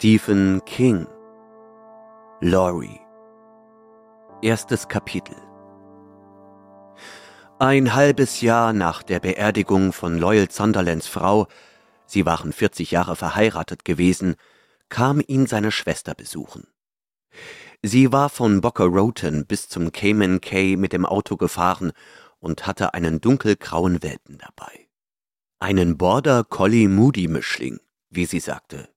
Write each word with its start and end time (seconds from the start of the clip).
Stephen 0.00 0.64
King 0.64 1.06
Laurie 2.40 3.02
Erstes 4.40 4.88
Kapitel 4.88 5.36
Ein 7.58 7.92
halbes 7.92 8.40
Jahr 8.40 8.72
nach 8.72 9.02
der 9.02 9.20
Beerdigung 9.20 9.92
von 9.92 10.16
Loyal 10.16 10.50
Sunderlands 10.50 11.06
Frau, 11.06 11.48
sie 12.06 12.24
waren 12.24 12.54
40 12.54 12.90
Jahre 12.92 13.14
verheiratet 13.14 13.84
gewesen, 13.84 14.36
kam 14.88 15.20
ihn 15.26 15.44
seine 15.44 15.70
Schwester 15.70 16.14
besuchen. 16.14 16.66
Sie 17.82 18.10
war 18.10 18.30
von 18.30 18.62
Boca 18.62 18.84
Roten 18.84 19.44
bis 19.44 19.68
zum 19.68 19.92
Cayman 19.92 20.40
Cay 20.40 20.78
mit 20.78 20.94
dem 20.94 21.04
Auto 21.04 21.36
gefahren 21.36 21.92
und 22.38 22.66
hatte 22.66 22.94
einen 22.94 23.20
dunkelgrauen 23.20 24.02
Welpen 24.02 24.38
dabei. 24.38 24.88
Einen 25.58 25.98
Border 25.98 26.42
Collie 26.42 26.88
Moody 26.88 27.28
Mischling, 27.28 27.80
wie 28.08 28.24
sie 28.24 28.40
sagte. 28.40 28.88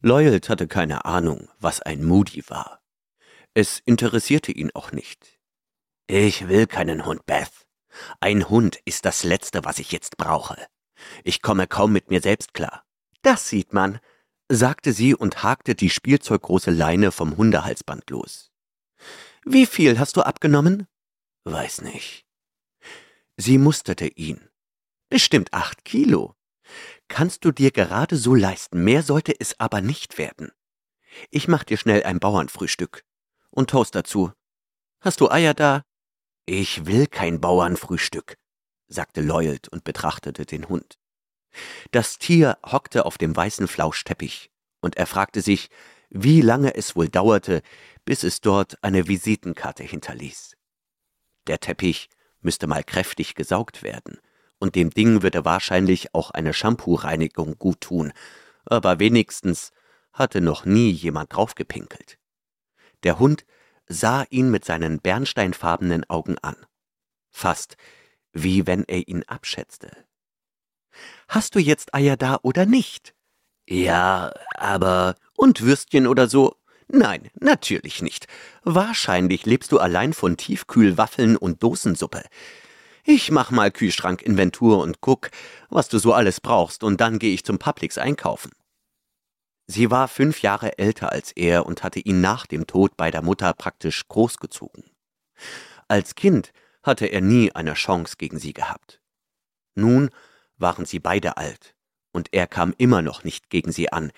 Loyal 0.00 0.40
hatte 0.48 0.68
keine 0.68 1.04
Ahnung, 1.04 1.48
was 1.58 1.80
ein 1.80 2.04
Moody 2.04 2.48
war. 2.48 2.82
Es 3.54 3.80
interessierte 3.84 4.52
ihn 4.52 4.70
auch 4.74 4.92
nicht. 4.92 5.38
Ich 6.06 6.48
will 6.48 6.66
keinen 6.66 7.04
Hund, 7.06 7.26
Beth. 7.26 7.66
Ein 8.20 8.48
Hund 8.48 8.78
ist 8.84 9.04
das 9.04 9.24
Letzte, 9.24 9.64
was 9.64 9.78
ich 9.78 9.92
jetzt 9.92 10.16
brauche. 10.16 10.56
Ich 11.24 11.42
komme 11.42 11.66
kaum 11.66 11.92
mit 11.92 12.10
mir 12.10 12.20
selbst 12.20 12.54
klar. 12.54 12.84
Das 13.22 13.48
sieht 13.48 13.72
man, 13.72 13.98
sagte 14.48 14.92
sie 14.92 15.14
und 15.14 15.42
hakte 15.42 15.74
die 15.74 15.90
spielzeuggroße 15.90 16.70
Leine 16.70 17.10
vom 17.10 17.36
Hundehalsband 17.36 18.08
los. 18.10 18.52
Wie 19.44 19.66
viel 19.66 19.98
hast 19.98 20.16
du 20.16 20.22
abgenommen? 20.22 20.86
Weiß 21.44 21.82
nicht. 21.82 22.26
Sie 23.36 23.58
musterte 23.58 24.06
ihn. 24.06 24.48
Bestimmt 25.08 25.52
acht 25.52 25.84
Kilo. 25.84 26.34
Kannst 27.08 27.44
du 27.44 27.52
dir 27.52 27.70
gerade 27.70 28.16
so 28.16 28.34
leisten, 28.34 28.82
mehr 28.84 29.02
sollte 29.02 29.34
es 29.38 29.58
aber 29.60 29.80
nicht 29.80 30.18
werden. 30.18 30.52
Ich 31.30 31.48
mach 31.48 31.64
dir 31.64 31.76
schnell 31.76 32.02
ein 32.02 32.20
Bauernfrühstück. 32.20 33.04
Und 33.50 33.70
Toast 33.70 33.94
dazu. 33.94 34.32
Hast 35.00 35.20
du 35.20 35.30
Eier 35.30 35.54
da? 35.54 35.82
Ich 36.44 36.86
will 36.86 37.06
kein 37.06 37.40
Bauernfrühstück, 37.40 38.36
sagte 38.86 39.20
Loyald 39.20 39.68
und 39.68 39.82
betrachtete 39.82 40.46
den 40.46 40.68
Hund. 40.68 40.98
Das 41.90 42.18
Tier 42.18 42.58
hockte 42.64 43.06
auf 43.06 43.18
dem 43.18 43.34
weißen 43.34 43.66
Flauschteppich, 43.66 44.50
und 44.80 44.96
er 44.96 45.06
fragte 45.06 45.40
sich, 45.40 45.70
wie 46.10 46.40
lange 46.40 46.74
es 46.74 46.94
wohl 46.94 47.08
dauerte, 47.08 47.62
bis 48.04 48.22
es 48.22 48.40
dort 48.40 48.82
eine 48.84 49.08
Visitenkarte 49.08 49.82
hinterließ. 49.82 50.56
Der 51.46 51.58
Teppich 51.58 52.08
müsste 52.40 52.66
mal 52.66 52.84
kräftig 52.84 53.34
gesaugt 53.34 53.82
werden, 53.82 54.20
und 54.58 54.74
dem 54.74 54.90
Ding 54.90 55.22
würde 55.22 55.44
wahrscheinlich 55.44 56.14
auch 56.14 56.30
eine 56.30 56.52
Shampoo-Reinigung 56.52 57.58
gut 57.58 57.80
tun, 57.80 58.12
aber 58.64 58.98
wenigstens 58.98 59.72
hatte 60.12 60.40
noch 60.40 60.64
nie 60.64 60.90
jemand 60.90 61.34
draufgepinkelt. 61.34 62.18
Der 63.02 63.18
Hund 63.18 63.44
sah 63.86 64.24
ihn 64.30 64.50
mit 64.50 64.64
seinen 64.64 65.00
bernsteinfarbenen 65.00 66.08
Augen 66.08 66.38
an, 66.38 66.56
fast 67.30 67.76
wie 68.32 68.66
wenn 68.66 68.84
er 68.84 69.08
ihn 69.08 69.22
abschätzte. 69.24 69.90
Hast 71.28 71.54
du 71.54 71.58
jetzt 71.58 71.94
Eier 71.94 72.16
da 72.16 72.38
oder 72.42 72.66
nicht? 72.66 73.14
Ja, 73.68 74.32
aber. 74.54 75.16
Und 75.36 75.60
Würstchen 75.62 76.06
oder 76.06 76.28
so? 76.28 76.56
Nein, 76.88 77.30
natürlich 77.34 78.00
nicht. 78.00 78.26
Wahrscheinlich 78.62 79.44
lebst 79.44 79.72
du 79.72 79.78
allein 79.78 80.12
von 80.12 80.36
Tiefkühlwaffeln 80.36 81.36
und 81.36 81.62
Dosensuppe. 81.62 82.22
Ich 83.08 83.30
mach 83.30 83.52
mal 83.52 83.70
Kühlschrankinventur 83.70 84.82
und 84.82 85.00
guck, 85.00 85.30
was 85.68 85.88
du 85.88 85.98
so 85.98 86.12
alles 86.12 86.40
brauchst, 86.40 86.82
und 86.82 87.00
dann 87.00 87.20
gehe 87.20 87.32
ich 87.32 87.44
zum 87.44 87.56
Publix 87.56 87.98
einkaufen. 87.98 88.50
Sie 89.68 89.92
war 89.92 90.08
fünf 90.08 90.42
Jahre 90.42 90.76
älter 90.78 91.12
als 91.12 91.30
er 91.30 91.66
und 91.66 91.84
hatte 91.84 92.00
ihn 92.00 92.20
nach 92.20 92.46
dem 92.46 92.66
Tod 92.66 92.96
beider 92.96 93.22
Mutter 93.22 93.52
praktisch 93.52 94.08
großgezogen. 94.08 94.90
Als 95.86 96.16
Kind 96.16 96.52
hatte 96.82 97.06
er 97.06 97.20
nie 97.20 97.52
eine 97.52 97.74
Chance 97.74 98.16
gegen 98.18 98.40
sie 98.40 98.52
gehabt. 98.52 99.00
Nun 99.76 100.10
waren 100.56 100.84
sie 100.84 100.98
beide 100.98 101.36
alt, 101.36 101.76
und 102.10 102.32
er 102.32 102.48
kam 102.48 102.74
immer 102.76 103.02
noch 103.02 103.22
nicht 103.22 103.50
gegen 103.50 103.70
sie 103.70 103.92
an, 103.92 104.10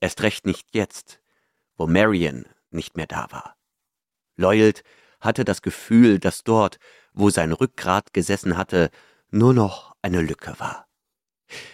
erst 0.00 0.20
recht 0.22 0.46
nicht 0.46 0.74
jetzt, 0.74 1.20
wo 1.76 1.86
Marion 1.86 2.46
nicht 2.70 2.96
mehr 2.96 3.06
da 3.06 3.28
war. 3.30 3.56
Loyald 4.34 4.82
hatte 5.20 5.44
das 5.44 5.62
Gefühl, 5.62 6.18
dass 6.18 6.42
dort, 6.42 6.80
wo 7.12 7.30
sein 7.30 7.52
Rückgrat 7.52 8.12
gesessen 8.12 8.56
hatte, 8.56 8.90
nur 9.30 9.54
noch 9.54 9.94
eine 10.02 10.20
Lücke 10.20 10.54
war. 10.58 10.86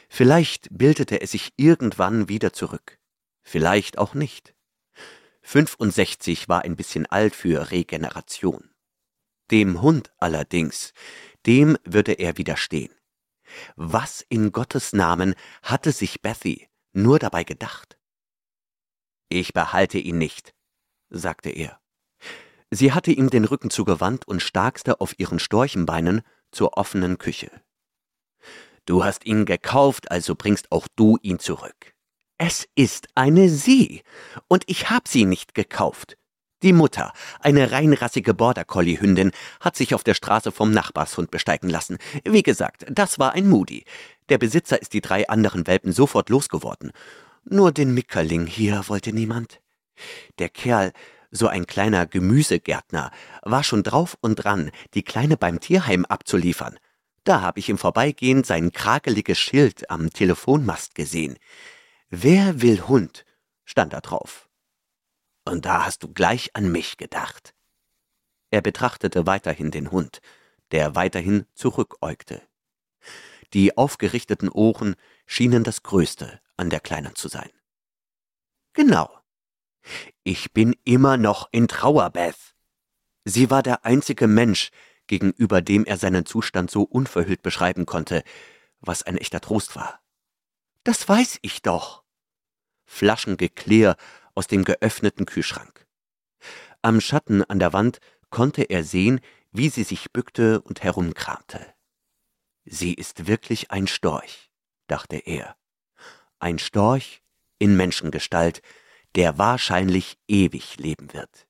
Vielleicht 0.08 0.68
bildete 0.70 1.20
es 1.20 1.32
sich 1.32 1.52
irgendwann 1.56 2.28
wieder 2.28 2.52
zurück, 2.52 2.98
vielleicht 3.42 3.98
auch 3.98 4.14
nicht. 4.14 4.54
65 5.42 6.48
war 6.48 6.62
ein 6.62 6.76
bisschen 6.76 7.06
alt 7.06 7.34
für 7.34 7.70
Regeneration. 7.70 8.70
Dem 9.50 9.80
Hund 9.80 10.12
allerdings, 10.18 10.92
dem 11.46 11.78
würde 11.84 12.12
er 12.12 12.36
widerstehen. 12.36 12.92
Was 13.76 14.20
in 14.28 14.52
Gottes 14.52 14.92
Namen 14.92 15.34
hatte 15.62 15.92
sich 15.92 16.20
Bethy 16.20 16.68
nur 16.92 17.18
dabei 17.18 17.44
gedacht? 17.44 17.98
Ich 19.30 19.52
behalte 19.52 19.98
ihn 19.98 20.18
nicht, 20.18 20.54
sagte 21.08 21.50
er. 21.50 21.80
Sie 22.70 22.92
hatte 22.92 23.12
ihm 23.12 23.30
den 23.30 23.44
Rücken 23.44 23.70
zugewandt 23.70 24.28
und 24.28 24.42
starkste 24.42 25.00
auf 25.00 25.18
ihren 25.18 25.38
Storchenbeinen 25.38 26.22
zur 26.52 26.76
offenen 26.76 27.18
Küche. 27.18 27.50
Du 28.84 29.04
hast 29.04 29.26
ihn 29.26 29.44
gekauft, 29.44 30.10
also 30.10 30.34
bringst 30.34 30.72
auch 30.72 30.88
du 30.96 31.18
ihn 31.22 31.38
zurück. 31.38 31.94
Es 32.38 32.68
ist 32.74 33.08
eine 33.14 33.48
Sie, 33.48 34.02
und 34.46 34.64
ich 34.66 34.90
hab 34.90 35.08
sie 35.08 35.24
nicht 35.24 35.54
gekauft. 35.54 36.16
Die 36.62 36.72
Mutter, 36.72 37.12
eine 37.40 37.70
reinrassige 37.70 38.34
Border 38.34 38.64
Collie 38.64 39.00
Hündin, 39.00 39.30
hat 39.60 39.76
sich 39.76 39.94
auf 39.94 40.04
der 40.04 40.14
Straße 40.14 40.50
vom 40.50 40.70
Nachbarshund 40.70 41.30
besteigen 41.30 41.70
lassen. 41.70 41.98
Wie 42.24 42.42
gesagt, 42.42 42.84
das 42.90 43.18
war 43.18 43.32
ein 43.32 43.48
Moody. 43.48 43.84
Der 44.28 44.38
Besitzer 44.38 44.80
ist 44.80 44.92
die 44.92 45.00
drei 45.00 45.28
anderen 45.28 45.66
Welpen 45.66 45.92
sofort 45.92 46.30
losgeworden. 46.30 46.92
Nur 47.44 47.72
den 47.72 47.94
Mickerling 47.94 48.46
hier 48.46 48.82
wollte 48.88 49.12
niemand. 49.12 49.60
Der 50.38 50.48
Kerl, 50.48 50.92
so 51.30 51.48
ein 51.48 51.66
kleiner 51.66 52.06
Gemüsegärtner, 52.06 53.10
war 53.42 53.64
schon 53.64 53.82
drauf 53.82 54.16
und 54.20 54.36
dran, 54.36 54.70
die 54.94 55.02
Kleine 55.02 55.36
beim 55.36 55.60
Tierheim 55.60 56.04
abzuliefern. 56.04 56.78
Da 57.24 57.40
habe 57.40 57.60
ich 57.60 57.68
im 57.68 57.78
Vorbeigehen 57.78 58.44
sein 58.44 58.72
krakeliges 58.72 59.38
Schild 59.38 59.90
am 59.90 60.10
Telefonmast 60.10 60.94
gesehen. 60.94 61.38
Wer 62.08 62.62
will 62.62 62.88
Hund? 62.88 63.24
stand 63.64 63.92
da 63.92 64.00
drauf. 64.00 64.48
Und 65.44 65.66
da 65.66 65.84
hast 65.84 66.02
du 66.02 66.12
gleich 66.12 66.54
an 66.54 66.72
mich 66.72 66.96
gedacht. 66.96 67.54
Er 68.50 68.62
betrachtete 68.62 69.26
weiterhin 69.26 69.70
den 69.70 69.90
Hund, 69.90 70.20
der 70.70 70.94
weiterhin 70.94 71.46
zurückäugte. 71.54 72.42
Die 73.52 73.76
aufgerichteten 73.76 74.48
Ohren 74.48 74.94
schienen 75.26 75.64
das 75.64 75.82
Größte 75.82 76.40
an 76.56 76.70
der 76.70 76.80
Kleinen 76.80 77.14
zu 77.14 77.28
sein. 77.28 77.50
Genau. 78.72 79.17
Ich 80.24 80.52
bin 80.52 80.74
immer 80.84 81.16
noch 81.16 81.48
in 81.52 81.68
Trauer, 81.68 82.10
Beth. 82.10 82.54
Sie 83.24 83.50
war 83.50 83.62
der 83.62 83.84
einzige 83.84 84.26
Mensch, 84.26 84.70
gegenüber 85.06 85.60
dem 85.62 85.84
er 85.84 85.96
seinen 85.96 86.26
Zustand 86.26 86.70
so 86.70 86.82
unverhüllt 86.82 87.42
beschreiben 87.42 87.86
konnte, 87.86 88.22
was 88.80 89.02
ein 89.02 89.16
echter 89.16 89.40
Trost 89.40 89.76
war. 89.76 90.00
Das 90.84 91.08
weiß 91.08 91.38
ich 91.42 91.62
doch. 91.62 92.04
Flaschengeklirr 92.84 93.96
aus 94.34 94.46
dem 94.46 94.64
geöffneten 94.64 95.26
Kühlschrank. 95.26 95.86
Am 96.80 97.00
Schatten 97.00 97.42
an 97.42 97.58
der 97.58 97.72
Wand 97.72 97.98
konnte 98.30 98.62
er 98.62 98.84
sehen, 98.84 99.20
wie 99.50 99.68
sie 99.68 99.82
sich 99.82 100.12
bückte 100.12 100.60
und 100.60 100.82
herumkramte. 100.82 101.74
Sie 102.64 102.94
ist 102.94 103.26
wirklich 103.26 103.70
ein 103.70 103.86
Storch, 103.86 104.50
dachte 104.86 105.16
er. 105.16 105.56
Ein 106.38 106.58
Storch 106.58 107.22
in 107.58 107.76
Menschengestalt, 107.76 108.62
der 109.16 109.38
wahrscheinlich 109.38 110.18
ewig 110.28 110.76
leben 110.78 111.12
wird. 111.12 111.46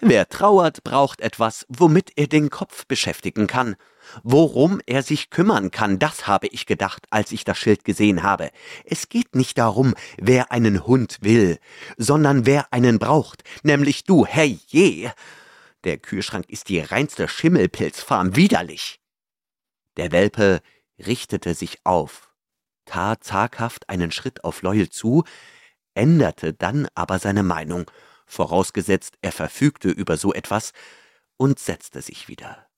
Wer 0.00 0.28
trauert, 0.28 0.84
braucht 0.84 1.20
etwas, 1.20 1.66
womit 1.68 2.12
er 2.16 2.26
den 2.26 2.50
Kopf 2.50 2.86
beschäftigen 2.86 3.46
kann. 3.46 3.76
Worum 4.22 4.80
er 4.86 5.02
sich 5.02 5.30
kümmern 5.30 5.70
kann, 5.70 5.98
das 5.98 6.26
habe 6.26 6.48
ich 6.48 6.66
gedacht, 6.66 7.06
als 7.10 7.32
ich 7.32 7.44
das 7.44 7.56
Schild 7.58 7.84
gesehen 7.84 8.22
habe. 8.22 8.50
Es 8.84 9.08
geht 9.08 9.34
nicht 9.34 9.58
darum, 9.58 9.94
wer 10.18 10.52
einen 10.52 10.86
Hund 10.86 11.18
will, 11.22 11.58
sondern 11.96 12.44
wer 12.44 12.72
einen 12.72 12.98
braucht, 12.98 13.44
nämlich 13.62 14.04
du, 14.04 14.26
hey 14.26 14.58
je. 14.66 15.10
Der 15.84 15.98
Kühlschrank 15.98 16.48
ist 16.48 16.68
die 16.68 16.80
reinste 16.80 17.28
Schimmelpilzfarm, 17.28 18.36
widerlich. 18.36 19.00
Der 19.96 20.12
Welpe 20.12 20.60
richtete 20.98 21.54
sich 21.54 21.78
auf, 21.84 22.32
tat 22.84 23.24
zaghaft 23.24 23.88
einen 23.88 24.10
Schritt 24.10 24.44
auf 24.44 24.62
Loyal 24.62 24.88
zu, 24.90 25.24
änderte 25.94 26.52
dann 26.52 26.88
aber 26.94 27.18
seine 27.18 27.42
Meinung, 27.42 27.90
vorausgesetzt 28.26 29.16
er 29.22 29.32
verfügte 29.32 29.90
über 29.90 30.16
so 30.16 30.32
etwas, 30.32 30.72
und 31.36 31.58
setzte 31.58 32.02
sich 32.02 32.28
wieder. 32.28 32.68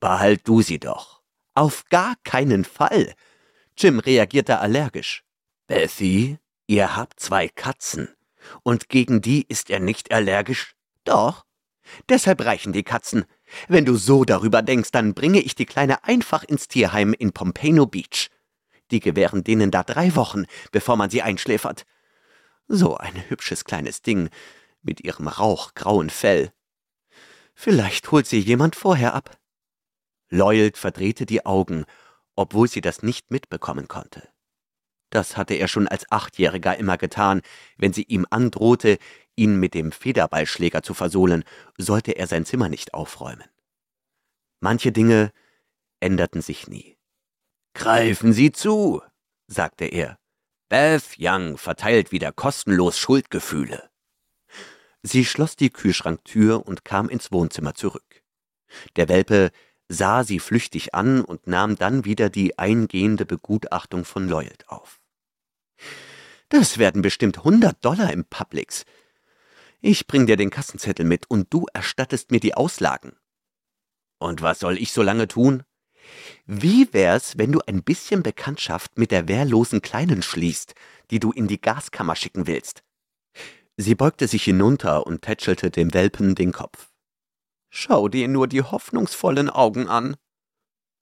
Behalt 0.00 0.46
du 0.46 0.62
sie 0.62 0.78
doch. 0.78 1.22
Auf 1.54 1.84
gar 1.86 2.14
keinen 2.24 2.64
Fall. 2.64 3.14
Jim 3.76 3.98
reagierte 3.98 4.58
allergisch. 4.58 5.24
Bethy, 5.66 6.38
Ihr 6.68 6.96
habt 6.96 7.18
zwei 7.18 7.48
Katzen. 7.48 8.08
Und 8.62 8.90
gegen 8.90 9.22
die 9.22 9.44
ist 9.48 9.70
er 9.70 9.80
nicht 9.80 10.12
allergisch? 10.12 10.74
Doch. 11.04 11.46
Deshalb 12.10 12.44
reichen 12.44 12.74
die 12.74 12.82
Katzen. 12.82 13.24
Wenn 13.68 13.86
du 13.86 13.96
so 13.96 14.24
darüber 14.24 14.60
denkst, 14.60 14.90
dann 14.90 15.14
bringe 15.14 15.40
ich 15.40 15.54
die 15.54 15.64
Kleine 15.64 16.04
einfach 16.04 16.44
ins 16.44 16.68
Tierheim 16.68 17.14
in 17.14 17.32
Pompano 17.32 17.86
Beach. 17.86 18.28
Die 18.90 19.00
gewähren 19.00 19.44
denen 19.44 19.70
da 19.70 19.82
drei 19.82 20.14
Wochen, 20.16 20.44
bevor 20.72 20.96
man 20.96 21.10
sie 21.10 21.22
einschläfert. 21.22 21.86
So 22.66 22.96
ein 22.96 23.28
hübsches 23.28 23.64
kleines 23.64 24.02
Ding 24.02 24.30
mit 24.82 25.00
ihrem 25.00 25.28
rauchgrauen 25.28 26.10
Fell. 26.10 26.52
Vielleicht 27.54 28.10
holt 28.10 28.26
sie 28.26 28.38
jemand 28.38 28.76
vorher 28.76 29.14
ab. 29.14 29.38
Lloyd 30.30 30.76
verdrehte 30.76 31.26
die 31.26 31.44
Augen, 31.46 31.84
obwohl 32.36 32.68
sie 32.68 32.80
das 32.80 33.02
nicht 33.02 33.30
mitbekommen 33.30 33.88
konnte. 33.88 34.28
Das 35.10 35.36
hatte 35.36 35.54
er 35.54 35.68
schon 35.68 35.88
als 35.88 36.10
Achtjähriger 36.12 36.76
immer 36.76 36.98
getan, 36.98 37.40
wenn 37.78 37.92
sie 37.92 38.02
ihm 38.02 38.26
androhte, 38.28 38.98
ihn 39.36 39.58
mit 39.58 39.72
dem 39.74 39.92
Federballschläger 39.92 40.82
zu 40.82 40.92
versohlen, 40.92 41.44
sollte 41.78 42.12
er 42.12 42.26
sein 42.26 42.44
Zimmer 42.44 42.68
nicht 42.68 42.92
aufräumen. 42.92 43.48
Manche 44.60 44.92
Dinge 44.92 45.32
änderten 46.00 46.42
sich 46.42 46.68
nie. 46.68 46.97
Greifen 47.78 48.32
Sie 48.32 48.50
zu, 48.50 49.02
sagte 49.46 49.84
er. 49.84 50.18
Beth 50.68 51.14
Young 51.16 51.56
verteilt 51.56 52.10
wieder 52.10 52.32
kostenlos 52.32 52.98
Schuldgefühle. 52.98 53.88
Sie 55.04 55.24
schloss 55.24 55.54
die 55.54 55.70
Kühlschranktür 55.70 56.66
und 56.66 56.84
kam 56.84 57.08
ins 57.08 57.30
Wohnzimmer 57.30 57.76
zurück. 57.76 58.24
Der 58.96 59.08
Welpe 59.08 59.52
sah 59.86 60.24
sie 60.24 60.40
flüchtig 60.40 60.92
an 60.96 61.22
und 61.22 61.46
nahm 61.46 61.76
dann 61.76 62.04
wieder 62.04 62.30
die 62.30 62.58
eingehende 62.58 63.24
Begutachtung 63.24 64.04
von 64.04 64.28
Lloyd 64.28 64.64
auf. 64.66 65.00
Das 66.48 66.78
werden 66.78 67.00
bestimmt 67.00 67.44
hundert 67.44 67.84
Dollar 67.84 68.12
im 68.12 68.24
Publix. 68.24 68.86
Ich 69.80 70.08
bring 70.08 70.26
dir 70.26 70.36
den 70.36 70.50
Kassenzettel 70.50 71.06
mit 71.06 71.30
und 71.30 71.54
du 71.54 71.66
erstattest 71.72 72.32
mir 72.32 72.40
die 72.40 72.54
Auslagen. 72.54 73.12
Und 74.18 74.42
was 74.42 74.58
soll 74.58 74.78
ich 74.78 74.90
so 74.90 75.02
lange 75.02 75.28
tun? 75.28 75.62
Wie 76.46 76.92
wär's, 76.92 77.38
wenn 77.38 77.52
du 77.52 77.60
ein 77.66 77.82
bisschen 77.82 78.22
Bekanntschaft 78.22 78.98
mit 78.98 79.10
der 79.10 79.28
wehrlosen 79.28 79.82
Kleinen 79.82 80.22
schließt, 80.22 80.74
die 81.10 81.20
du 81.20 81.32
in 81.32 81.46
die 81.46 81.60
Gaskammer 81.60 82.16
schicken 82.16 82.46
willst? 82.46 82.82
Sie 83.76 83.94
beugte 83.94 84.26
sich 84.26 84.44
hinunter 84.44 85.06
und 85.06 85.22
tätschelte 85.22 85.70
dem 85.70 85.94
Welpen 85.94 86.34
den 86.34 86.52
Kopf. 86.52 86.90
Schau 87.70 88.08
dir 88.08 88.28
nur 88.28 88.48
die 88.48 88.62
hoffnungsvollen 88.62 89.50
Augen 89.50 89.88
an. 89.88 90.16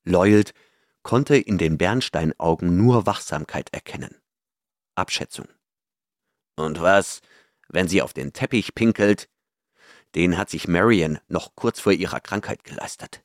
Lloyd 0.04 0.52
konnte 1.02 1.36
in 1.36 1.56
den 1.56 1.78
Bernsteinaugen 1.78 2.76
nur 2.76 3.06
Wachsamkeit 3.06 3.72
erkennen. 3.72 4.20
Abschätzung. 4.94 5.46
Und 6.56 6.80
was, 6.80 7.20
wenn 7.68 7.88
sie 7.88 8.02
auf 8.02 8.12
den 8.12 8.32
Teppich 8.32 8.74
pinkelt? 8.74 9.28
Den 10.14 10.36
hat 10.36 10.50
sich 10.50 10.68
Marion 10.68 11.18
noch 11.28 11.54
kurz 11.54 11.80
vor 11.80 11.92
ihrer 11.92 12.20
Krankheit 12.20 12.64
geleistet. 12.64 13.22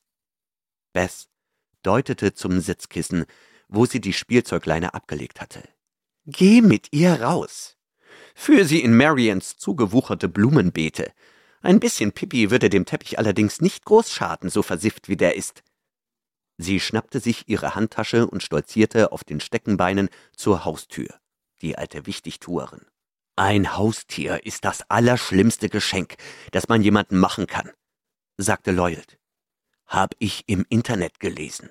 Beth 0.93 1.27
deutete 1.83 2.33
zum 2.33 2.59
Sitzkissen, 2.59 3.25
wo 3.67 3.85
sie 3.85 4.01
die 4.01 4.13
Spielzeugleine 4.13 4.93
abgelegt 4.93 5.41
hatte. 5.41 5.63
Geh 6.25 6.61
mit 6.61 6.87
ihr 6.91 7.21
raus. 7.21 7.77
Führ 8.35 8.65
sie 8.65 8.81
in 8.81 8.95
Marions 8.95 9.57
zugewucherte 9.57 10.29
Blumenbeete. 10.29 11.11
Ein 11.61 11.79
bisschen 11.79 12.11
Pipi 12.11 12.51
würde 12.51 12.69
dem 12.69 12.85
Teppich 12.85 13.17
allerdings 13.17 13.61
nicht 13.61 13.85
groß 13.85 14.11
schaden, 14.11 14.49
so 14.49 14.63
versifft 14.63 15.09
wie 15.09 15.17
der 15.17 15.35
ist. 15.35 15.63
Sie 16.57 16.79
schnappte 16.79 17.19
sich 17.19 17.47
ihre 17.47 17.75
Handtasche 17.75 18.27
und 18.27 18.43
stolzierte 18.43 19.11
auf 19.11 19.23
den 19.23 19.39
Steckenbeinen 19.39 20.09
zur 20.35 20.65
Haustür, 20.65 21.07
die 21.61 21.77
alte 21.77 22.05
Wichtigtuerin. 22.05 22.85
Ein 23.35 23.75
Haustier 23.77 24.45
ist 24.45 24.65
das 24.65 24.83
allerschlimmste 24.89 25.69
Geschenk, 25.69 26.15
das 26.51 26.67
man 26.67 26.83
jemandem 26.83 27.19
machen 27.19 27.47
kann, 27.47 27.71
sagte 28.37 28.71
Lloyd. 28.71 29.17
Hab 29.91 30.15
ich 30.19 30.45
im 30.47 30.65
Internet 30.69 31.19
gelesen. 31.19 31.69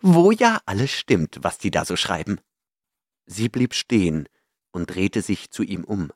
Wo 0.00 0.30
ja 0.30 0.62
alles 0.64 0.90
stimmt, 0.90 1.36
was 1.42 1.58
die 1.58 1.70
da 1.70 1.84
so 1.84 1.96
schreiben. 1.96 2.40
Sie 3.26 3.50
blieb 3.50 3.74
stehen 3.74 4.26
und 4.72 4.86
drehte 4.86 5.20
sich 5.20 5.50
zu 5.50 5.62
ihm 5.62 5.84
um. 5.84 6.12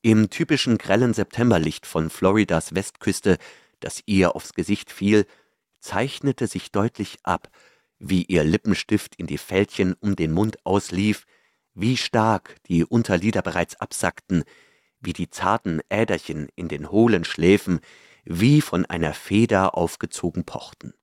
Im 0.00 0.30
typischen 0.30 0.78
grellen 0.78 1.12
Septemberlicht 1.12 1.84
von 1.84 2.08
Floridas 2.08 2.74
Westküste, 2.74 3.36
das 3.80 4.02
ihr 4.06 4.34
aufs 4.34 4.54
Gesicht 4.54 4.90
fiel, 4.90 5.26
zeichnete 5.80 6.46
sich 6.46 6.72
deutlich 6.72 7.18
ab, 7.22 7.50
wie 7.98 8.22
ihr 8.24 8.42
Lippenstift 8.42 9.14
in 9.16 9.26
die 9.26 9.36
Fältchen 9.36 9.92
um 10.00 10.16
den 10.16 10.32
Mund 10.32 10.64
auslief, 10.64 11.26
wie 11.74 11.98
stark 11.98 12.56
die 12.68 12.86
Unterlider 12.86 13.42
bereits 13.42 13.76
absackten, 13.76 14.44
wie 15.00 15.12
die 15.12 15.28
zarten 15.28 15.82
Äderchen 15.90 16.48
in 16.56 16.68
den 16.68 16.90
hohlen 16.90 17.24
Schläfen 17.24 17.80
wie 18.24 18.60
von 18.60 18.86
einer 18.86 19.14
Feder 19.14 19.76
aufgezogen 19.76 20.44
pochten. 20.44 20.94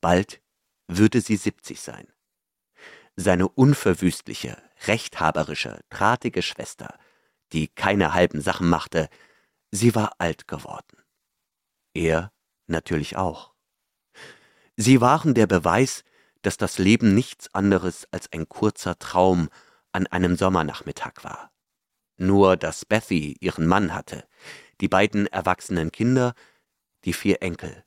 Bald 0.00 0.42
würde 0.88 1.20
sie 1.20 1.36
siebzig 1.36 1.80
sein. 1.80 2.06
Seine 3.16 3.48
unverwüstliche, 3.48 4.60
rechthaberische, 4.86 5.80
drahtige 5.90 6.42
Schwester, 6.42 6.98
die 7.52 7.68
keine 7.68 8.14
halben 8.14 8.40
Sachen 8.40 8.68
machte, 8.68 9.08
sie 9.70 9.94
war 9.94 10.14
alt 10.18 10.48
geworden. 10.48 11.02
Er 11.94 12.32
natürlich 12.66 13.16
auch. 13.16 13.54
Sie 14.76 15.00
waren 15.00 15.34
der 15.34 15.46
Beweis, 15.46 16.04
dass 16.40 16.56
das 16.56 16.78
Leben 16.78 17.14
nichts 17.14 17.54
anderes 17.54 18.08
als 18.10 18.32
ein 18.32 18.48
kurzer 18.48 18.98
Traum 18.98 19.48
an 19.92 20.06
einem 20.06 20.36
Sommernachmittag 20.36 21.22
war. 21.22 21.52
Nur, 22.16 22.56
dass 22.56 22.84
Bethy 22.84 23.36
ihren 23.40 23.66
Mann 23.66 23.94
hatte, 23.94 24.26
die 24.82 24.88
beiden 24.88 25.28
erwachsenen 25.28 25.92
Kinder, 25.92 26.34
die 27.04 27.12
vier 27.12 27.40
Enkel, 27.40 27.84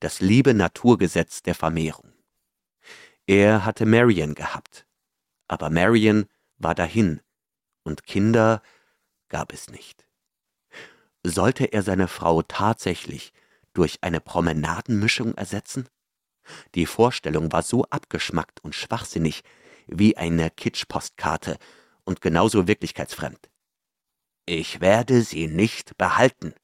das 0.00 0.20
liebe 0.20 0.52
Naturgesetz 0.52 1.42
der 1.42 1.54
Vermehrung. 1.54 2.12
Er 3.26 3.64
hatte 3.64 3.86
Marion 3.86 4.34
gehabt, 4.34 4.86
aber 5.48 5.70
Marion 5.70 6.26
war 6.58 6.74
dahin, 6.74 7.22
und 7.82 8.04
Kinder 8.04 8.62
gab 9.30 9.54
es 9.54 9.70
nicht. 9.70 10.06
Sollte 11.22 11.64
er 11.64 11.82
seine 11.82 12.08
Frau 12.08 12.42
tatsächlich 12.42 13.32
durch 13.72 13.96
eine 14.02 14.20
Promenadenmischung 14.20 15.34
ersetzen? 15.34 15.88
Die 16.74 16.84
Vorstellung 16.84 17.52
war 17.52 17.62
so 17.62 17.84
abgeschmackt 17.84 18.62
und 18.62 18.74
schwachsinnig 18.74 19.44
wie 19.86 20.18
eine 20.18 20.50
Kitschpostkarte 20.50 21.56
und 22.04 22.20
genauso 22.20 22.68
wirklichkeitsfremd. 22.68 23.48
Ich 24.50 24.80
werde 24.80 25.20
sie 25.20 25.46
nicht 25.46 25.98
behalten. 25.98 26.54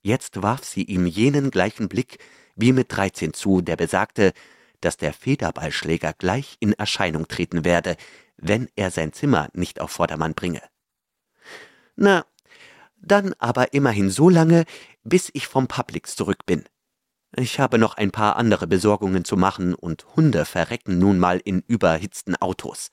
Jetzt 0.00 0.42
warf 0.42 0.64
sie 0.64 0.82
ihm 0.82 1.04
jenen 1.04 1.50
gleichen 1.50 1.90
Blick 1.90 2.16
wie 2.56 2.72
mit 2.72 2.86
dreizehn 2.90 3.34
zu, 3.34 3.60
der 3.60 3.76
besagte, 3.76 4.32
dass 4.80 4.96
der 4.96 5.12
Federballschläger 5.12 6.14
gleich 6.14 6.56
in 6.58 6.72
Erscheinung 6.72 7.28
treten 7.28 7.66
werde, 7.66 7.98
wenn 8.38 8.66
er 8.76 8.90
sein 8.90 9.12
Zimmer 9.12 9.50
nicht 9.52 9.78
auf 9.78 9.90
Vordermann 9.90 10.32
bringe. 10.32 10.62
Na, 11.96 12.24
dann 12.96 13.34
aber 13.38 13.74
immerhin 13.74 14.08
so 14.08 14.30
lange, 14.30 14.64
bis 15.04 15.28
ich 15.34 15.48
vom 15.48 15.68
Publix 15.68 16.16
zurück 16.16 16.46
bin. 16.46 16.64
Ich 17.36 17.60
habe 17.60 17.76
noch 17.76 17.98
ein 17.98 18.10
paar 18.10 18.36
andere 18.36 18.66
Besorgungen 18.66 19.26
zu 19.26 19.36
machen 19.36 19.74
und 19.74 20.16
Hunde 20.16 20.46
verrecken 20.46 20.98
nun 20.98 21.18
mal 21.18 21.42
in 21.44 21.60
überhitzten 21.60 22.36
Autos. 22.36 22.90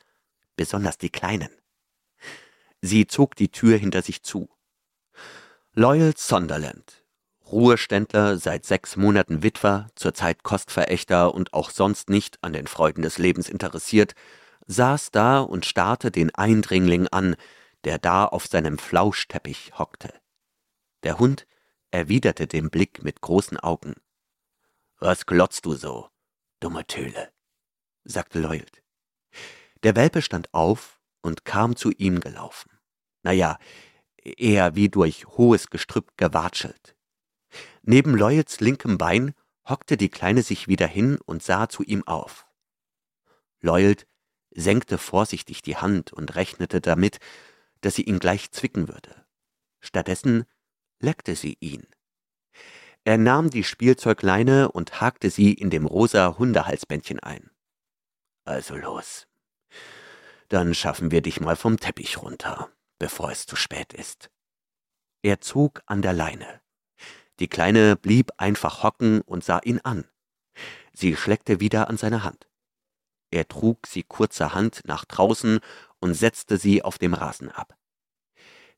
Besonders 0.57 0.97
die 0.97 1.09
kleinen. 1.09 1.51
Sie 2.81 3.07
zog 3.07 3.35
die 3.35 3.49
Tür 3.49 3.77
hinter 3.77 4.01
sich 4.01 4.23
zu. 4.23 4.49
Loyal 5.73 6.13
Sunderland, 6.15 7.05
Ruheständler, 7.45 8.37
seit 8.37 8.65
sechs 8.65 8.95
Monaten 8.95 9.43
Witwer, 9.43 9.87
zurzeit 9.95 10.43
Kostverächter 10.43 11.33
und 11.33 11.53
auch 11.53 11.69
sonst 11.69 12.09
nicht 12.09 12.43
an 12.43 12.53
den 12.53 12.67
Freuden 12.67 13.01
des 13.01 13.17
Lebens 13.17 13.49
interessiert, 13.49 14.15
saß 14.67 15.11
da 15.11 15.39
und 15.39 15.65
starrte 15.65 16.11
den 16.11 16.33
Eindringling 16.35 17.07
an, 17.07 17.35
der 17.83 17.99
da 17.99 18.25
auf 18.25 18.47
seinem 18.47 18.77
Flauschteppich 18.77 19.77
hockte. 19.77 20.13
Der 21.03 21.19
Hund 21.19 21.47
erwiderte 21.91 22.47
den 22.47 22.69
Blick 22.69 23.03
mit 23.03 23.21
großen 23.21 23.57
Augen. 23.57 23.95
Was 24.99 25.25
glotzt 25.25 25.65
du 25.65 25.73
so, 25.73 26.09
dumme 26.59 26.85
Töle? 26.85 27.31
sagte 28.03 28.39
Lloyd. 28.39 28.83
Der 29.83 29.95
Welpe 29.95 30.21
stand 30.21 30.53
auf 30.53 30.96
und 31.27 31.45
kam 31.45 31.75
zu 31.75 31.91
ihm 31.91 32.21
gelaufen. 32.21 32.71
Naja, 33.21 33.59
eher 34.23 34.75
wie 34.75 34.89
durch 34.89 35.27
hohes 35.27 35.69
Gestrüpp 35.69 36.17
gewatschelt. 36.17 36.95
Neben 37.83 38.15
Lloyds 38.15 38.61
linkem 38.61 38.97
Bein 38.97 39.33
hockte 39.67 39.97
die 39.97 40.09
Kleine 40.09 40.41
sich 40.41 40.67
wieder 40.67 40.87
hin 40.87 41.19
und 41.25 41.43
sah 41.43 41.67
zu 41.67 41.83
ihm 41.83 42.07
auf. 42.07 42.47
Lloyd 43.59 44.07
senkte 44.51 44.97
vorsichtig 44.97 45.61
die 45.61 45.75
Hand 45.75 46.13
und 46.13 46.35
rechnete 46.35 46.79
damit, 46.79 47.19
dass 47.81 47.95
sie 47.95 48.03
ihn 48.03 48.19
gleich 48.19 48.51
zwicken 48.51 48.87
würde. 48.87 49.25
Stattdessen 49.81 50.45
leckte 50.99 51.35
sie 51.35 51.57
ihn. 51.59 51.85
Er 53.03 53.17
nahm 53.17 53.49
die 53.49 53.63
Spielzeugleine 53.63 54.71
und 54.71 55.01
hakte 55.01 55.29
sie 55.29 55.53
in 55.53 55.69
dem 55.69 55.85
rosa 55.85 56.37
Hundehalsbändchen 56.37 57.19
ein. 57.19 57.51
Also 58.45 58.75
los. 58.75 59.27
Dann 60.49 60.73
schaffen 60.73 61.11
wir 61.11 61.21
dich 61.21 61.41
mal 61.41 61.55
vom 61.55 61.77
Teppich 61.77 62.21
runter, 62.21 62.71
bevor 62.99 63.31
es 63.31 63.45
zu 63.45 63.55
spät 63.55 63.93
ist. 63.93 64.29
Er 65.21 65.41
zog 65.41 65.81
an 65.85 66.01
der 66.01 66.13
Leine. 66.13 66.61
Die 67.39 67.47
Kleine 67.47 67.95
blieb 67.95 68.31
einfach 68.37 68.83
hocken 68.83 69.21
und 69.21 69.43
sah 69.43 69.59
ihn 69.59 69.79
an. 69.81 70.05
Sie 70.93 71.15
schleckte 71.15 71.59
wieder 71.59 71.89
an 71.89 71.97
seine 71.97 72.23
Hand. 72.23 72.47
Er 73.29 73.47
trug 73.47 73.85
sie 73.87 74.03
kurzerhand 74.03 74.81
nach 74.85 75.05
draußen 75.05 75.59
und 75.99 76.13
setzte 76.13 76.57
sie 76.57 76.81
auf 76.81 76.97
dem 76.97 77.13
Rasen 77.13 77.51
ab. 77.51 77.77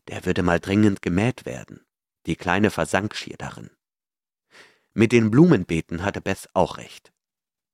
Der 0.07 0.25
würde 0.25 0.43
mal 0.43 0.59
dringend 0.59 1.01
gemäht 1.01 1.45
werden. 1.45 1.85
Die 2.25 2.35
Kleine 2.35 2.71
versank 2.71 3.15
schier 3.15 3.37
darin. 3.37 3.69
Mit 4.93 5.11
den 5.11 5.29
Blumenbeeten 5.29 6.03
hatte 6.03 6.19
Beth 6.19 6.49
auch 6.53 6.77
recht. 6.77 7.13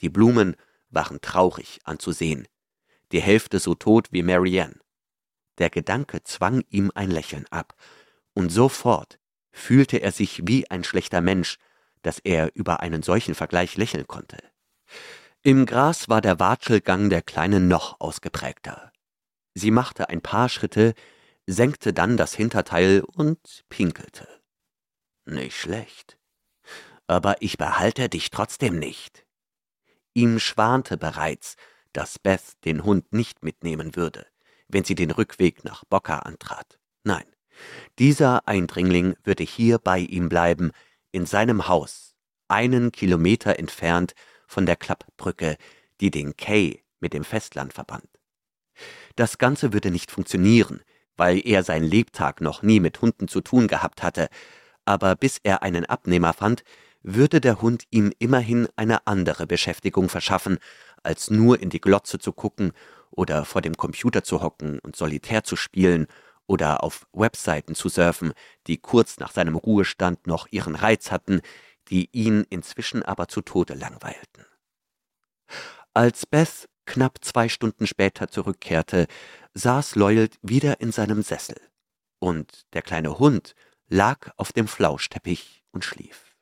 Die 0.02 0.10
Blumen 0.10 0.56
waren 0.90 1.22
traurig 1.22 1.80
anzusehen, 1.86 2.48
die 3.12 3.22
Hälfte 3.22 3.60
so 3.60 3.76
tot 3.76 4.08
wie 4.12 4.24
Marianne. 4.24 4.80
Der 5.58 5.70
Gedanke 5.70 6.24
zwang 6.24 6.64
ihm 6.70 6.92
ein 6.96 7.12
Lächeln 7.12 7.46
ab, 7.50 7.76
und 8.34 8.50
sofort 8.50 9.20
fühlte 9.52 9.98
er 9.98 10.12
sich 10.12 10.42
wie 10.46 10.70
ein 10.70 10.84
schlechter 10.84 11.22
Mensch, 11.22 11.58
dass 12.02 12.20
er 12.20 12.52
über 12.56 12.82
einen 12.82 13.04
solchen 13.04 13.36
Vergleich 13.36 13.78
lächeln 13.78 14.06
konnte. 14.06 14.38
Im 15.42 15.66
Gras 15.66 16.10
war 16.10 16.22
der 16.22 16.40
Watschelgang 16.40 17.10
der 17.10 17.22
Kleinen 17.22 17.68
noch 17.68 18.00
ausgeprägter. 18.00 18.92
Sie 19.54 19.72
machte 19.72 20.10
ein 20.10 20.22
paar 20.22 20.50
Schritte, 20.50 20.94
senkte 21.48 21.94
dann 21.94 22.18
das 22.18 22.34
Hinterteil 22.34 23.02
und 23.02 23.64
pinkelte. 23.70 24.28
Nicht 25.26 25.58
schlecht. 25.58 26.18
Aber 27.08 27.42
ich 27.42 27.58
behalte 27.58 28.10
dich 28.10 28.32
trotzdem 28.32 28.78
nicht. 28.78 29.26
Ihm 30.14 30.40
schwante 30.40 30.98
bereits, 30.98 31.56
dass 31.96 32.20
Beth 32.20 32.64
den 32.66 32.84
Hund 32.84 33.14
nicht 33.14 33.44
mitnehmen 33.44 33.96
würde, 33.96 34.26
wenn 34.68 34.84
sie 34.84 34.96
den 34.96 35.12
Rückweg 35.12 35.64
nach 35.64 35.86
Boca 35.86 36.20
antrat. 36.20 36.80
Nein, 37.04 37.26
dieser 38.00 38.48
Eindringling 38.48 39.16
würde 39.24 39.44
hier 39.44 39.78
bei 39.78 40.00
ihm 40.00 40.30
bleiben, 40.30 40.72
in 41.12 41.26
seinem 41.26 41.68
Haus, 41.68 42.16
einen 42.48 42.92
Kilometer 42.92 43.58
entfernt 43.58 44.14
von 44.48 44.66
der 44.66 44.76
Klappbrücke, 44.76 45.58
die 46.02 46.12
den 46.12 46.36
Quai 46.36 46.84
mit 47.00 47.14
dem 47.14 47.24
Festland 47.24 47.74
verband. 47.74 48.08
Das 49.16 49.38
Ganze 49.38 49.72
würde 49.72 49.90
nicht 49.90 50.12
funktionieren, 50.12 50.82
weil 51.16 51.42
er 51.48 51.64
sein 51.64 51.84
Lebtag 51.84 52.42
noch 52.42 52.62
nie 52.62 52.82
mit 52.82 53.02
Hunden 53.02 53.30
zu 53.30 53.40
tun 53.40 53.68
gehabt 53.68 54.04
hatte, 54.04 54.28
aber 54.84 55.16
bis 55.16 55.40
er 55.42 55.64
einen 55.64 55.86
Abnehmer 55.86 56.34
fand, 56.34 56.64
würde 57.02 57.40
der 57.40 57.62
Hund 57.62 57.84
ihm 57.92 58.12
immerhin 58.20 58.68
eine 58.76 59.08
andere 59.08 59.48
Beschäftigung 59.48 60.10
verschaffen, 60.10 60.58
als 61.06 61.30
nur 61.30 61.62
in 61.62 61.70
die 61.70 61.82
Glotze 61.82 62.20
zu 62.20 62.34
gucken 62.34 62.74
oder 63.12 63.46
vor 63.46 63.62
dem 63.62 63.78
Computer 63.78 64.24
zu 64.24 64.42
hocken 64.42 64.80
und 64.80 64.96
Solitär 64.96 65.44
zu 65.44 65.56
spielen 65.56 66.08
oder 66.48 66.84
auf 66.84 67.08
Webseiten 67.14 67.76
zu 67.76 67.90
surfen, 67.90 68.34
die 68.68 68.78
kurz 68.78 69.18
nach 69.20 69.32
seinem 69.32 69.56
Ruhestand 69.56 70.28
noch 70.28 70.48
ihren 70.52 70.76
Reiz 70.76 71.12
hatten, 71.12 71.42
die 71.88 72.10
ihn 72.12 72.46
inzwischen 72.50 73.04
aber 73.04 73.28
zu 73.28 73.42
Tode 73.42 73.74
langweilten. 73.74 74.46
Als 75.94 76.26
Beth 76.26 76.68
knapp 76.86 77.24
zwei 77.24 77.50
Stunden 77.50 77.88
später 77.88 78.28
zurückkehrte, 78.28 79.08
saß 79.54 79.96
Lloyd 79.96 80.38
wieder 80.42 80.82
in 80.82 80.92
seinem 80.92 81.24
Sessel, 81.24 81.60
und 82.20 82.66
der 82.74 82.82
kleine 82.82 83.18
Hund 83.18 83.56
lag 83.88 84.32
auf 84.38 84.52
dem 84.52 84.68
Flauschteppich 84.68 85.64
und 85.72 85.86
schlief. 85.86 86.35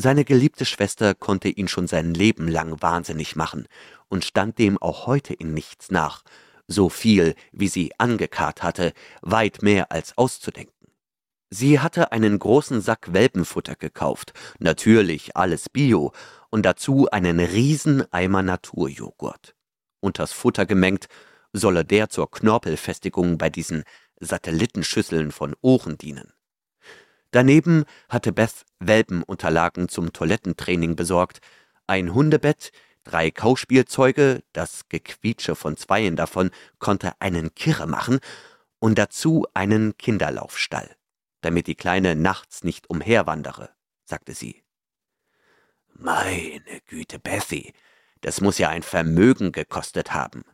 Seine 0.00 0.24
geliebte 0.24 0.64
Schwester 0.64 1.12
konnte 1.12 1.48
ihn 1.48 1.66
schon 1.66 1.88
sein 1.88 2.14
Leben 2.14 2.46
lang 2.46 2.80
wahnsinnig 2.80 3.34
machen 3.34 3.66
und 4.06 4.24
stand 4.24 4.56
dem 4.60 4.78
auch 4.78 5.08
heute 5.08 5.34
in 5.34 5.52
nichts 5.52 5.90
nach, 5.90 6.22
so 6.68 6.88
viel, 6.88 7.34
wie 7.50 7.66
sie 7.66 7.90
angekarrt 7.98 8.62
hatte, 8.62 8.92
weit 9.22 9.60
mehr 9.62 9.90
als 9.90 10.16
auszudenken. 10.16 10.92
Sie 11.50 11.80
hatte 11.80 12.12
einen 12.12 12.38
großen 12.38 12.80
Sack 12.80 13.12
Welpenfutter 13.12 13.74
gekauft, 13.74 14.34
natürlich 14.60 15.36
alles 15.36 15.68
Bio, 15.68 16.12
und 16.48 16.62
dazu 16.64 17.08
einen 17.10 17.40
riesen 17.40 18.04
Eimer 18.12 18.44
Naturjoghurt. 18.44 19.56
Unters 19.98 20.30
Futter 20.30 20.64
gemengt 20.64 21.08
solle 21.52 21.84
der 21.84 22.08
zur 22.08 22.30
Knorpelfestigung 22.30 23.36
bei 23.36 23.50
diesen 23.50 23.82
Satellitenschüsseln 24.20 25.32
von 25.32 25.56
Ohren 25.60 25.98
dienen. 25.98 26.32
Daneben 27.30 27.84
hatte 28.08 28.32
Beth 28.32 28.64
Welpenunterlagen 28.80 29.88
zum 29.88 30.12
Toilettentraining 30.12 30.96
besorgt, 30.96 31.40
ein 31.86 32.14
Hundebett, 32.14 32.70
drei 33.04 33.30
Kauspielzeuge, 33.30 34.42
das 34.52 34.88
Gequietsche 34.88 35.54
von 35.54 35.76
zweien 35.76 36.16
davon 36.16 36.50
konnte 36.78 37.12
einen 37.20 37.54
Kirre 37.54 37.86
machen, 37.86 38.20
und 38.80 38.96
dazu 38.96 39.44
einen 39.54 39.96
Kinderlaufstall, 39.96 40.96
damit 41.40 41.66
die 41.66 41.74
Kleine 41.74 42.14
nachts 42.14 42.62
nicht 42.62 42.88
umherwandere, 42.88 43.70
sagte 44.04 44.34
sie. 44.34 44.62
Meine 45.92 46.80
Güte, 46.86 47.18
Bethy, 47.18 47.72
das 48.20 48.40
muss 48.40 48.58
ja 48.58 48.68
ein 48.68 48.82
Vermögen 48.84 49.52
gekostet 49.52 50.14
haben. 50.14 50.44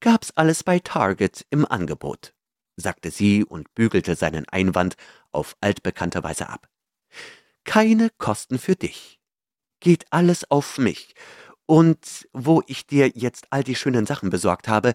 Gab's 0.00 0.32
alles 0.34 0.64
bei 0.64 0.78
Target 0.78 1.46
im 1.50 1.66
Angebot, 1.66 2.34
sagte 2.76 3.10
sie 3.10 3.44
und 3.44 3.74
bügelte 3.74 4.14
seinen 4.14 4.48
Einwand 4.48 4.96
auf 5.32 5.56
altbekannte 5.60 6.22
Weise 6.22 6.48
ab. 6.48 6.68
Keine 7.64 8.10
Kosten 8.18 8.58
für 8.58 8.76
dich. 8.76 9.18
Geht 9.80 10.06
alles 10.10 10.50
auf 10.50 10.78
mich, 10.78 11.14
und 11.66 12.28
wo 12.32 12.62
ich 12.66 12.86
dir 12.86 13.08
jetzt 13.08 13.48
all 13.50 13.64
die 13.64 13.74
schönen 13.74 14.06
Sachen 14.06 14.30
besorgt 14.30 14.68
habe, 14.68 14.94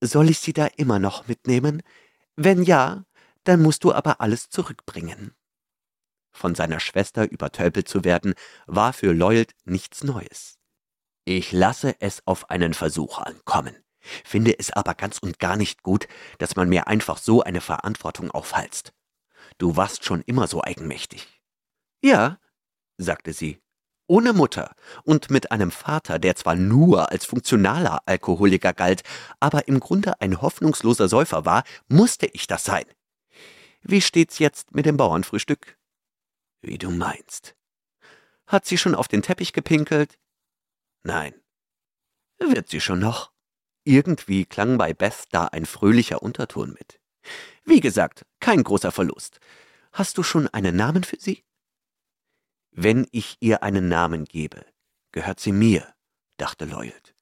soll 0.00 0.30
ich 0.30 0.38
sie 0.38 0.54
da 0.54 0.66
immer 0.76 0.98
noch 0.98 1.28
mitnehmen? 1.28 1.82
Wenn 2.36 2.62
ja, 2.62 3.04
dann 3.44 3.62
musst 3.62 3.84
du 3.84 3.92
aber 3.92 4.20
alles 4.20 4.48
zurückbringen. 4.48 5.32
Von 6.32 6.54
seiner 6.54 6.80
Schwester 6.80 7.30
übertölpelt 7.30 7.88
zu 7.88 8.04
werden, 8.04 8.34
war 8.66 8.92
für 8.92 9.12
Lloyd 9.12 9.52
nichts 9.64 10.04
Neues. 10.04 10.58
Ich 11.24 11.52
lasse 11.52 11.94
es 12.00 12.26
auf 12.26 12.50
einen 12.50 12.74
Versuch 12.74 13.18
ankommen, 13.18 13.74
finde 14.24 14.58
es 14.58 14.72
aber 14.72 14.94
ganz 14.94 15.18
und 15.18 15.38
gar 15.38 15.56
nicht 15.56 15.82
gut, 15.82 16.08
dass 16.38 16.56
man 16.56 16.68
mir 16.68 16.86
einfach 16.86 17.18
so 17.18 17.42
eine 17.42 17.60
Verantwortung 17.60 18.30
aufhalst. 18.30 18.92
Du 19.58 19.76
warst 19.76 20.04
schon 20.04 20.22
immer 20.22 20.46
so 20.46 20.62
eigenmächtig. 20.62 21.26
Ja, 22.02 22.38
sagte 22.98 23.32
sie, 23.32 23.60
ohne 24.06 24.32
Mutter 24.32 24.74
und 25.04 25.30
mit 25.30 25.50
einem 25.50 25.70
Vater, 25.70 26.18
der 26.18 26.36
zwar 26.36 26.54
nur 26.54 27.10
als 27.10 27.24
funktionaler 27.24 28.02
Alkoholiker 28.06 28.72
galt, 28.72 29.02
aber 29.40 29.66
im 29.68 29.80
Grunde 29.80 30.20
ein 30.20 30.40
hoffnungsloser 30.40 31.08
Säufer 31.08 31.44
war, 31.44 31.64
musste 31.88 32.26
ich 32.26 32.46
das 32.46 32.64
sein. 32.64 32.84
Wie 33.82 34.00
steht's 34.00 34.38
jetzt 34.38 34.74
mit 34.74 34.86
dem 34.86 34.96
Bauernfrühstück? 34.96 35.78
Wie 36.60 36.78
du 36.78 36.90
meinst. 36.90 37.56
Hat 38.46 38.64
sie 38.64 38.78
schon 38.78 38.94
auf 38.94 39.08
den 39.08 39.22
Teppich 39.22 39.52
gepinkelt? 39.52 40.18
Nein. 41.02 41.34
Wird 42.38 42.68
sie 42.68 42.80
schon 42.80 43.00
noch? 43.00 43.32
Irgendwie 43.86 44.46
klang 44.46 44.78
bei 44.78 44.92
Beth 44.94 45.26
da 45.30 45.46
ein 45.46 45.64
fröhlicher 45.64 46.20
Unterton 46.20 46.70
mit. 46.70 46.98
Wie 47.64 47.78
gesagt, 47.78 48.26
kein 48.40 48.64
großer 48.64 48.90
Verlust. 48.90 49.38
Hast 49.92 50.18
du 50.18 50.24
schon 50.24 50.48
einen 50.48 50.74
Namen 50.74 51.04
für 51.04 51.20
sie? 51.20 51.44
Wenn 52.72 53.06
ich 53.12 53.36
ihr 53.38 53.62
einen 53.62 53.88
Namen 53.88 54.24
gebe, 54.24 54.66
gehört 55.12 55.38
sie 55.38 55.52
mir, 55.52 55.94
dachte 56.36 56.64
Lloyd. 56.64 57.14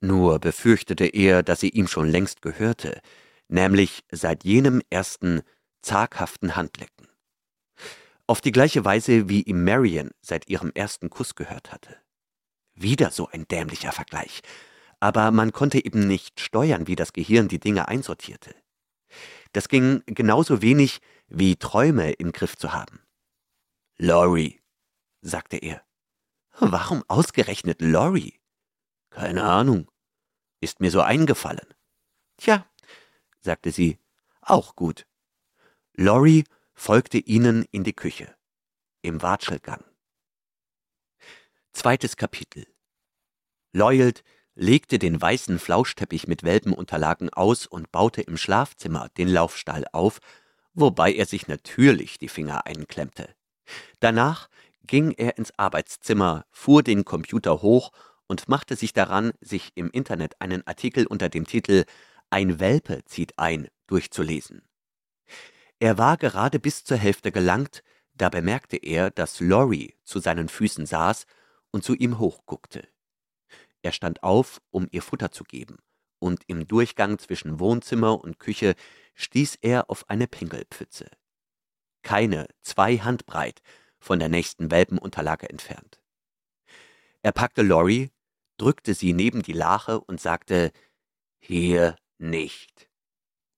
Nur 0.00 0.38
befürchtete 0.38 1.06
er, 1.06 1.42
dass 1.42 1.58
sie 1.58 1.70
ihm 1.70 1.88
schon 1.88 2.08
längst 2.08 2.40
gehörte, 2.40 3.00
nämlich 3.48 4.04
seit 4.12 4.44
jenem 4.44 4.80
ersten 4.90 5.42
zaghaften 5.82 6.54
Handlecken. 6.54 7.08
Auf 8.28 8.40
die 8.40 8.52
gleiche 8.52 8.84
Weise, 8.84 9.28
wie 9.28 9.42
ihm 9.42 9.64
Marion 9.64 10.12
seit 10.20 10.48
ihrem 10.48 10.70
ersten 10.72 11.10
Kuss 11.10 11.34
gehört 11.34 11.72
hatte. 11.72 11.96
Wieder 12.74 13.10
so 13.10 13.26
ein 13.26 13.48
dämlicher 13.48 13.90
Vergleich, 13.90 14.40
aber 15.02 15.32
man 15.32 15.50
konnte 15.50 15.84
eben 15.84 16.06
nicht 16.06 16.38
steuern, 16.38 16.86
wie 16.86 16.94
das 16.94 17.12
Gehirn 17.12 17.48
die 17.48 17.58
Dinge 17.58 17.88
einsortierte. 17.88 18.54
Das 19.50 19.66
ging 19.66 20.04
genauso 20.06 20.62
wenig 20.62 21.00
wie 21.26 21.56
Träume 21.56 22.12
im 22.12 22.30
Griff 22.30 22.56
zu 22.56 22.72
haben. 22.72 23.00
Laurie, 23.96 24.60
sagte 25.20 25.56
er. 25.56 25.84
Warum 26.60 27.02
ausgerechnet 27.08 27.80
Lori? 27.82 28.40
Keine 29.10 29.42
Ahnung. 29.42 29.90
Ist 30.60 30.78
mir 30.78 30.92
so 30.92 31.00
eingefallen. 31.00 31.66
Tja, 32.36 32.64
sagte 33.40 33.72
sie, 33.72 33.98
auch 34.40 34.76
gut. 34.76 35.08
Lori 35.94 36.44
folgte 36.74 37.18
ihnen 37.18 37.64
in 37.72 37.82
die 37.82 37.92
Küche, 37.92 38.36
im 39.00 39.20
Watschelgang. 39.20 39.82
Zweites 41.72 42.16
Kapitel. 42.16 42.68
Lloyd 43.72 44.22
legte 44.54 44.98
den 44.98 45.20
weißen 45.20 45.58
Flauschteppich 45.58 46.26
mit 46.26 46.42
Welpenunterlagen 46.42 47.30
aus 47.30 47.66
und 47.66 47.90
baute 47.90 48.22
im 48.22 48.36
Schlafzimmer 48.36 49.08
den 49.16 49.28
Laufstall 49.28 49.86
auf, 49.92 50.18
wobei 50.74 51.12
er 51.12 51.26
sich 51.26 51.48
natürlich 51.48 52.18
die 52.18 52.28
Finger 52.28 52.66
einklemmte. 52.66 53.34
Danach 54.00 54.48
ging 54.86 55.12
er 55.12 55.38
ins 55.38 55.56
Arbeitszimmer, 55.58 56.44
fuhr 56.50 56.82
den 56.82 57.04
Computer 57.04 57.62
hoch 57.62 57.92
und 58.26 58.48
machte 58.48 58.76
sich 58.76 58.92
daran, 58.92 59.32
sich 59.40 59.72
im 59.74 59.90
Internet 59.90 60.40
einen 60.40 60.66
Artikel 60.66 61.06
unter 61.06 61.28
dem 61.28 61.46
Titel 61.46 61.84
Ein 62.30 62.60
Welpe 62.60 63.04
zieht 63.04 63.38
ein 63.38 63.68
durchzulesen. 63.86 64.62
Er 65.78 65.98
war 65.98 66.16
gerade 66.16 66.58
bis 66.58 66.84
zur 66.84 66.96
Hälfte 66.96 67.32
gelangt, 67.32 67.82
da 68.14 68.28
bemerkte 68.28 68.76
er, 68.76 69.10
dass 69.10 69.40
Lori 69.40 69.96
zu 70.04 70.20
seinen 70.20 70.48
Füßen 70.48 70.86
saß 70.86 71.26
und 71.70 71.84
zu 71.84 71.94
ihm 71.94 72.18
hochguckte. 72.18 72.86
Er 73.82 73.92
stand 73.92 74.22
auf, 74.22 74.60
um 74.70 74.86
ihr 74.90 75.02
Futter 75.02 75.30
zu 75.32 75.44
geben, 75.44 75.78
und 76.18 76.42
im 76.46 76.66
Durchgang 76.66 77.18
zwischen 77.18 77.58
Wohnzimmer 77.58 78.22
und 78.22 78.38
Küche 78.38 78.74
stieß 79.14 79.58
er 79.60 79.90
auf 79.90 80.08
eine 80.08 80.28
Pinkelpfütze. 80.28 81.10
Keine 82.02 82.46
zwei 82.62 82.98
Handbreit 82.98 83.60
von 83.98 84.18
der 84.18 84.28
nächsten 84.28 84.70
Welpenunterlage 84.70 85.48
entfernt. 85.50 86.00
Er 87.22 87.32
packte 87.32 87.62
Lori, 87.62 88.10
drückte 88.56 88.94
sie 88.94 89.12
neben 89.12 89.42
die 89.42 89.52
Lache 89.52 90.00
und 90.00 90.20
sagte 90.20 90.72
Hier 91.38 91.96
nicht. 92.18 92.88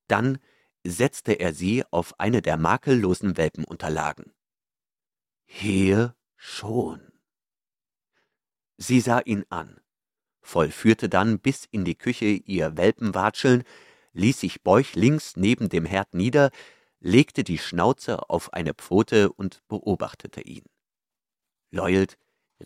Dann 0.08 0.38
setzte 0.84 1.32
er 1.32 1.54
sie 1.54 1.84
auf 1.90 2.18
eine 2.18 2.42
der 2.42 2.56
makellosen 2.56 3.36
Welpenunterlagen. 3.36 4.34
Hier 5.46 6.14
schon. 6.36 7.12
Sie 8.76 9.00
sah 9.00 9.20
ihn 9.20 9.44
an, 9.48 9.80
vollführte 10.44 11.08
dann 11.08 11.40
bis 11.40 11.64
in 11.70 11.84
die 11.84 11.96
Küche 11.96 12.26
ihr 12.26 12.76
Welpenwatscheln, 12.76 13.64
ließ 14.12 14.40
sich 14.40 14.62
bäuchlings 14.62 15.36
neben 15.36 15.68
dem 15.68 15.84
Herd 15.84 16.14
nieder, 16.14 16.50
legte 17.00 17.44
die 17.44 17.58
Schnauze 17.58 18.30
auf 18.30 18.52
eine 18.52 18.74
Pfote 18.74 19.32
und 19.32 19.62
beobachtete 19.68 20.40
ihn. 20.40 20.64
Lloyd 21.70 22.16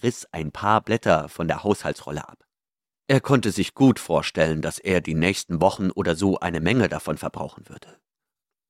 riss 0.02 0.26
ein 0.32 0.52
paar 0.52 0.82
Blätter 0.82 1.28
von 1.28 1.48
der 1.48 1.64
Haushaltsrolle 1.64 2.28
ab. 2.28 2.44
Er 3.06 3.20
konnte 3.20 3.52
sich 3.52 3.74
gut 3.74 3.98
vorstellen, 3.98 4.60
dass 4.60 4.78
er 4.78 5.00
die 5.00 5.14
nächsten 5.14 5.62
Wochen 5.62 5.90
oder 5.90 6.14
so 6.14 6.38
eine 6.40 6.60
Menge 6.60 6.88
davon 6.88 7.16
verbrauchen 7.16 7.68
würde. 7.68 7.98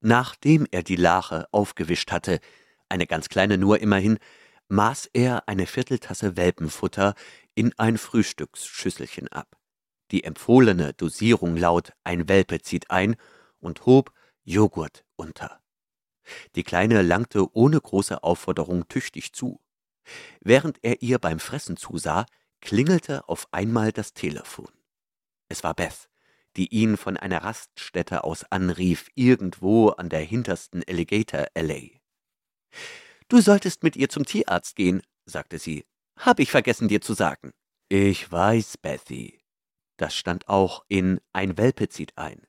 Nachdem 0.00 0.66
er 0.70 0.84
die 0.84 0.96
Lache 0.96 1.48
aufgewischt 1.50 2.12
hatte, 2.12 2.38
eine 2.88 3.06
ganz 3.06 3.28
kleine 3.28 3.58
nur 3.58 3.80
immerhin, 3.80 4.18
maß 4.68 5.10
er 5.12 5.48
eine 5.48 5.66
Vierteltasse 5.66 6.36
Welpenfutter 6.36 7.14
in 7.54 7.76
ein 7.78 7.98
Frühstücksschüsselchen 7.98 9.28
ab. 9.28 9.56
Die 10.10 10.24
empfohlene 10.24 10.94
Dosierung 10.94 11.56
laut 11.56 11.92
ein 12.04 12.28
Welpe 12.28 12.60
zieht 12.60 12.90
ein 12.90 13.16
und 13.60 13.86
hob 13.86 14.12
Joghurt 14.44 15.04
unter. 15.16 15.60
Die 16.54 16.62
Kleine 16.62 17.02
langte 17.02 17.54
ohne 17.54 17.80
große 17.80 18.22
Aufforderung 18.22 18.88
tüchtig 18.88 19.32
zu. 19.32 19.60
Während 20.40 20.78
er 20.82 21.02
ihr 21.02 21.18
beim 21.18 21.38
Fressen 21.38 21.76
zusah, 21.76 22.26
klingelte 22.60 23.28
auf 23.28 23.48
einmal 23.52 23.92
das 23.92 24.14
Telefon. 24.14 24.70
Es 25.48 25.64
war 25.64 25.74
Beth, 25.74 26.08
die 26.56 26.68
ihn 26.68 26.96
von 26.96 27.16
einer 27.16 27.44
Raststätte 27.44 28.24
aus 28.24 28.44
anrief, 28.44 29.08
irgendwo 29.14 29.90
an 29.90 30.08
der 30.08 30.20
hintersten 30.20 30.82
Alligator 30.86 31.46
Alley. 31.54 32.00
Du 33.28 33.40
solltest 33.40 33.82
mit 33.82 33.94
ihr 33.94 34.08
zum 34.08 34.24
Tierarzt 34.24 34.74
gehen, 34.74 35.02
sagte 35.26 35.58
sie. 35.58 35.84
Hab 36.18 36.40
ich 36.40 36.50
vergessen 36.50 36.88
dir 36.88 37.02
zu 37.02 37.12
sagen. 37.12 37.52
Ich 37.88 38.30
weiß, 38.30 38.78
Bethy. 38.78 39.40
Das 39.98 40.16
stand 40.16 40.48
auch 40.48 40.84
in 40.88 41.20
Ein 41.32 41.58
Welpe 41.58 41.88
zieht 41.88 42.16
ein. 42.16 42.46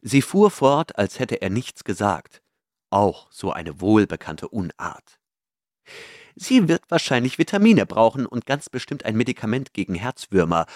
Sie 0.00 0.22
fuhr 0.22 0.50
fort, 0.50 0.96
als 0.96 1.18
hätte 1.18 1.42
er 1.42 1.50
nichts 1.50 1.82
gesagt. 1.82 2.42
Auch 2.90 3.30
so 3.32 3.50
eine 3.50 3.80
wohlbekannte 3.80 4.48
Unart. 4.48 5.18
Sie 6.36 6.68
wird 6.68 6.88
wahrscheinlich 6.88 7.38
Vitamine 7.38 7.84
brauchen 7.84 8.24
und 8.24 8.46
ganz 8.46 8.70
bestimmt 8.70 9.04
ein 9.04 9.16
Medikament 9.16 9.74
gegen 9.74 9.96
Herzwürmer. 9.96 10.66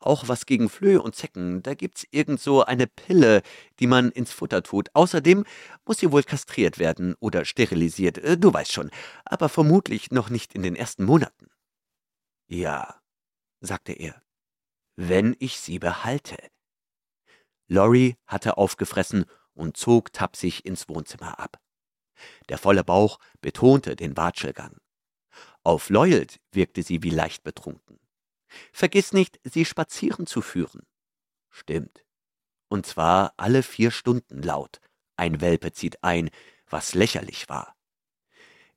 Auch 0.00 0.28
was 0.28 0.46
gegen 0.46 0.68
Flöhe 0.68 1.02
und 1.02 1.16
Zecken. 1.16 1.62
Da 1.62 1.74
gibt's 1.74 2.06
irgend 2.10 2.40
so 2.40 2.64
eine 2.64 2.86
Pille, 2.86 3.42
die 3.80 3.86
man 3.86 4.10
ins 4.10 4.32
Futter 4.32 4.62
tut. 4.62 4.90
Außerdem 4.94 5.44
muss 5.84 5.98
sie 5.98 6.12
wohl 6.12 6.22
kastriert 6.22 6.78
werden 6.78 7.14
oder 7.18 7.44
sterilisiert. 7.44 8.18
Äh, 8.18 8.38
du 8.38 8.52
weißt 8.52 8.72
schon. 8.72 8.90
Aber 9.24 9.48
vermutlich 9.48 10.10
noch 10.10 10.30
nicht 10.30 10.54
in 10.54 10.62
den 10.62 10.76
ersten 10.76 11.04
Monaten. 11.04 11.48
Ja, 12.46 13.00
sagte 13.60 13.92
er. 13.92 14.22
Wenn 14.96 15.36
ich 15.38 15.58
sie 15.58 15.78
behalte. 15.78 16.38
Lori 17.66 18.16
hatte 18.26 18.56
aufgefressen 18.56 19.24
und 19.52 19.76
zog 19.76 20.12
tapsig 20.12 20.64
ins 20.64 20.88
Wohnzimmer 20.88 21.38
ab. 21.38 21.60
Der 22.48 22.58
volle 22.58 22.84
Bauch 22.84 23.18
betonte 23.40 23.96
den 23.96 24.16
Watschelgang. 24.16 24.78
Auf 25.62 25.90
Lloyd 25.90 26.40
wirkte 26.52 26.82
sie 26.82 27.02
wie 27.02 27.10
leicht 27.10 27.42
betrunken. 27.42 27.98
Vergiss 28.72 29.12
nicht, 29.12 29.40
sie 29.44 29.64
spazieren 29.64 30.26
zu 30.26 30.42
führen. 30.42 30.82
Stimmt. 31.50 32.04
Und 32.68 32.86
zwar 32.86 33.32
alle 33.36 33.62
vier 33.62 33.90
Stunden 33.90 34.42
laut. 34.42 34.80
Ein 35.16 35.40
Welpe 35.40 35.72
zieht 35.72 36.02
ein, 36.04 36.30
was 36.66 36.94
lächerlich 36.94 37.48
war. 37.48 37.74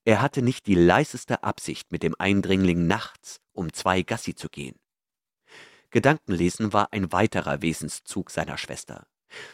Er 0.04 0.22
hatte 0.22 0.42
nicht 0.42 0.66
die 0.66 0.76
leiseste 0.76 1.44
Absicht, 1.44 1.92
mit 1.92 2.02
dem 2.04 2.16
Eindringling 2.18 2.88
nachts 2.88 3.40
um 3.54 3.72
zwei 3.74 4.02
Gassi 4.02 4.34
zu 4.34 4.50
gehen. 4.50 4.80
Gedankenlesen 5.92 6.74
war 6.74 6.94
ein 6.94 7.12
weiterer 7.12 7.62
Wesenszug 7.62 8.32
seiner 8.32 8.58
Schwester. 8.58 9.06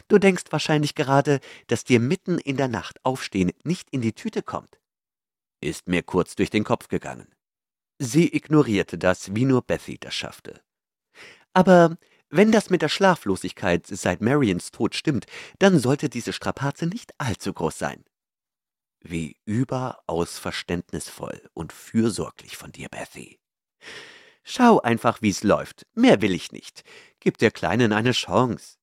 Du 0.08 0.17
denkst 0.17 0.45
wahrscheinlich 0.51 0.95
gerade, 0.95 1.39
dass 1.67 1.84
dir 1.84 1.99
mitten 1.99 2.38
in 2.39 2.58
der 2.58 2.67
Nacht 2.67 3.03
aufstehen 3.03 3.51
nicht 3.63 3.89
in 3.91 4.01
die 4.01 4.13
Tüte 4.13 4.43
kommt. 4.43 4.80
Ist 5.62 5.88
mir 5.88 6.03
kurz 6.03 6.36
durch 6.36 6.49
den 6.49 6.63
Kopf 6.63 6.88
gegangen. 6.88 7.27
Sie 7.99 8.36
ignorierte 8.36 8.97
das, 8.97 9.33
wie 9.36 9.45
nur 9.45 9.62
Bethy 9.62 9.97
das 9.97 10.13
schaffte. 10.13 10.62
Aber 11.53 11.97
wenn 12.29 12.51
das 12.51 12.69
mit 12.69 12.81
der 12.81 12.89
Schlaflosigkeit 12.89 13.88
seit 13.88 14.21
Marions 14.21 14.71
Tod 14.71 14.95
stimmt, 14.95 15.25
dann 15.60 15.79
sollte 15.79 16.10
diese 16.10 16.33
Strapaze 16.33 16.86
nicht 16.86 17.13
allzu 17.17 17.53
groß 17.53 17.77
sein. 17.77 18.03
Wie 18.99 19.38
überaus 19.45 20.38
verständnisvoll 20.38 21.49
und 21.53 21.71
fürsorglich 21.71 22.57
von 22.57 22.71
dir, 22.71 22.89
Bethy. 22.89 23.39
Schau 24.43 24.79
einfach, 24.81 25.21
wie's 25.21 25.43
läuft. 25.43 25.88
Mehr 25.93 26.21
will 26.21 26.33
ich 26.33 26.51
nicht. 26.51 26.83
Gib 27.19 27.38
der 27.38 27.51
Kleinen 27.51 27.93
eine 27.93 28.12
Chance. 28.12 28.77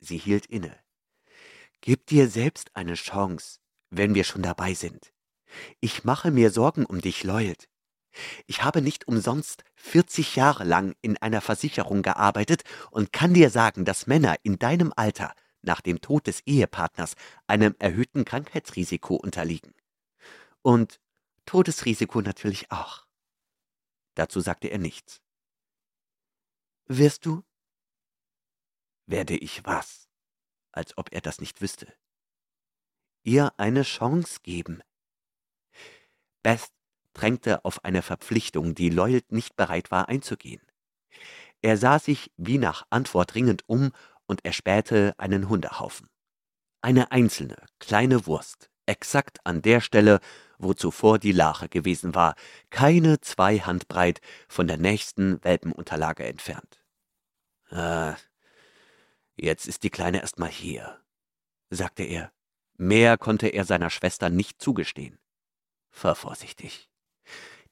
Sie 0.00 0.18
hielt 0.18 0.46
inne. 0.46 0.78
Gib 1.80 2.06
dir 2.06 2.28
selbst 2.28 2.74
eine 2.74 2.94
Chance, 2.94 3.58
wenn 3.90 4.14
wir 4.14 4.24
schon 4.24 4.42
dabei 4.42 4.74
sind. 4.74 5.12
Ich 5.80 6.04
mache 6.04 6.30
mir 6.30 6.50
Sorgen 6.50 6.86
um 6.86 7.00
dich, 7.00 7.24
Lloyd. 7.24 7.68
Ich 8.46 8.62
habe 8.62 8.82
nicht 8.82 9.08
umsonst 9.08 9.64
40 9.76 10.36
Jahre 10.36 10.64
lang 10.64 10.94
in 11.00 11.16
einer 11.16 11.40
Versicherung 11.40 12.02
gearbeitet 12.02 12.62
und 12.90 13.12
kann 13.12 13.34
dir 13.34 13.50
sagen, 13.50 13.84
dass 13.84 14.06
Männer 14.06 14.36
in 14.42 14.58
deinem 14.58 14.92
Alter 14.96 15.34
nach 15.62 15.80
dem 15.80 16.00
Tod 16.00 16.26
des 16.26 16.40
Ehepartners 16.46 17.14
einem 17.46 17.74
erhöhten 17.78 18.24
Krankheitsrisiko 18.24 19.14
unterliegen. 19.16 19.74
Und 20.62 21.00
Todesrisiko 21.46 22.20
natürlich 22.20 22.70
auch. 22.70 23.06
Dazu 24.14 24.40
sagte 24.40 24.68
er 24.68 24.78
nichts. 24.78 25.22
Wirst 26.86 27.26
du? 27.26 27.42
Werde 29.06 29.36
ich 29.36 29.64
was? 29.64 30.08
Als 30.72 30.96
ob 30.98 31.12
er 31.12 31.20
das 31.20 31.40
nicht 31.40 31.60
wüsste. 31.60 31.92
Ihr 33.24 33.52
eine 33.58 33.82
Chance 33.82 34.40
geben. 34.42 34.82
Beth 36.42 36.72
drängte 37.14 37.64
auf 37.64 37.84
eine 37.84 38.02
Verpflichtung, 38.02 38.74
die 38.74 38.90
Lloyd 38.90 39.30
nicht 39.32 39.56
bereit 39.56 39.90
war 39.90 40.08
einzugehen. 40.08 40.62
Er 41.60 41.76
sah 41.76 41.98
sich 41.98 42.32
wie 42.36 42.58
nach 42.58 42.86
Antwort 42.90 43.34
ringend 43.34 43.62
um 43.68 43.92
und 44.26 44.44
erspähte 44.44 45.14
einen 45.18 45.48
Hundehaufen. 45.48 46.08
Eine 46.80 47.12
einzelne, 47.12 47.56
kleine 47.78 48.26
Wurst, 48.26 48.70
exakt 48.86 49.38
an 49.44 49.62
der 49.62 49.80
Stelle, 49.80 50.20
wo 50.58 50.74
zuvor 50.74 51.18
die 51.18 51.32
Lache 51.32 51.68
gewesen 51.68 52.14
war, 52.14 52.34
keine 52.70 53.20
zwei 53.20 53.58
Handbreit 53.58 54.20
von 54.48 54.66
der 54.66 54.78
nächsten 54.78 55.42
Welpenunterlage 55.44 56.24
entfernt. 56.24 56.84
Ah, 57.70 58.16
jetzt 59.36 59.66
ist 59.66 59.82
die 59.82 59.90
Kleine 59.90 60.20
erst 60.20 60.38
mal 60.38 60.50
hier, 60.50 61.00
sagte 61.70 62.02
er. 62.02 62.32
Mehr 62.76 63.18
konnte 63.18 63.48
er 63.48 63.64
seiner 63.64 63.90
Schwester 63.90 64.28
nicht 64.28 64.60
zugestehen. 64.60 65.18
Fahr 65.90 66.14
vorsichtig. 66.14 66.88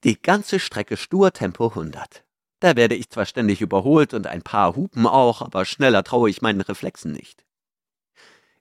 Die 0.02 0.20
ganze 0.20 0.60
Strecke 0.60 0.96
stur 0.96 1.30
Tempo 1.30 1.68
100. 1.68 2.24
Da 2.58 2.74
werde 2.74 2.94
ich 2.94 3.10
zwar 3.10 3.26
ständig 3.26 3.60
überholt 3.60 4.14
und 4.14 4.26
ein 4.26 4.40
paar 4.40 4.74
Hupen 4.74 5.06
auch, 5.06 5.42
aber 5.42 5.66
schneller 5.66 6.02
traue 6.04 6.30
ich 6.30 6.40
meinen 6.40 6.62
Reflexen 6.62 7.12
nicht. 7.12 7.44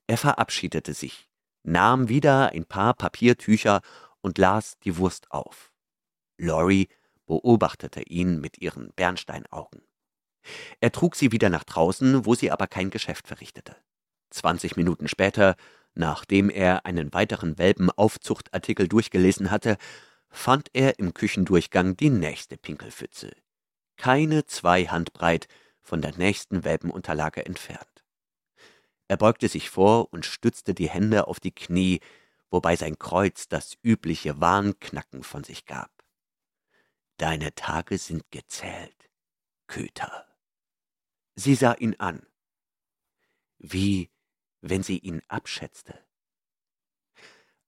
Er 0.05 0.17
verabschiedete 0.17 0.93
sich, 0.93 1.29
nahm 1.63 2.09
wieder 2.09 2.51
ein 2.51 2.65
paar 2.65 2.93
Papiertücher 2.93 3.79
und 4.19 4.37
las 4.37 4.79
die 4.79 4.97
Wurst 4.97 5.31
auf. 5.31 5.71
Lori 6.37 6.89
beobachtete 7.25 8.01
ihn 8.01 8.41
mit 8.41 8.57
ihren 8.57 8.91
Bernsteinaugen. 8.97 9.81
Er 10.81 10.91
trug 10.91 11.15
sie 11.15 11.31
wieder 11.31 11.49
nach 11.49 11.63
draußen, 11.63 12.25
wo 12.25 12.35
sie 12.35 12.51
aber 12.51 12.67
kein 12.67 12.89
Geschäft 12.89 13.29
verrichtete. 13.29 13.77
Zwanzig 14.29 14.75
Minuten 14.75 15.07
später, 15.07 15.55
nachdem 15.93 16.49
er 16.49 16.85
einen 16.85 17.13
weiteren 17.13 17.57
Welpenaufzuchtartikel 17.57 18.89
durchgelesen 18.89 19.51
hatte, 19.51 19.77
fand 20.29 20.69
er 20.73 20.99
im 20.99 21.13
Küchendurchgang 21.13 21.97
die 21.97 22.09
nächste 22.09 22.57
Pinkelpfütze. 22.57 23.31
keine 23.99 24.45
zwei 24.45 24.85
Handbreit 24.85 25.47
von 25.81 26.01
der 26.01 26.17
nächsten 26.17 26.63
Welpenunterlage 26.63 27.45
entfernt. 27.45 28.05
Er 29.09 29.17
beugte 29.17 29.49
sich 29.49 29.69
vor 29.69 30.13
und 30.13 30.25
stützte 30.25 30.73
die 30.73 30.89
Hände 30.89 31.27
auf 31.27 31.39
die 31.39 31.51
Knie, 31.53 31.99
wobei 32.49 32.75
sein 32.77 32.97
Kreuz 32.97 33.47
das 33.49 33.77
übliche 33.83 34.39
Warnknacken 34.39 35.23
von 35.23 35.43
sich 35.43 35.65
gab. 35.65 35.91
Deine 37.17 37.53
Tage 37.55 37.97
sind 37.97 38.31
gezählt, 38.31 39.09
Köter. 39.67 40.25
Sie 41.35 41.55
sah 41.55 41.73
ihn 41.73 41.95
an, 41.99 42.25
wie 43.57 44.09
wenn 44.61 44.83
sie 44.83 44.99
ihn 44.99 45.21
abschätzte. 45.27 46.05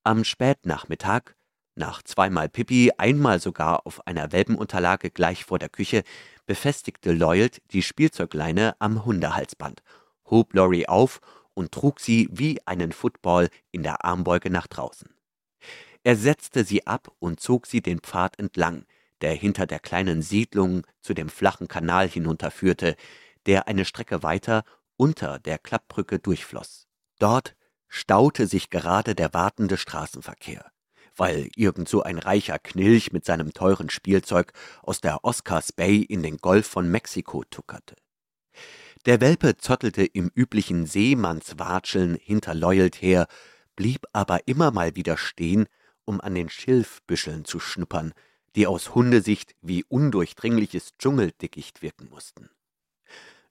Am 0.04 0.24
Spätnachmittag, 0.24 1.36
nach 1.75 2.01
zweimal 2.03 2.49
Pippi, 2.49 2.91
einmal 2.97 3.39
sogar 3.39 3.86
auf 3.86 4.05
einer 4.07 4.31
Welpenunterlage 4.31 5.10
gleich 5.10 5.45
vor 5.45 5.60
der 5.60 5.69
Küche, 5.69 6.03
befestigte 6.45 7.12
Lloyd 7.12 7.62
die 7.71 7.81
Spielzeugleine 7.81 8.75
am 8.79 9.05
Hundehalsband, 9.05 9.81
hob 10.25 10.53
Lori 10.53 10.88
auf 10.88 11.21
und 11.53 11.71
trug 11.71 11.99
sie 11.99 12.27
wie 12.31 12.60
einen 12.65 12.91
Football 12.91 13.49
in 13.71 13.84
der 13.84 14.03
Armbeuge 14.05 14.49
nach 14.49 14.67
draußen. 14.67 15.10
Er 16.03 16.15
setzte 16.15 16.63
sie 16.63 16.88
ab 16.88 17.12
und 17.19 17.39
zog 17.39 17.67
sie 17.67 17.81
den 17.81 17.99
Pfad 17.99 18.39
entlang, 18.39 18.86
der 19.21 19.34
hinter 19.34 19.67
der 19.67 19.79
kleinen 19.79 20.21
Siedlung 20.21 20.86
zu 21.01 21.13
dem 21.13 21.29
flachen 21.29 21.67
Kanal 21.67 22.07
hinunterführte, 22.07 22.95
der 23.45 23.67
eine 23.67 23.86
Strecke 23.86 24.23
weiter 24.23 24.63
unter 24.97 25.39
der 25.39 25.57
Klappbrücke 25.57 26.19
durchfloß. 26.19 26.88
Dort 27.19 27.55
staute 27.88 28.47
sich 28.47 28.69
gerade 28.69 29.15
der 29.15 29.34
wartende 29.34 29.77
Straßenverkehr, 29.77 30.71
weil 31.21 31.49
irgend 31.55 31.88
so 31.88 32.01
ein 32.01 32.17
reicher 32.17 32.57
Knilch 32.57 33.12
mit 33.12 33.25
seinem 33.25 33.53
teuren 33.53 33.91
Spielzeug 33.91 34.53
aus 34.81 35.01
der 35.01 35.23
Oscars 35.23 35.71
Bay 35.71 36.01
in 36.01 36.23
den 36.23 36.38
Golf 36.38 36.65
von 36.65 36.89
Mexiko 36.89 37.43
tuckerte. 37.43 37.95
Der 39.05 39.21
Welpe 39.21 39.55
zottelte 39.55 40.03
im 40.03 40.31
üblichen 40.34 40.88
Seemannswatscheln 40.88 42.15
hinter 42.15 42.55
Loyalt 42.55 43.03
her, 43.03 43.27
blieb 43.75 44.07
aber 44.13 44.47
immer 44.47 44.71
mal 44.71 44.95
wieder 44.95 45.15
stehen, 45.15 45.67
um 46.05 46.19
an 46.21 46.34
den 46.34 46.49
Schilfbüscheln 46.49 47.45
zu 47.45 47.60
schnuppern, 47.60 48.13
die 48.55 48.65
aus 48.65 48.95
Hundesicht 48.95 49.53
wie 49.62 49.84
undurchdringliches 49.84 50.97
Dschungeldickicht 50.97 51.84
wirken 51.84 52.10
mussten. 52.10 52.49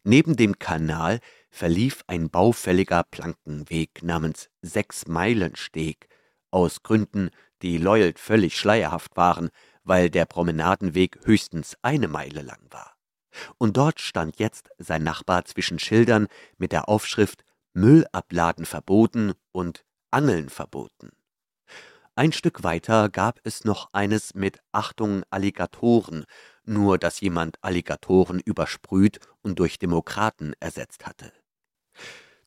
Neben 0.02 0.35
dem 0.35 0.59
Kanal 0.59 1.20
verlief 1.50 2.02
ein 2.09 2.30
baufälliger 2.30 3.04
Plankenweg 3.04 4.02
namens 4.02 4.50
Sechs-Meilen-Steg, 4.61 6.09
aus 6.50 6.83
Gründen, 6.83 7.30
die 7.62 7.79
Loyal 7.79 8.12
völlig 8.16 8.57
schleierhaft 8.57 9.16
waren, 9.16 9.51
weil 9.85 10.11
der 10.11 10.25
Promenadenweg 10.25 11.18
höchstens 11.25 11.77
eine 11.83 12.09
Meile 12.09 12.42
lang 12.42 12.61
war. 12.70 12.94
Und 13.59 13.77
dort 13.77 14.01
stand 14.01 14.38
jetzt 14.38 14.70
sein 14.79 15.03
Nachbar 15.03 15.44
zwischen 15.44 15.79
Schildern 15.79 16.27
mit 16.59 16.73
der 16.73 16.88
Aufschrift 16.88 17.44
Müllabladen 17.73 18.66
verboten 18.66 19.33
und 19.53 19.85
Angeln 20.11 20.49
verboten. 20.49 21.11
Ein 22.16 22.33
Stück 22.33 22.64
weiter 22.64 23.09
gab 23.09 23.40
es 23.44 23.64
noch 23.64 23.88
eines 23.92 24.35
mit 24.35 24.61
Achtung 24.73 25.23
Alligatoren, 25.31 26.25
nur 26.64 26.99
dass 26.99 27.20
jemand 27.20 27.57
Alligatoren 27.62 28.40
übersprüht 28.40 29.20
und 29.42 29.59
durch 29.59 29.79
Demokraten 29.79 30.53
ersetzt 30.61 31.07
hatte. 31.07 31.33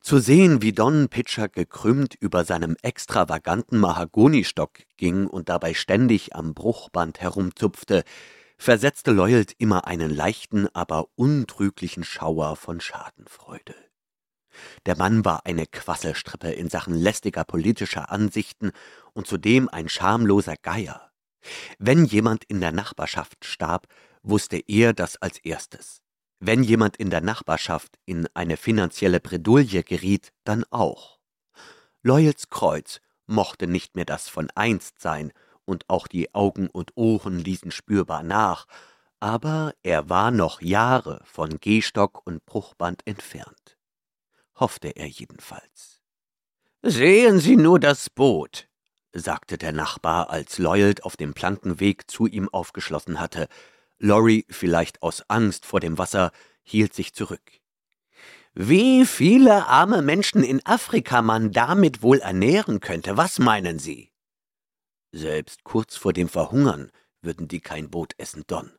Zu 0.03 0.19
sehen, 0.19 0.61
wie 0.61 0.73
Don 0.73 1.07
Pitcher 1.07 1.47
gekrümmt 1.47 2.13
über 2.19 2.43
seinem 2.43 2.75
extravaganten 2.81 3.79
Mahagonistock 3.79 4.79
ging 4.97 5.27
und 5.27 5.47
dabei 5.47 5.73
ständig 5.73 6.35
am 6.35 6.53
Bruchband 6.53 7.21
herumzupfte, 7.21 8.03
versetzte 8.57 9.11
Loyalt 9.11 9.53
immer 9.59 9.87
einen 9.87 10.13
leichten, 10.13 10.67
aber 10.75 11.07
untrüglichen 11.15 12.03
Schauer 12.03 12.57
von 12.57 12.81
Schadenfreude. 12.81 13.75
Der 14.85 14.97
Mann 14.97 15.23
war 15.23 15.45
eine 15.45 15.67
Quasselstrippe 15.67 16.51
in 16.51 16.69
Sachen 16.69 16.95
lästiger 16.95 17.45
politischer 17.45 18.11
Ansichten 18.11 18.73
und 19.13 19.25
zudem 19.25 19.69
ein 19.69 19.87
schamloser 19.87 20.55
Geier. 20.61 21.13
Wenn 21.79 22.03
jemand 22.03 22.43
in 22.43 22.59
der 22.59 22.73
Nachbarschaft 22.73 23.45
starb, 23.45 23.87
wusste 24.21 24.61
er 24.67 24.91
das 24.91 25.15
als 25.21 25.37
erstes. 25.39 26.02
Wenn 26.45 26.61
jemand 26.61 26.97
in 26.97 27.09
der 27.09 27.21
Nachbarschaft 27.21 27.97
in 28.03 28.27
eine 28.33 28.57
finanzielle 28.57 29.21
Bredouille 29.21 29.81
geriet, 29.81 30.33
dann 30.43 30.65
auch. 30.71 31.21
Loyals 32.01 32.49
Kreuz 32.49 32.99
mochte 33.27 33.65
nicht 33.65 33.95
mehr 33.95 34.03
das 34.03 34.27
von 34.27 34.49
einst 34.53 34.99
sein, 34.99 35.31
und 35.63 35.89
auch 35.89 36.05
die 36.05 36.35
Augen 36.35 36.67
und 36.69 36.91
Ohren 36.97 37.39
ließen 37.39 37.71
spürbar 37.71 38.23
nach, 38.23 38.65
aber 39.21 39.73
er 39.83 40.09
war 40.09 40.31
noch 40.31 40.61
Jahre 40.61 41.21
von 41.23 41.61
Gehstock 41.61 42.27
und 42.27 42.45
Bruchband 42.45 43.07
entfernt. 43.07 43.77
Hoffte 44.55 44.89
er 44.89 45.07
jedenfalls. 45.07 46.01
Sehen 46.81 47.39
Sie 47.39 47.55
nur 47.55 47.79
das 47.79 48.09
Boot, 48.09 48.67
sagte 49.13 49.57
der 49.57 49.71
Nachbar, 49.71 50.29
als 50.29 50.57
Loyald 50.57 51.05
auf 51.05 51.15
dem 51.15 51.33
Plankenweg 51.33 52.11
zu 52.11 52.27
ihm 52.27 52.49
aufgeschlossen 52.49 53.21
hatte. 53.21 53.47
Lorry, 54.03 54.45
vielleicht 54.49 55.01
aus 55.01 55.23
Angst 55.29 55.65
vor 55.65 55.79
dem 55.79 55.97
Wasser, 55.97 56.33
hielt 56.61 56.93
sich 56.93 57.13
zurück. 57.13 57.53
Wie 58.53 59.05
viele 59.05 59.67
arme 59.67 60.01
Menschen 60.01 60.43
in 60.43 60.63
Afrika 60.65 61.21
man 61.21 61.53
damit 61.53 62.03
wohl 62.03 62.19
ernähren 62.19 62.81
könnte, 62.81 63.15
was 63.15 63.39
meinen 63.39 63.79
Sie? 63.79 64.11
Selbst 65.13 65.63
kurz 65.63 65.95
vor 65.95 66.11
dem 66.11 66.27
Verhungern 66.27 66.91
würden 67.21 67.47
die 67.47 67.61
kein 67.61 67.89
Boot 67.89 68.13
essen, 68.17 68.43
Don. 68.45 68.73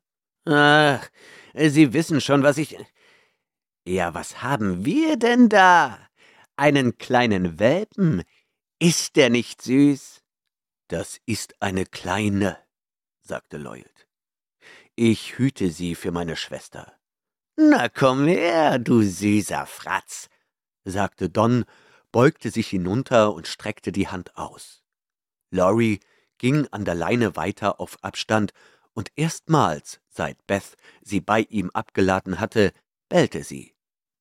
Ach, 0.44 1.08
Sie 1.54 1.94
wissen 1.94 2.20
schon, 2.20 2.42
was 2.42 2.58
ich. 2.58 2.76
Ja, 3.86 4.12
was 4.12 4.42
haben 4.42 4.84
wir 4.84 5.16
denn 5.16 5.48
da? 5.48 5.98
Einen 6.56 6.98
kleinen 6.98 7.58
Welpen? 7.58 8.24
Ist 8.78 9.16
der 9.16 9.30
nicht 9.30 9.62
süß? 9.62 10.20
Das 10.88 11.18
ist 11.24 11.54
eine 11.62 11.86
kleine, 11.86 12.58
sagte 13.22 13.56
Lloyd. 13.56 13.93
Ich 14.96 15.38
hüte 15.38 15.70
sie 15.70 15.96
für 15.96 16.12
meine 16.12 16.36
Schwester. 16.36 16.92
Na 17.56 17.88
komm 17.88 18.26
her, 18.26 18.78
du 18.78 19.02
süßer 19.02 19.66
Fratz, 19.66 20.28
sagte 20.84 21.28
Don, 21.28 21.64
beugte 22.12 22.50
sich 22.50 22.68
hinunter 22.68 23.34
und 23.34 23.48
streckte 23.48 23.90
die 23.90 24.06
Hand 24.06 24.36
aus. 24.36 24.84
Laurie 25.50 25.98
ging 26.38 26.68
an 26.68 26.84
der 26.84 26.94
Leine 26.94 27.34
weiter 27.34 27.80
auf 27.80 28.02
Abstand, 28.02 28.52
und 28.92 29.10
erstmals, 29.16 30.00
seit 30.08 30.46
Beth 30.46 30.76
sie 31.02 31.20
bei 31.20 31.40
ihm 31.40 31.70
abgeladen 31.70 32.38
hatte, 32.38 32.72
bellte 33.08 33.42
sie. 33.42 33.74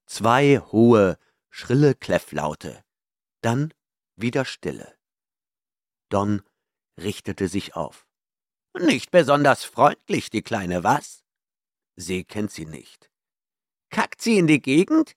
Zwei 0.07 0.57
hohe, 0.57 1.19
schrille 1.51 1.93
Kläfflaute, 1.93 2.83
dann 3.41 3.71
wieder 4.15 4.45
Stille. 4.45 4.95
Don 6.09 6.41
richtete 6.99 7.47
sich 7.47 7.75
auf. 7.75 8.07
Nicht 8.79 9.11
besonders 9.11 9.63
freundlich, 9.63 10.29
die 10.29 10.41
Kleine, 10.41 10.83
was? 10.83 11.23
Sie 11.95 12.23
kennt 12.23 12.51
sie 12.51 12.65
nicht. 12.65 13.11
Kackt 13.89 14.21
sie 14.21 14.39
in 14.39 14.47
die 14.47 14.61
Gegend? 14.61 15.15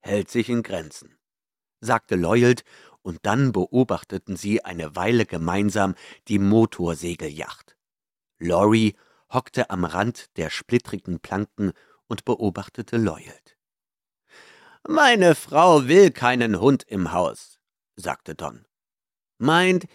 Hält 0.00 0.30
sich 0.30 0.50
in 0.50 0.62
Grenzen, 0.62 1.18
sagte 1.80 2.16
Loyald, 2.16 2.64
und 3.00 3.20
dann 3.22 3.52
beobachteten 3.52 4.36
sie 4.36 4.64
eine 4.64 4.94
Weile 4.94 5.26
gemeinsam 5.26 5.94
die 6.28 6.38
Motorsegeljacht. 6.38 7.76
Laurie 8.38 8.94
hockte 9.32 9.70
am 9.70 9.84
Rand 9.84 10.36
der 10.36 10.50
splittrigen 10.50 11.18
Planken 11.20 11.72
und 12.06 12.24
beobachtete 12.24 12.98
Loyald. 12.98 13.56
Meine 14.86 15.34
Frau 15.34 15.86
will 15.88 16.10
keinen 16.10 16.60
Hund 16.60 16.82
im 16.82 17.12
Haus, 17.12 17.58
sagte 17.96 18.34
Don. 18.34 18.66
Meint, 19.38 19.86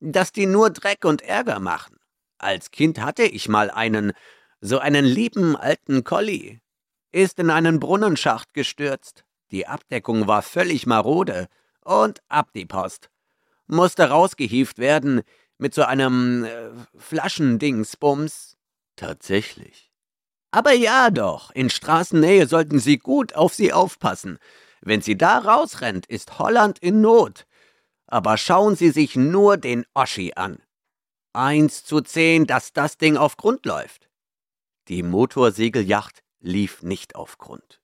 dass 0.00 0.30
die 0.30 0.46
nur 0.46 0.70
Dreck 0.70 1.04
und 1.04 1.22
Ärger 1.22 1.58
machen. 1.58 1.95
Als 2.38 2.70
Kind 2.70 3.00
hatte 3.00 3.24
ich 3.24 3.48
mal 3.48 3.70
einen, 3.70 4.12
so 4.60 4.78
einen 4.78 5.04
lieben 5.04 5.56
alten 5.56 6.04
Collie. 6.04 6.60
Ist 7.12 7.38
in 7.38 7.50
einen 7.50 7.80
Brunnenschacht 7.80 8.52
gestürzt. 8.54 9.24
Die 9.50 9.66
Abdeckung 9.66 10.26
war 10.26 10.42
völlig 10.42 10.86
marode. 10.86 11.48
Und 11.82 12.20
ab 12.28 12.50
die 12.54 12.66
Post. 12.66 13.10
Musste 13.66 14.08
rausgehieft 14.08 14.78
werden 14.78 15.22
mit 15.58 15.74
so 15.74 15.82
einem 15.82 16.44
äh, 16.44 16.70
Flaschendingsbums. 16.96 18.56
Tatsächlich. 18.96 19.92
Aber 20.50 20.72
ja 20.72 21.10
doch, 21.10 21.50
in 21.50 21.70
Straßennähe 21.70 22.46
sollten 22.46 22.78
Sie 22.78 22.98
gut 22.98 23.34
auf 23.34 23.54
sie 23.54 23.72
aufpassen. 23.72 24.38
Wenn 24.80 25.02
sie 25.02 25.18
da 25.18 25.38
rausrennt, 25.38 26.06
ist 26.06 26.38
Holland 26.38 26.78
in 26.78 27.00
Not. 27.00 27.46
Aber 28.06 28.36
schauen 28.36 28.76
Sie 28.76 28.90
sich 28.90 29.16
nur 29.16 29.56
den 29.56 29.84
Oschi 29.94 30.32
an. 30.36 30.62
Eins 31.36 31.84
zu 31.84 32.00
zehn, 32.00 32.46
dass 32.46 32.72
das 32.72 32.96
Ding 32.96 33.18
auf 33.18 33.36
Grund 33.36 33.66
läuft. 33.66 34.08
Die 34.88 35.02
Motorsegeljacht 35.02 36.22
lief 36.40 36.82
nicht 36.82 37.14
auf 37.14 37.36
Grund. 37.36 37.82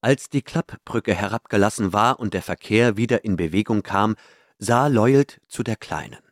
Als 0.00 0.28
die 0.28 0.42
Klappbrücke 0.42 1.12
herabgelassen 1.12 1.92
war 1.92 2.20
und 2.20 2.32
der 2.32 2.42
Verkehr 2.42 2.96
wieder 2.96 3.24
in 3.24 3.34
Bewegung 3.34 3.82
kam, 3.82 4.14
sah 4.58 4.86
Loyald 4.86 5.40
zu 5.48 5.64
der 5.64 5.74
Kleinen. 5.74 6.22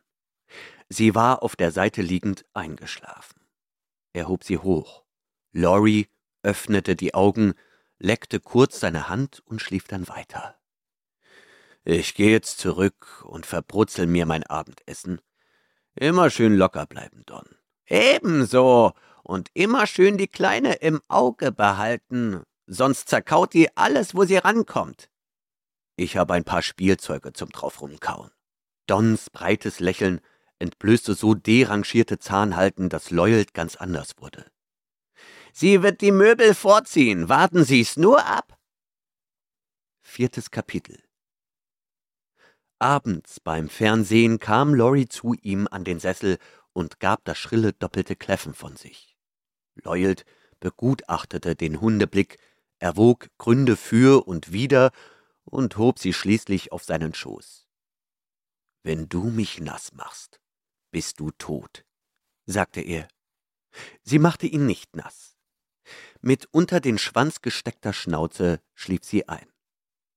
Sie 0.87 1.13
war 1.13 1.43
auf 1.43 1.57
der 1.57 1.71
Seite 1.71 2.01
liegend 2.01 2.45
eingeschlafen. 2.53 3.41
Er 4.13 4.29
hob 4.29 4.45
sie 4.45 4.59
hoch, 4.59 5.03
Laurie 5.51 6.07
öffnete 6.41 6.95
die 6.95 7.15
Augen, 7.15 7.53
leckte 7.97 8.39
kurz 8.39 8.79
seine 8.79 9.09
Hand 9.09 9.41
und 9.45 9.61
schlief 9.61 9.89
dann 9.89 10.07
weiter. 10.07 10.57
Ich 11.83 12.13
gehe 12.13 12.31
jetzt 12.31 12.59
zurück 12.59 13.25
und 13.25 13.45
verbrutzel 13.45 14.07
mir 14.07 14.25
mein 14.25 14.43
Abendessen. 14.45 15.19
Immer 15.99 16.29
schön 16.29 16.55
locker 16.55 16.85
bleiben, 16.85 17.23
Don. 17.25 17.43
Ebenso. 17.85 18.93
Und 19.21 19.49
immer 19.53 19.85
schön 19.85 20.17
die 20.17 20.29
Kleine 20.29 20.75
im 20.75 21.01
Auge 21.09 21.51
behalten, 21.51 22.41
sonst 22.67 23.09
zerkaut 23.09 23.53
die 23.53 23.75
alles, 23.75 24.15
wo 24.15 24.23
sie 24.23 24.37
rankommt. 24.37 25.09
Ich 25.97 26.15
habe 26.15 26.35
ein 26.35 26.45
paar 26.45 26.61
Spielzeuge 26.61 27.33
zum 27.33 27.49
drauf 27.49 27.81
rumkauen. 27.81 28.31
Dons 28.87 29.29
breites 29.29 29.81
Lächeln 29.81 30.21
entblößte 30.57 31.15
so 31.15 31.33
derangierte 31.33 32.17
Zahnhalten, 32.17 32.87
dass 32.87 33.11
Loyald 33.11 33.53
ganz 33.53 33.75
anders 33.75 34.13
wurde. 34.19 34.49
Sie 35.51 35.83
wird 35.83 35.99
die 35.99 36.13
Möbel 36.13 36.55
vorziehen, 36.55 37.27
warten 37.27 37.65
Sie's 37.65 37.97
nur 37.97 38.25
ab. 38.25 38.57
Viertes 40.01 40.49
Kapitel 40.49 41.08
Abends 42.79 43.41
beim 43.41 43.67
Fernsehen 43.67 44.39
kam 44.39 44.73
Lori 44.73 45.07
zu 45.09 45.33
ihm 45.33 45.67
an 45.69 45.83
den 45.83 45.99
Sessel 45.99 46.37
und 46.71 47.01
gab 47.01 47.25
das 47.25 47.37
schrille 47.37 47.73
doppelte 47.73 48.15
Kläffen 48.15 48.53
von 48.53 48.77
sich. 48.77 49.17
Loyald 49.75 50.25
begutachtete 50.61 51.55
den 51.55 51.81
Hundeblick, 51.81 52.37
erwog 52.79 53.27
Gründe 53.37 53.75
für 53.75 54.25
und 54.25 54.53
wider 54.53 54.91
und 55.43 55.77
hob 55.77 55.99
sie 55.99 56.13
schließlich 56.13 56.71
auf 56.71 56.85
seinen 56.85 57.13
Schoß. 57.13 57.67
Wenn 58.83 59.09
du 59.09 59.25
mich 59.25 59.59
nass 59.59 59.91
machst, 59.93 60.39
bist 60.89 61.19
du 61.19 61.31
tot, 61.31 61.85
sagte 62.45 62.79
er. 62.79 63.09
Sie 64.03 64.19
machte 64.19 64.47
ihn 64.47 64.65
nicht 64.65 64.95
nass. 64.95 65.35
Mit 66.21 66.47
unter 66.51 66.79
den 66.79 66.97
Schwanz 66.97 67.41
gesteckter 67.41 67.91
Schnauze 67.91 68.61
schlief 68.73 69.03
sie 69.03 69.27
ein. 69.27 69.51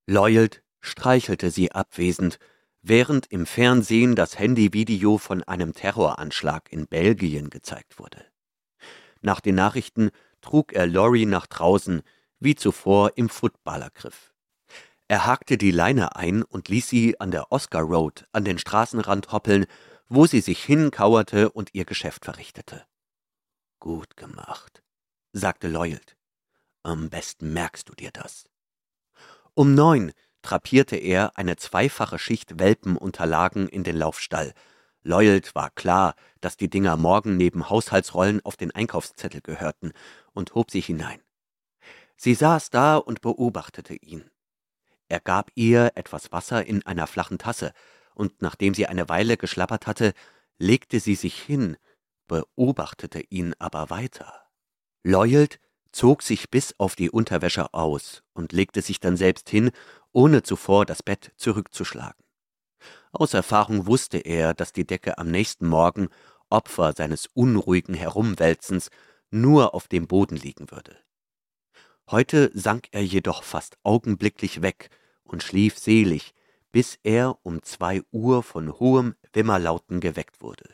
Loyald 0.06 0.62
streichelte 0.80 1.50
sie 1.50 1.72
abwesend, 1.72 2.38
während 2.82 3.26
im 3.26 3.46
Fernsehen 3.46 4.16
das 4.16 4.38
Handyvideo 4.38 5.18
von 5.18 5.42
einem 5.44 5.72
Terroranschlag 5.72 6.70
in 6.72 6.86
Belgien 6.86 7.48
gezeigt 7.48 7.98
wurde. 7.98 8.26
Nach 9.20 9.40
den 9.40 9.54
Nachrichten 9.54 10.10
trug 10.40 10.72
er 10.72 10.86
Lori 10.86 11.24
nach 11.24 11.46
draußen, 11.46 12.02
wie 12.40 12.56
zuvor 12.56 13.12
im 13.16 13.28
Footballergriff. 13.28 14.34
Er 15.06 15.26
hakte 15.26 15.56
die 15.58 15.70
Leine 15.70 16.16
ein 16.16 16.42
und 16.42 16.68
ließ 16.68 16.88
sie 16.88 17.20
an 17.20 17.30
der 17.30 17.52
Oscar 17.52 17.82
Road 17.82 18.26
an 18.32 18.44
den 18.44 18.58
Straßenrand 18.58 19.30
hoppeln, 19.30 19.66
wo 20.08 20.26
sie 20.26 20.40
sich 20.40 20.64
hinkauerte 20.64 21.50
und 21.50 21.70
ihr 21.74 21.84
Geschäft 21.84 22.24
verrichtete. 22.24 22.84
Gut 23.78 24.16
gemacht, 24.16 24.82
sagte 25.32 25.68
Loyald. 25.68 26.16
Am 26.82 27.10
besten 27.10 27.52
merkst 27.52 27.88
du 27.88 27.94
dir 27.94 28.10
das. 28.10 28.48
Um 29.54 29.74
neun 29.74 30.12
drapierte 30.42 30.96
er 30.96 31.38
eine 31.38 31.56
zweifache 31.56 32.18
Schicht 32.18 32.58
Welpenunterlagen 32.58 33.68
in 33.68 33.84
den 33.84 33.96
Laufstall. 33.96 34.52
Loyald 35.02 35.54
war 35.54 35.70
klar, 35.70 36.14
dass 36.40 36.56
die 36.56 36.70
Dinger 36.70 36.96
morgen 36.96 37.36
neben 37.36 37.68
Haushaltsrollen 37.68 38.44
auf 38.44 38.56
den 38.56 38.70
Einkaufszettel 38.72 39.40
gehörten, 39.40 39.92
und 40.32 40.54
hob 40.54 40.70
sich 40.70 40.86
hinein. 40.86 41.20
Sie 42.16 42.34
saß 42.34 42.70
da 42.70 42.96
und 42.96 43.20
beobachtete 43.20 43.94
ihn. 43.94 44.30
Er 45.08 45.20
gab 45.20 45.50
ihr 45.54 45.92
etwas 45.94 46.32
Wasser 46.32 46.64
in 46.64 46.86
einer 46.86 47.06
flachen 47.06 47.38
Tasse, 47.38 47.72
und 48.14 48.42
nachdem 48.42 48.74
sie 48.74 48.86
eine 48.86 49.08
Weile 49.08 49.36
geschlappert 49.36 49.86
hatte, 49.86 50.12
legte 50.58 51.00
sie 51.00 51.14
sich 51.14 51.40
hin, 51.40 51.76
beobachtete 52.28 53.20
ihn 53.28 53.54
aber 53.58 53.90
weiter. 53.90 54.32
Loyald 55.02 55.58
zog 55.90 56.22
sich 56.22 56.50
bis 56.50 56.74
auf 56.78 56.94
die 56.94 57.10
Unterwäsche 57.10 57.74
aus 57.74 58.22
und 58.32 58.52
legte 58.52 58.80
sich 58.82 59.00
dann 59.00 59.16
selbst 59.16 59.50
hin 59.50 59.70
ohne 60.12 60.42
zuvor 60.42 60.86
das 60.86 61.02
Bett 61.02 61.32
zurückzuschlagen. 61.36 62.22
Aus 63.12 63.34
Erfahrung 63.34 63.86
wusste 63.86 64.18
er, 64.18 64.54
dass 64.54 64.72
die 64.72 64.86
Decke 64.86 65.18
am 65.18 65.30
nächsten 65.30 65.66
Morgen, 65.66 66.08
Opfer 66.50 66.92
seines 66.92 67.28
unruhigen 67.34 67.94
Herumwälzens, 67.94 68.90
nur 69.30 69.74
auf 69.74 69.88
dem 69.88 70.06
Boden 70.06 70.36
liegen 70.36 70.70
würde. 70.70 70.96
Heute 72.10 72.50
sank 72.52 72.88
er 72.90 73.02
jedoch 73.02 73.42
fast 73.42 73.78
augenblicklich 73.82 74.60
weg 74.60 74.90
und 75.24 75.42
schlief 75.42 75.78
selig, 75.78 76.34
bis 76.72 76.98
er 77.02 77.38
um 77.42 77.62
zwei 77.62 78.02
Uhr 78.10 78.42
von 78.42 78.78
hohem 78.78 79.14
Wimmerlauten 79.32 80.00
geweckt 80.00 80.40
wurde. 80.42 80.68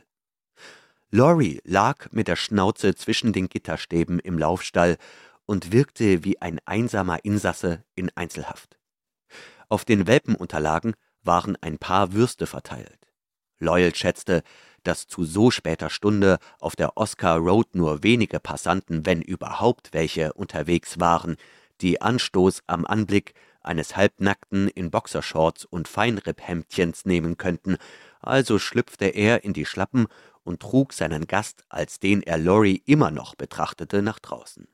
Laurie 1.11 1.61
lag 1.65 2.11
mit 2.13 2.29
der 2.29 2.37
Schnauze 2.37 2.95
zwischen 2.95 3.33
den 3.33 3.49
Gitterstäben 3.49 4.19
im 4.19 4.39
Laufstall 4.39 4.99
und 5.47 5.73
wirkte 5.73 6.25
wie 6.25 6.41
ein 6.43 6.61
einsamer 6.67 7.25
Insasse 7.25 7.85
in 7.95 8.11
Einzelhaft. 8.15 8.78
Auf 9.69 9.85
den 9.85 10.07
Welpenunterlagen 10.07 10.95
waren 11.23 11.57
ein 11.61 11.79
paar 11.79 12.13
Würste 12.13 12.47
verteilt. 12.47 13.09
Loyal 13.59 13.95
schätzte, 13.95 14.43
dass 14.83 15.07
zu 15.07 15.25
so 15.25 15.51
später 15.51 15.91
Stunde 15.91 16.39
auf 16.61 16.77
der 16.77 16.97
Oscar 16.97 17.37
Road 17.37 17.75
nur 17.75 18.03
wenige 18.03 18.41
Passanten, 18.41 19.05
wenn 19.05 19.21
überhaupt 19.21 19.93
welche, 19.93 20.33
unterwegs 20.33 21.01
waren, 21.01 21.37
die 21.81 22.01
Anstoß 22.01 22.63
am 22.67 22.87
Anblick 22.87 23.35
eines 23.61 23.97
Halbnackten 23.97 24.69
in 24.69 24.91
Boxershorts 24.91 25.65
und 25.65 25.89
Feinripphemdchens 25.89 27.05
nehmen 27.05 27.37
könnten, 27.37 27.77
also 28.21 28.59
schlüpfte 28.59 29.07
er 29.07 29.45
in 29.45 29.53
die 29.53 29.67
Schlappen 29.67 30.07
und 30.45 30.61
trug 30.61 30.93
seinen 30.93 31.27
Gast, 31.27 31.65
als 31.69 32.01
den 32.01 32.23
er 32.23 32.39
Lorry 32.39 32.83
immer 32.87 33.11
noch 33.11 33.35
betrachtete, 33.35 34.01
nach 34.01 34.19
draußen. 34.19 34.67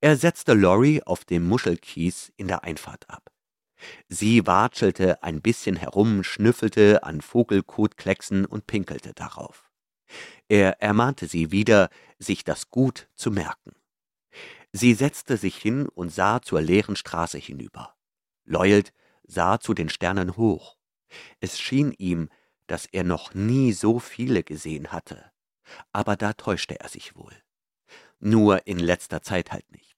Er 0.00 0.16
setzte 0.16 0.54
Lorry 0.54 1.02
auf 1.04 1.24
dem 1.24 1.46
Muschelkies 1.46 2.32
in 2.36 2.48
der 2.48 2.64
Einfahrt 2.64 3.08
ab. 3.08 3.30
Sie 4.08 4.46
watschelte 4.46 5.22
ein 5.22 5.40
bisschen 5.40 5.76
herum, 5.76 6.24
schnüffelte 6.24 7.02
an 7.02 7.20
Vogelkotklecksen 7.20 8.44
und 8.44 8.66
pinkelte 8.66 9.14
darauf. 9.14 9.70
Er 10.48 10.80
ermahnte 10.80 11.26
sie 11.26 11.52
wieder, 11.52 11.90
sich 12.18 12.44
das 12.44 12.70
gut 12.70 13.08
zu 13.14 13.30
merken. 13.30 13.74
Sie 14.72 14.94
setzte 14.94 15.36
sich 15.36 15.56
hin 15.56 15.88
und 15.88 16.10
sah 16.10 16.42
zur 16.42 16.60
leeren 16.60 16.96
Straße 16.96 17.38
hinüber. 17.38 17.94
Loyald 18.44 18.92
sah 19.24 19.60
zu 19.60 19.74
den 19.74 19.88
Sternen 19.88 20.36
hoch. 20.36 20.76
Es 21.40 21.58
schien 21.58 21.92
ihm, 21.92 22.28
dass 22.66 22.86
er 22.86 23.04
noch 23.04 23.34
nie 23.34 23.72
so 23.72 23.98
viele 23.98 24.42
gesehen 24.42 24.92
hatte. 24.92 25.32
Aber 25.92 26.16
da 26.16 26.32
täuschte 26.32 26.80
er 26.80 26.88
sich 26.88 27.16
wohl. 27.16 27.34
Nur 28.20 28.66
in 28.66 28.78
letzter 28.78 29.22
Zeit 29.22 29.52
halt 29.52 29.70
nicht. 29.70 29.97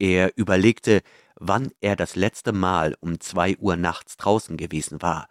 Er 0.00 0.32
überlegte, 0.36 1.02
wann 1.36 1.72
er 1.82 1.94
das 1.94 2.16
letzte 2.16 2.52
Mal 2.52 2.96
um 3.00 3.20
zwei 3.20 3.56
Uhr 3.58 3.76
nachts 3.76 4.16
draußen 4.16 4.56
gewesen 4.56 5.02
war, 5.02 5.28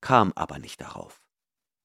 kam 0.00 0.32
aber 0.34 0.58
nicht 0.58 0.80
darauf. 0.80 1.20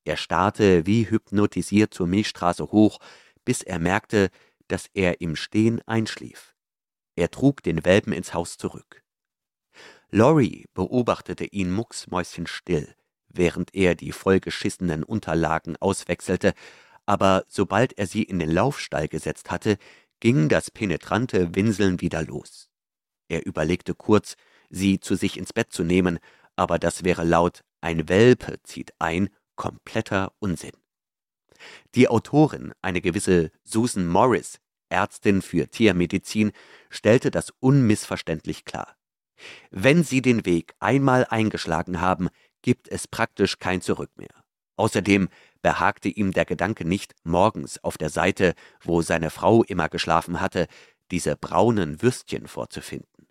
Er 0.05 0.15
starrte 0.15 0.85
wie 0.85 1.09
hypnotisiert 1.09 1.93
zur 1.93 2.07
Milchstraße 2.07 2.71
hoch, 2.71 2.99
bis 3.43 3.61
er 3.61 3.79
merkte, 3.79 4.29
dass 4.69 4.89
er 4.93 5.19
im 5.19 5.35
Stehen 5.35 5.81
einschlief. 5.85 6.55
Er 7.17 7.29
trug 7.31 7.63
den 7.63 7.83
Welpen 7.83 8.13
ins 8.13 8.33
Haus 8.33 8.57
zurück. 8.57 9.03
Laurie 10.09 10.67
beobachtete 10.73 11.43
ihn 11.43 11.69
mucksmäuschenstill, 11.71 12.95
während 13.27 13.75
er 13.75 13.93
die 13.95 14.13
vollgeschissenen 14.13 15.03
Unterlagen 15.03 15.75
auswechselte, 15.81 16.53
aber 17.05 17.43
sobald 17.49 17.97
er 17.97 18.07
sie 18.07 18.23
in 18.23 18.39
den 18.39 18.51
Laufstall 18.51 19.09
gesetzt 19.09 19.51
hatte, 19.51 19.77
ging 20.21 20.47
das 20.47 20.71
penetrante 20.71 21.53
Winseln 21.53 21.99
wieder 21.99 22.23
los. 22.23 22.69
Er 23.27 23.45
überlegte 23.45 23.93
kurz, 23.93 24.36
sie 24.69 25.01
zu 25.01 25.15
sich 25.15 25.38
ins 25.38 25.51
Bett 25.51 25.73
zu 25.73 25.84
nehmen, 25.84 26.19
aber 26.55 26.79
das 26.79 27.03
wäre 27.03 27.25
laut 27.25 27.63
ein 27.81 28.07
Welpe 28.07 28.62
zieht 28.63 28.93
ein 28.99 29.29
kompletter 29.55 30.34
Unsinn. 30.39 30.71
Die 31.95 32.07
Autorin, 32.07 32.73
eine 32.81 33.01
gewisse 33.01 33.51
Susan 33.63 34.07
Morris, 34.07 34.60
Ärztin 34.89 35.41
für 35.41 35.67
Tiermedizin, 35.67 36.51
stellte 36.89 37.31
das 37.31 37.51
unmissverständlich 37.60 38.65
klar. 38.65 38.95
Wenn 39.71 40.03
Sie 40.03 40.21
den 40.21 40.45
Weg 40.45 40.75
einmal 40.79 41.25
eingeschlagen 41.29 42.01
haben, 42.01 42.29
gibt 42.62 42.88
es 42.88 43.07
praktisch 43.07 43.57
kein 43.57 43.81
Zurück 43.81 44.12
mehr. 44.15 44.43
Außerdem 44.75 45.29
behagte 45.62 46.10
ihm 46.10 46.32
der 46.32 46.45
Gedanke 46.45 46.86
nicht, 46.86 47.13
morgens 47.24 47.84
auf 47.84 47.97
der 47.97 48.10
Seite, 48.10 48.54
wo 48.82 49.02
seine 49.02 49.30
Frau 49.30 49.63
immer 49.63 49.89
geschlafen 49.89 50.41
hatte, 50.41 50.67
diese 51.12 51.36
braunen 51.36 52.02
Würstchen 52.02 52.47
vorzufinden 52.47 53.21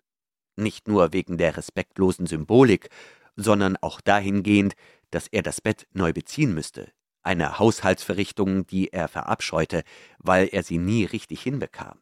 nicht 0.61 0.87
nur 0.87 1.13
wegen 1.13 1.37
der 1.37 1.57
respektlosen 1.57 2.27
Symbolik, 2.27 2.89
sondern 3.35 3.77
auch 3.77 4.01
dahingehend, 4.01 4.73
dass 5.09 5.27
er 5.27 5.41
das 5.41 5.61
Bett 5.61 5.87
neu 5.93 6.13
beziehen 6.13 6.53
müsste, 6.53 6.91
eine 7.23 7.59
Haushaltsverrichtung, 7.59 8.65
die 8.67 8.93
er 8.93 9.07
verabscheute, 9.07 9.83
weil 10.19 10.47
er 10.51 10.63
sie 10.63 10.77
nie 10.77 11.05
richtig 11.05 11.41
hinbekam. 11.41 11.99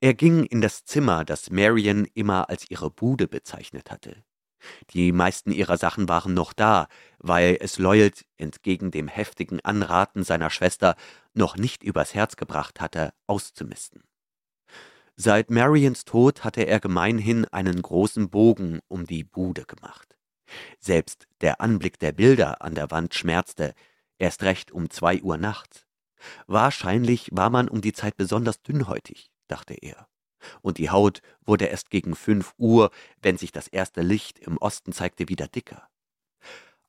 Er 0.00 0.14
ging 0.14 0.44
in 0.44 0.60
das 0.60 0.84
Zimmer, 0.84 1.24
das 1.24 1.50
Marion 1.50 2.06
immer 2.14 2.48
als 2.50 2.70
ihre 2.70 2.90
Bude 2.90 3.28
bezeichnet 3.28 3.90
hatte. 3.90 4.22
Die 4.90 5.12
meisten 5.12 5.50
ihrer 5.50 5.76
Sachen 5.76 6.08
waren 6.08 6.34
noch 6.34 6.52
da, 6.52 6.88
weil 7.18 7.56
es 7.60 7.78
Lloyd 7.78 8.24
entgegen 8.36 8.90
dem 8.90 9.08
heftigen 9.08 9.60
Anraten 9.60 10.24
seiner 10.24 10.50
Schwester 10.50 10.96
noch 11.34 11.56
nicht 11.56 11.82
übers 11.82 12.14
Herz 12.14 12.36
gebracht 12.36 12.80
hatte, 12.80 13.12
auszumisten. 13.26 14.02
Seit 15.16 15.50
Marians 15.50 16.04
Tod 16.04 16.44
hatte 16.44 16.62
er 16.62 16.78
gemeinhin 16.78 17.46
einen 17.46 17.80
großen 17.80 18.28
Bogen 18.28 18.80
um 18.88 19.06
die 19.06 19.24
Bude 19.24 19.64
gemacht. 19.64 20.16
Selbst 20.78 21.26
der 21.40 21.60
Anblick 21.60 21.98
der 21.98 22.12
Bilder 22.12 22.62
an 22.62 22.74
der 22.74 22.90
Wand 22.90 23.14
schmerzte, 23.14 23.74
erst 24.18 24.42
recht 24.42 24.70
um 24.72 24.90
zwei 24.90 25.22
Uhr 25.22 25.38
nachts. 25.38 25.86
Wahrscheinlich 26.46 27.30
war 27.32 27.50
man 27.50 27.68
um 27.68 27.80
die 27.80 27.92
Zeit 27.92 28.16
besonders 28.16 28.62
dünnhäutig, 28.62 29.30
dachte 29.48 29.74
er 29.74 30.06
und 30.62 30.78
die 30.78 30.90
Haut 30.90 31.20
wurde 31.44 31.66
erst 31.66 31.90
gegen 31.90 32.14
fünf 32.14 32.54
Uhr, 32.58 32.90
wenn 33.22 33.38
sich 33.38 33.52
das 33.52 33.68
erste 33.68 34.02
Licht 34.02 34.38
im 34.38 34.56
Osten 34.58 34.92
zeigte, 34.92 35.28
wieder 35.28 35.48
dicker. 35.48 35.88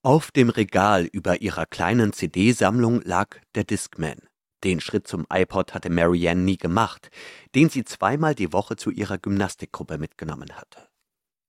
Auf 0.03 0.31
dem 0.31 0.49
Regal 0.49 1.05
über 1.05 1.41
ihrer 1.41 1.65
kleinen 1.65 2.13
CD-Sammlung 2.13 3.01
lag 3.01 3.38
der 3.55 3.63
Discman. 3.63 4.19
Den 4.63 4.79
Schritt 4.79 5.07
zum 5.07 5.25
iPod 5.31 5.73
hatte 5.73 5.89
Marianne 5.89 6.41
nie 6.41 6.57
gemacht, 6.57 7.10
den 7.55 7.69
sie 7.69 7.83
zweimal 7.83 8.33
die 8.33 8.53
Woche 8.53 8.75
zu 8.75 8.89
ihrer 8.89 9.17
Gymnastikgruppe 9.17 9.97
mitgenommen 9.97 10.55
hatte. 10.55 10.88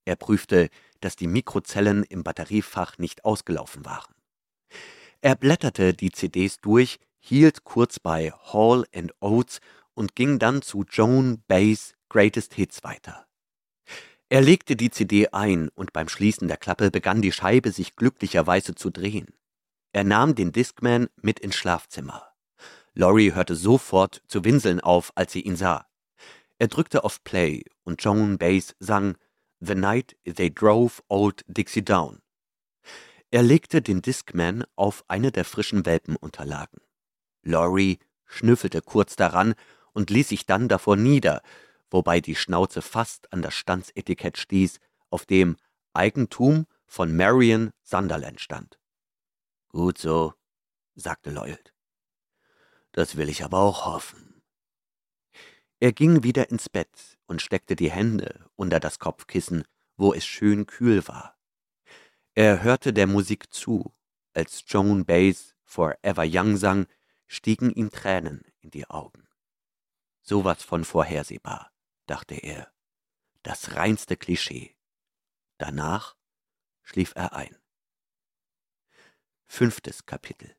Er 0.05 0.15
prüfte, 0.15 0.69
dass 1.01 1.15
die 1.15 1.27
Mikrozellen 1.27 2.03
im 2.03 2.23
Batteriefach 2.23 2.97
nicht 2.97 3.25
ausgelaufen 3.25 3.85
waren. 3.85 4.13
Er 5.21 5.35
blätterte 5.35 5.93
die 5.93 6.11
CDs 6.11 6.59
durch, 6.61 6.99
hielt 7.19 7.63
kurz 7.63 7.99
bei 7.99 8.31
Hall 8.31 8.85
and 8.93 9.13
Oates 9.19 9.59
und 9.99 10.15
ging 10.15 10.39
dann 10.39 10.61
zu 10.61 10.85
Joan 10.89 11.43
Baez 11.49 11.93
Greatest 12.07 12.53
Hits 12.53 12.85
weiter. 12.85 13.27
Er 14.29 14.39
legte 14.39 14.77
die 14.77 14.91
CD 14.91 15.27
ein 15.33 15.67
und 15.75 15.91
beim 15.91 16.07
Schließen 16.07 16.47
der 16.47 16.55
Klappe 16.55 16.89
begann 16.89 17.21
die 17.21 17.33
Scheibe 17.33 17.73
sich 17.73 17.97
glücklicherweise 17.97 18.75
zu 18.75 18.91
drehen. 18.91 19.27
Er 19.91 20.05
nahm 20.05 20.35
den 20.35 20.53
Discman 20.53 21.09
mit 21.21 21.41
ins 21.41 21.57
Schlafzimmer. 21.57 22.31
Laurie 22.93 23.33
hörte 23.33 23.57
sofort 23.57 24.23
zu 24.27 24.45
winseln 24.45 24.79
auf, 24.79 25.11
als 25.15 25.33
sie 25.33 25.41
ihn 25.41 25.57
sah. 25.57 25.85
Er 26.59 26.69
drückte 26.69 27.03
auf 27.03 27.21
Play 27.25 27.65
und 27.83 28.01
Joan 28.01 28.37
Bass 28.37 28.75
sang 28.79 29.17
The 29.59 29.75
Night 29.75 30.15
They 30.23 30.53
Drove 30.53 31.01
Old 31.09 31.43
Dixie 31.47 31.83
Down. 31.83 32.21
Er 33.31 33.43
legte 33.43 33.81
den 33.81 34.01
Discman 34.01 34.63
auf 34.77 35.03
eine 35.09 35.33
der 35.33 35.43
frischen 35.43 35.85
Welpenunterlagen. 35.85 36.79
Laurie 37.43 37.99
schnüffelte 38.25 38.81
kurz 38.81 39.17
daran 39.17 39.55
und 39.93 40.09
ließ 40.09 40.29
sich 40.29 40.45
dann 40.45 40.67
davor 40.67 40.95
nieder, 40.95 41.41
wobei 41.89 42.21
die 42.21 42.35
Schnauze 42.35 42.81
fast 42.81 43.31
an 43.33 43.41
das 43.41 43.53
Standsetikett 43.55 44.37
stieß, 44.37 44.79
auf 45.09 45.25
dem 45.25 45.57
Eigentum 45.93 46.65
von 46.85 47.15
Marion 47.15 47.71
Sunderland 47.83 48.41
stand. 48.41 48.79
Gut 49.69 49.97
so, 49.97 50.33
sagte 50.95 51.31
Lloyd. 51.31 51.73
Das 52.91 53.15
will 53.15 53.29
ich 53.29 53.43
aber 53.43 53.59
auch 53.59 53.85
hoffen. 53.85 54.41
Er 55.79 55.93
ging 55.93 56.23
wieder 56.23 56.49
ins 56.49 56.67
Bett 56.67 57.17
und 57.27 57.41
steckte 57.41 57.75
die 57.75 57.91
Hände 57.91 58.45
unter 58.55 58.79
das 58.79 58.99
Kopfkissen, 58.99 59.63
wo 59.95 60.13
es 60.13 60.25
schön 60.25 60.65
kühl 60.65 61.07
war. 61.07 61.37
Er 62.33 62.63
hörte 62.63 62.91
der 62.91 63.07
Musik 63.07 63.53
zu, 63.53 63.93
als 64.33 64.63
Joan 64.67 65.05
Baez 65.05 65.55
Forever 65.63 66.25
Young 66.27 66.57
sang, 66.57 66.87
stiegen 67.27 67.71
ihm 67.71 67.91
Tränen 67.91 68.43
in 68.59 68.71
die 68.71 68.89
Augen. 68.89 69.28
Sowas 70.29 70.61
von 70.61 70.85
vorhersehbar 70.85 71.71
dachte 72.05 72.35
er. 72.35 72.71
Das 73.41 73.75
reinste 73.75 74.15
Klischee. 74.15 74.75
Danach 75.57 76.15
schlief 76.83 77.13
er 77.15 77.33
ein. 77.33 77.57
Fünftes 79.47 80.05
Kapitel 80.05 80.55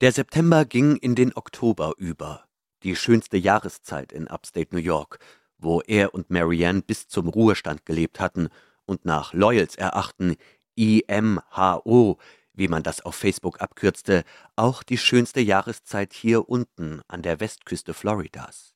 Der 0.00 0.12
September 0.12 0.64
ging 0.64 0.94
in 0.94 1.16
den 1.16 1.34
Oktober 1.34 1.94
über, 1.96 2.46
die 2.84 2.94
schönste 2.94 3.36
Jahreszeit 3.36 4.12
in 4.12 4.28
Upstate 4.28 4.72
New 4.72 4.80
York, 4.80 5.18
wo 5.58 5.80
er 5.80 6.14
und 6.14 6.30
Marianne 6.30 6.82
bis 6.82 7.08
zum 7.08 7.26
Ruhestand 7.26 7.84
gelebt 7.84 8.20
hatten 8.20 8.48
und 8.84 9.04
nach 9.04 9.32
Loyals 9.32 9.74
Erachten 9.74 10.36
IMHO, 10.76 12.20
wie 12.54 12.68
man 12.68 12.82
das 12.82 13.00
auf 13.00 13.14
Facebook 13.14 13.60
abkürzte, 13.60 14.24
auch 14.56 14.82
die 14.82 14.98
schönste 14.98 15.40
Jahreszeit 15.40 16.12
hier 16.12 16.48
unten 16.48 17.00
an 17.08 17.22
der 17.22 17.40
Westküste 17.40 17.94
Floridas. 17.94 18.74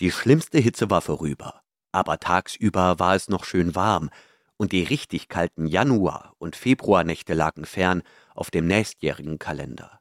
Die 0.00 0.10
schlimmste 0.10 0.58
Hitze 0.58 0.90
war 0.90 1.00
vorüber, 1.00 1.62
aber 1.92 2.18
tagsüber 2.18 2.98
war 2.98 3.14
es 3.14 3.28
noch 3.28 3.44
schön 3.44 3.74
warm, 3.74 4.10
und 4.58 4.72
die 4.72 4.82
richtig 4.82 5.28
kalten 5.28 5.66
Januar- 5.66 6.34
und 6.38 6.56
Februarnächte 6.56 7.34
lagen 7.34 7.66
fern 7.66 8.02
auf 8.34 8.50
dem 8.50 8.66
nächstjährigen 8.66 9.38
Kalender. 9.38 10.00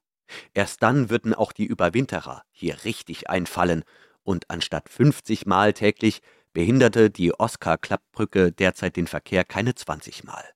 Erst 0.53 0.81
dann 0.81 1.09
würden 1.09 1.33
auch 1.33 1.51
die 1.51 1.65
Überwinterer 1.65 2.43
hier 2.51 2.83
richtig 2.85 3.29
einfallen, 3.29 3.83
und 4.23 4.49
anstatt 4.49 4.89
50 4.89 5.45
Mal 5.45 5.73
täglich 5.73 6.21
behinderte 6.51 7.11
die 7.11 7.37
Oscar-Klappbrücke 7.37 8.51
derzeit 8.51 8.95
den 8.95 9.07
Verkehr 9.07 9.43
keine 9.43 9.75
20 9.75 10.23
Mal. 10.23 10.54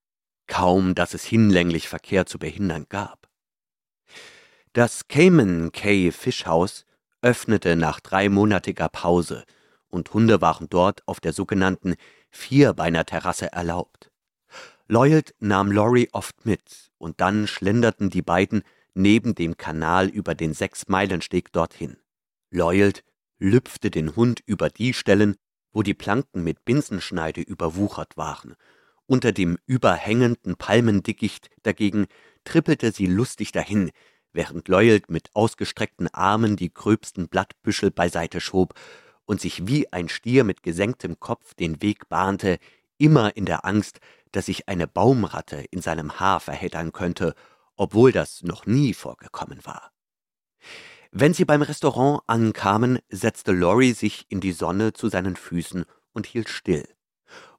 Kaum, 0.49 0.95
dass 0.95 1.13
es 1.13 1.23
hinlänglich 1.23 1.87
Verkehr 1.87 2.25
zu 2.25 2.39
behindern 2.39 2.87
gab. 2.89 3.29
Das 4.73 5.07
Cayman 5.07 5.71
Cay 5.71 6.11
Fischhaus 6.11 6.85
öffnete 7.21 7.75
nach 7.75 8.01
dreimonatiger 8.01 8.89
Pause, 8.89 9.45
und 9.87 10.13
Hunde 10.13 10.41
waren 10.41 10.67
dort 10.69 11.07
auf 11.07 11.19
der 11.19 11.33
sogenannten 11.33 11.95
Vierbeiner-Terrasse 12.31 13.51
erlaubt. 13.53 14.11
Lloyd 14.87 15.33
nahm 15.39 15.71
Laurie 15.71 16.09
oft 16.11 16.45
mit, 16.45 16.91
und 16.97 17.21
dann 17.21 17.47
schlenderten 17.47 18.09
die 18.09 18.21
beiden 18.21 18.63
neben 18.93 19.35
dem 19.35 19.55
Kanal 19.55 20.07
über 20.07 20.35
den 20.35 20.53
Sechs-Meilen-Steg 20.53 21.51
dorthin. 21.53 21.97
Lloyd 22.49 23.03
lüpfte 23.37 23.91
den 23.91 24.15
Hund 24.15 24.41
über 24.45 24.69
die 24.69 24.93
Stellen, 24.93 25.35
wo 25.71 25.83
die 25.83 25.93
Planken 25.93 26.43
mit 26.43 26.65
Binsenschneide 26.65 27.41
überwuchert 27.41 28.17
waren. 28.17 28.55
Unter 29.09 29.31
dem 29.31 29.57
überhängenden 29.65 30.55
Palmendickicht 30.55 31.49
dagegen 31.63 32.05
trippelte 32.43 32.91
sie 32.91 33.07
lustig 33.07 33.51
dahin, 33.51 33.89
während 34.33 34.67
Lloyd 34.67 35.09
mit 35.09 35.31
ausgestreckten 35.33 36.09
Armen 36.09 36.55
die 36.55 36.71
gröbsten 36.71 37.27
Blattbüschel 37.27 37.89
beiseite 37.89 38.39
schob 38.39 38.75
und 39.25 39.41
sich 39.41 39.65
wie 39.65 39.91
ein 39.91 40.09
Stier 40.09 40.43
mit 40.43 40.61
gesenktem 40.61 41.19
Kopf 41.19 41.55
den 41.55 41.81
Weg 41.81 42.07
bahnte, 42.07 42.59
immer 42.99 43.35
in 43.35 43.45
der 43.45 43.65
Angst, 43.65 43.99
dass 44.31 44.45
sich 44.45 44.69
eine 44.69 44.85
Baumratte 44.85 45.65
in 45.71 45.81
seinem 45.81 46.19
Haar 46.19 46.39
verheddern 46.39 46.91
könnte, 46.91 47.33
obwohl 47.75 48.11
das 48.11 48.43
noch 48.43 48.67
nie 48.67 48.93
vorgekommen 48.93 49.65
war. 49.65 49.91
Wenn 51.09 51.33
sie 51.33 51.45
beim 51.45 51.63
Restaurant 51.63 52.21
ankamen, 52.27 52.99
setzte 53.09 53.53
Laurie 53.53 53.93
sich 53.93 54.27
in 54.29 54.39
die 54.39 54.51
Sonne 54.51 54.93
zu 54.93 55.09
seinen 55.09 55.35
Füßen 55.35 55.85
und 56.13 56.27
hielt 56.27 56.49
still, 56.49 56.87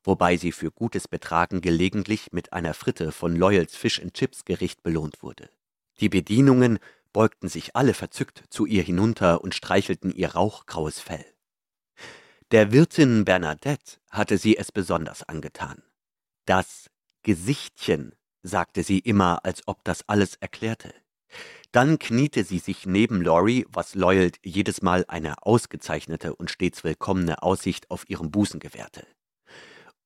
wobei 0.02 0.36
sie 0.36 0.52
für 0.52 0.70
gutes 0.70 1.08
Betragen 1.08 1.60
gelegentlich 1.60 2.32
mit 2.32 2.52
einer 2.52 2.74
Fritte 2.74 3.12
von 3.12 3.36
Loyals 3.36 3.76
Fish 3.76 4.00
and 4.00 4.14
Chips 4.14 4.44
Gericht 4.44 4.82
belohnt 4.82 5.22
wurde. 5.22 5.50
Die 6.00 6.08
Bedienungen 6.08 6.78
beugten 7.12 7.48
sich 7.48 7.76
alle 7.76 7.94
verzückt 7.94 8.44
zu 8.50 8.66
ihr 8.66 8.82
hinunter 8.82 9.42
und 9.42 9.54
streichelten 9.54 10.12
ihr 10.12 10.34
rauchgraues 10.34 11.00
Fell. 11.00 11.24
Der 12.50 12.72
Wirtin 12.72 13.24
Bernadette 13.24 13.98
hatte 14.10 14.38
sie 14.38 14.56
es 14.56 14.72
besonders 14.72 15.22
angetan. 15.22 15.82
Das 16.46 16.90
Gesichtchen, 17.22 18.14
sagte 18.42 18.82
sie 18.82 18.98
immer, 18.98 19.44
als 19.44 19.68
ob 19.68 19.84
das 19.84 20.08
alles 20.08 20.36
erklärte. 20.36 20.94
Dann 21.72 21.98
kniete 21.98 22.42
sie 22.42 22.58
sich 22.58 22.86
neben 22.86 23.22
Laurie, 23.22 23.66
was 23.68 23.94
Lloyd 23.94 24.38
jedes 24.42 24.82
Mal 24.82 25.04
eine 25.06 25.46
ausgezeichnete 25.46 26.34
und 26.34 26.50
stets 26.50 26.82
willkommene 26.82 27.42
Aussicht 27.42 27.90
auf 27.90 28.08
ihrem 28.08 28.30
Busen 28.30 28.58
gewährte. 28.58 29.06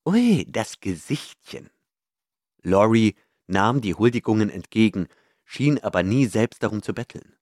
Ui, 0.06 0.44
das 0.48 0.80
Gesichtchen. 0.80 1.70
Laurie 2.62 3.14
nahm 3.46 3.80
die 3.80 3.94
Huldigungen 3.94 4.50
entgegen 4.50 5.08
schien 5.44 5.82
aber 5.82 6.02
nie 6.02 6.26
selbst 6.26 6.62
darum 6.62 6.82
zu 6.82 6.92
betteln. 6.92 7.36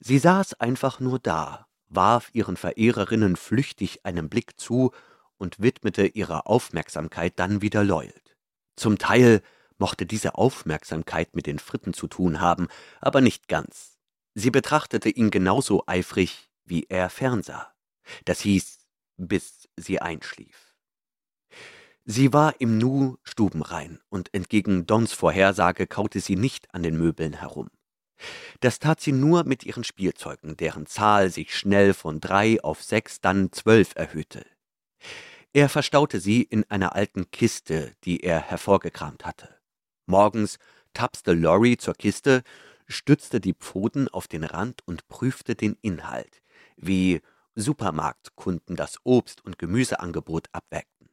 Sie 0.00 0.18
saß 0.18 0.54
einfach 0.54 1.00
nur 1.00 1.18
da, 1.18 1.66
warf 1.88 2.30
ihren 2.32 2.56
Verehrerinnen 2.56 3.36
flüchtig 3.36 4.04
einen 4.04 4.28
Blick 4.28 4.58
zu 4.58 4.92
und 5.38 5.60
widmete 5.60 6.06
ihre 6.06 6.46
Aufmerksamkeit 6.46 7.38
dann 7.38 7.62
wieder 7.62 7.84
Lloyd. 7.84 8.36
Zum 8.74 8.98
Teil 8.98 9.42
mochte 9.78 10.06
diese 10.06 10.34
Aufmerksamkeit 10.34 11.36
mit 11.36 11.46
den 11.46 11.58
Fritten 11.58 11.94
zu 11.94 12.08
tun 12.08 12.40
haben, 12.40 12.68
aber 13.00 13.20
nicht 13.20 13.46
ganz. 13.46 13.98
Sie 14.34 14.50
betrachtete 14.50 15.08
ihn 15.08 15.30
genauso 15.30 15.84
eifrig, 15.86 16.50
wie 16.64 16.86
er 16.88 17.10
fernsah. 17.10 17.72
Das 18.24 18.40
hieß, 18.40 18.78
bis 19.16 19.68
sie 19.76 20.00
einschlief. 20.00 20.65
Sie 22.08 22.32
war 22.32 22.60
im 22.60 22.78
Nu 22.78 23.16
stubenrein, 23.24 23.98
und 24.10 24.32
entgegen 24.32 24.86
Dons 24.86 25.12
Vorhersage 25.12 25.88
kaute 25.88 26.20
sie 26.20 26.36
nicht 26.36 26.72
an 26.72 26.84
den 26.84 26.96
Möbeln 26.96 27.32
herum. 27.32 27.68
Das 28.60 28.78
tat 28.78 29.00
sie 29.00 29.10
nur 29.10 29.42
mit 29.42 29.64
ihren 29.64 29.82
Spielzeugen, 29.82 30.56
deren 30.56 30.86
Zahl 30.86 31.30
sich 31.30 31.58
schnell 31.58 31.94
von 31.94 32.20
drei 32.20 32.62
auf 32.62 32.80
sechs, 32.80 33.20
dann 33.20 33.50
zwölf 33.50 33.96
erhöhte. 33.96 34.46
Er 35.52 35.68
verstaute 35.68 36.20
sie 36.20 36.42
in 36.42 36.62
einer 36.70 36.94
alten 36.94 37.32
Kiste, 37.32 37.92
die 38.04 38.20
er 38.20 38.40
hervorgekramt 38.40 39.26
hatte. 39.26 39.56
Morgens 40.06 40.58
tapste 40.94 41.32
Lorry 41.32 41.76
zur 41.76 41.94
Kiste, 41.94 42.44
stützte 42.86 43.40
die 43.40 43.54
Pfoten 43.54 44.06
auf 44.06 44.28
den 44.28 44.44
Rand 44.44 44.80
und 44.86 45.08
prüfte 45.08 45.56
den 45.56 45.76
Inhalt, 45.82 46.40
wie 46.76 47.20
Supermarktkunden 47.56 48.76
das 48.76 49.00
Obst- 49.02 49.44
und 49.44 49.58
Gemüseangebot 49.58 50.46
abwägten. 50.52 51.10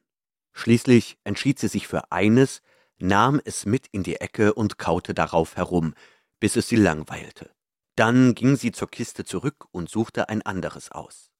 Schließlich 0.54 1.18
entschied 1.24 1.58
sie 1.58 1.68
sich 1.68 1.86
für 1.86 2.10
eines, 2.12 2.62
nahm 2.98 3.40
es 3.44 3.66
mit 3.66 3.88
in 3.88 4.02
die 4.04 4.16
Ecke 4.16 4.54
und 4.54 4.78
kaute 4.78 5.12
darauf 5.12 5.56
herum, 5.56 5.94
bis 6.40 6.56
es 6.56 6.68
sie 6.68 6.76
langweilte. 6.76 7.50
Dann 7.96 8.34
ging 8.34 8.56
sie 8.56 8.72
zur 8.72 8.90
Kiste 8.90 9.24
zurück 9.24 9.66
und 9.72 9.90
suchte 9.90 10.28
ein 10.28 10.42
anderes 10.42 10.90
aus. 10.90 11.30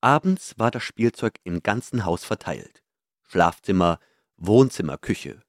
Abends 0.00 0.58
war 0.58 0.70
das 0.70 0.82
Spielzeug 0.82 1.38
im 1.44 1.62
ganzen 1.62 2.04
Haus 2.04 2.24
verteilt. 2.24 2.82
Schlafzimmer, 3.28 3.98
Wohnzimmer, 4.36 4.98
Küche. 4.98 5.40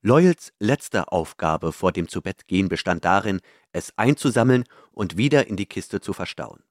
Loyals 0.00 0.52
letzte 0.58 1.12
Aufgabe 1.12 1.72
vor 1.72 1.92
dem 1.92 2.08
Zubettgehen 2.08 2.68
bestand 2.68 3.04
darin, 3.04 3.40
es 3.70 3.96
einzusammeln 3.96 4.64
und 4.90 5.16
wieder 5.16 5.46
in 5.46 5.56
die 5.56 5.66
Kiste 5.66 6.00
zu 6.00 6.12
verstauen. 6.12 6.62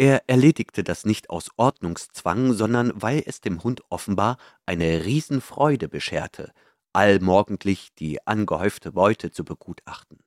Er 0.00 0.22
erledigte 0.28 0.84
das 0.84 1.04
nicht 1.04 1.28
aus 1.28 1.50
Ordnungszwang, 1.56 2.52
sondern 2.52 2.92
weil 2.94 3.20
es 3.26 3.40
dem 3.40 3.64
Hund 3.64 3.82
offenbar 3.90 4.38
eine 4.64 5.04
Riesenfreude 5.04 5.88
bescherte, 5.88 6.52
allmorgendlich 6.92 7.88
die 7.98 8.24
angehäufte 8.24 8.92
Beute 8.92 9.32
zu 9.32 9.44
begutachten. 9.44 10.20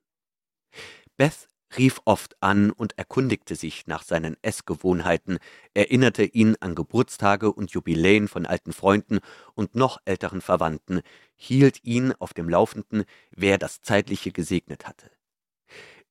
Beth 1.16 1.48
rief 1.78 2.02
oft 2.04 2.36
an 2.42 2.72
und 2.72 2.98
erkundigte 2.98 3.56
sich 3.56 3.88
nach 3.88 4.04
seinen 4.04 4.36
Essgewohnheiten, 4.42 5.38
erinnerte 5.74 6.24
ihn 6.24 6.58
an 6.60 6.76
Geburtstage 6.76 7.50
und 7.54 7.72
Jubiläen 7.72 8.28
von 8.28 8.46
alten 8.46 8.74
Freunden 8.74 9.20
und 9.54 9.74
noch 9.74 10.00
älteren 10.04 10.42
Verwandten, 10.42 11.00
hielt 11.36 11.82
ihn 11.86 12.12
auf 12.20 12.34
dem 12.34 12.50
Laufenden, 12.50 13.06
wer 13.32 13.58
das 13.58 13.82
Zeitliche 13.82 14.34
gesegnet 14.34 14.86
hatte. 14.86 15.12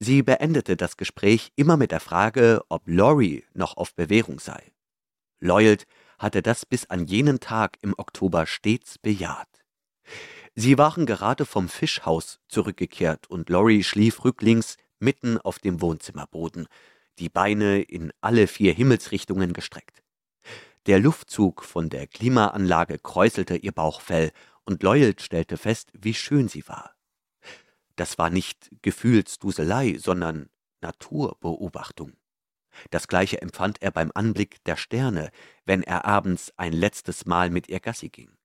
Sie 0.02 0.22
beendete 0.22 0.78
das 0.78 0.96
Gespräch 0.96 1.52
immer 1.56 1.76
mit 1.76 1.90
der 1.90 2.00
Frage, 2.00 2.62
ob 2.70 2.82
Laurie 2.86 3.44
noch 3.52 3.76
auf 3.76 3.94
Bewährung 3.94 4.40
sei. 4.40 4.72
Lloyd 5.40 5.86
hatte 6.18 6.40
das 6.42 6.64
bis 6.64 6.88
an 6.88 7.04
jenen 7.04 7.38
Tag 7.38 7.76
im 7.82 7.94
Oktober 7.98 8.46
stets 8.46 8.96
bejaht. 8.96 9.62
Sie 10.54 10.78
waren 10.78 11.04
gerade 11.04 11.44
vom 11.44 11.68
Fischhaus 11.68 12.40
zurückgekehrt 12.48 13.28
und 13.28 13.50
Laurie 13.50 13.84
schlief 13.84 14.24
rücklings 14.24 14.76
mitten 15.00 15.36
auf 15.36 15.58
dem 15.58 15.82
Wohnzimmerboden, 15.82 16.66
die 17.18 17.28
Beine 17.28 17.82
in 17.82 18.10
alle 18.22 18.46
vier 18.46 18.72
Himmelsrichtungen 18.72 19.52
gestreckt. 19.52 20.02
Der 20.86 20.98
Luftzug 20.98 21.62
von 21.62 21.90
der 21.90 22.06
Klimaanlage 22.06 22.98
kräuselte 22.98 23.56
ihr 23.56 23.72
Bauchfell, 23.72 24.32
und 24.64 24.82
Lloyd 24.82 25.20
stellte 25.20 25.56
fest, 25.56 25.90
wie 25.92 26.14
schön 26.14 26.48
sie 26.48 26.66
war. 26.68 26.94
Das 28.00 28.16
war 28.16 28.30
nicht 28.30 28.70
Gefühlsduselei, 28.80 29.98
sondern 29.98 30.48
Naturbeobachtung. 30.80 32.16
Das 32.88 33.08
gleiche 33.08 33.42
empfand 33.42 33.82
er 33.82 33.90
beim 33.90 34.10
Anblick 34.14 34.64
der 34.64 34.76
Sterne, 34.76 35.30
wenn 35.66 35.82
er 35.82 36.06
abends 36.06 36.50
ein 36.56 36.72
letztes 36.72 37.26
Mal 37.26 37.50
mit 37.50 37.68
ihr 37.68 37.78
Gassi 37.78 38.08
ging. 38.08 38.38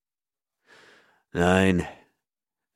Nein, 1.32 1.88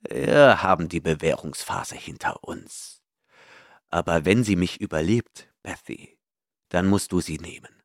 wir 0.09 0.62
haben 0.62 0.89
die 0.89 1.01
Bewährungsphase 1.01 1.97
hinter 1.97 2.45
uns. 2.45 3.03
Aber 3.91 4.24
wenn 4.24 4.43
sie 4.43 4.57
mich 4.57 4.81
überlebt, 4.81 5.53
Bethy, 5.62 6.18
dann 6.70 6.87
musst 6.87 7.12
du 7.12 7.20
sie 7.20 7.37
nehmen. 7.37 7.83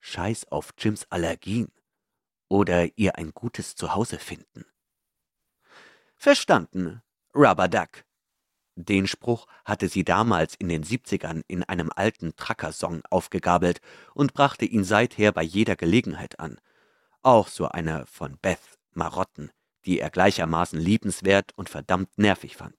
Scheiß 0.00 0.48
auf 0.48 0.74
Jims 0.76 1.06
Allergien 1.08 1.72
oder 2.48 2.98
ihr 2.98 3.16
ein 3.16 3.30
gutes 3.32 3.76
Zuhause 3.76 4.18
finden. 4.18 4.66
Verstanden, 6.16 7.00
Rubber 7.34 7.68
Duck. 7.68 8.04
Den 8.76 9.06
Spruch 9.06 9.46
hatte 9.64 9.88
sie 9.88 10.04
damals 10.04 10.54
in 10.54 10.68
den 10.68 10.84
70ern 10.84 11.42
in 11.48 11.64
einem 11.64 11.90
alten 11.96 12.36
Trucker-Song 12.36 13.02
aufgegabelt 13.08 13.80
und 14.12 14.34
brachte 14.34 14.66
ihn 14.66 14.84
seither 14.84 15.32
bei 15.32 15.42
jeder 15.42 15.76
Gelegenheit 15.76 16.38
an. 16.38 16.60
Auch 17.22 17.48
so 17.48 17.68
eine 17.68 18.04
von 18.06 18.36
Beth 18.36 18.78
Marotten, 18.92 19.50
die 19.86 19.98
er 19.98 20.10
gleichermaßen 20.10 20.78
liebenswert 20.78 21.52
und 21.56 21.70
verdammt 21.70 22.18
nervig 22.18 22.56
fand. 22.56 22.76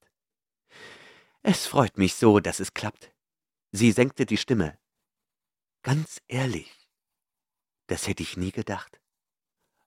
Es 1.41 1.65
freut 1.65 1.97
mich 1.97 2.13
so, 2.13 2.39
dass 2.39 2.59
es 2.59 2.75
klappt. 2.75 3.11
Sie 3.71 3.91
senkte 3.91 4.27
die 4.27 4.37
Stimme. 4.37 4.77
Ganz 5.81 6.21
ehrlich, 6.27 6.71
das 7.87 8.07
hätte 8.07 8.21
ich 8.21 8.37
nie 8.37 8.51
gedacht. 8.51 8.99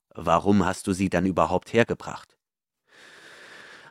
Warum 0.08 0.66
hast 0.66 0.88
du 0.88 0.92
sie 0.92 1.08
dann 1.08 1.26
überhaupt 1.26 1.72
hergebracht? 1.72 2.36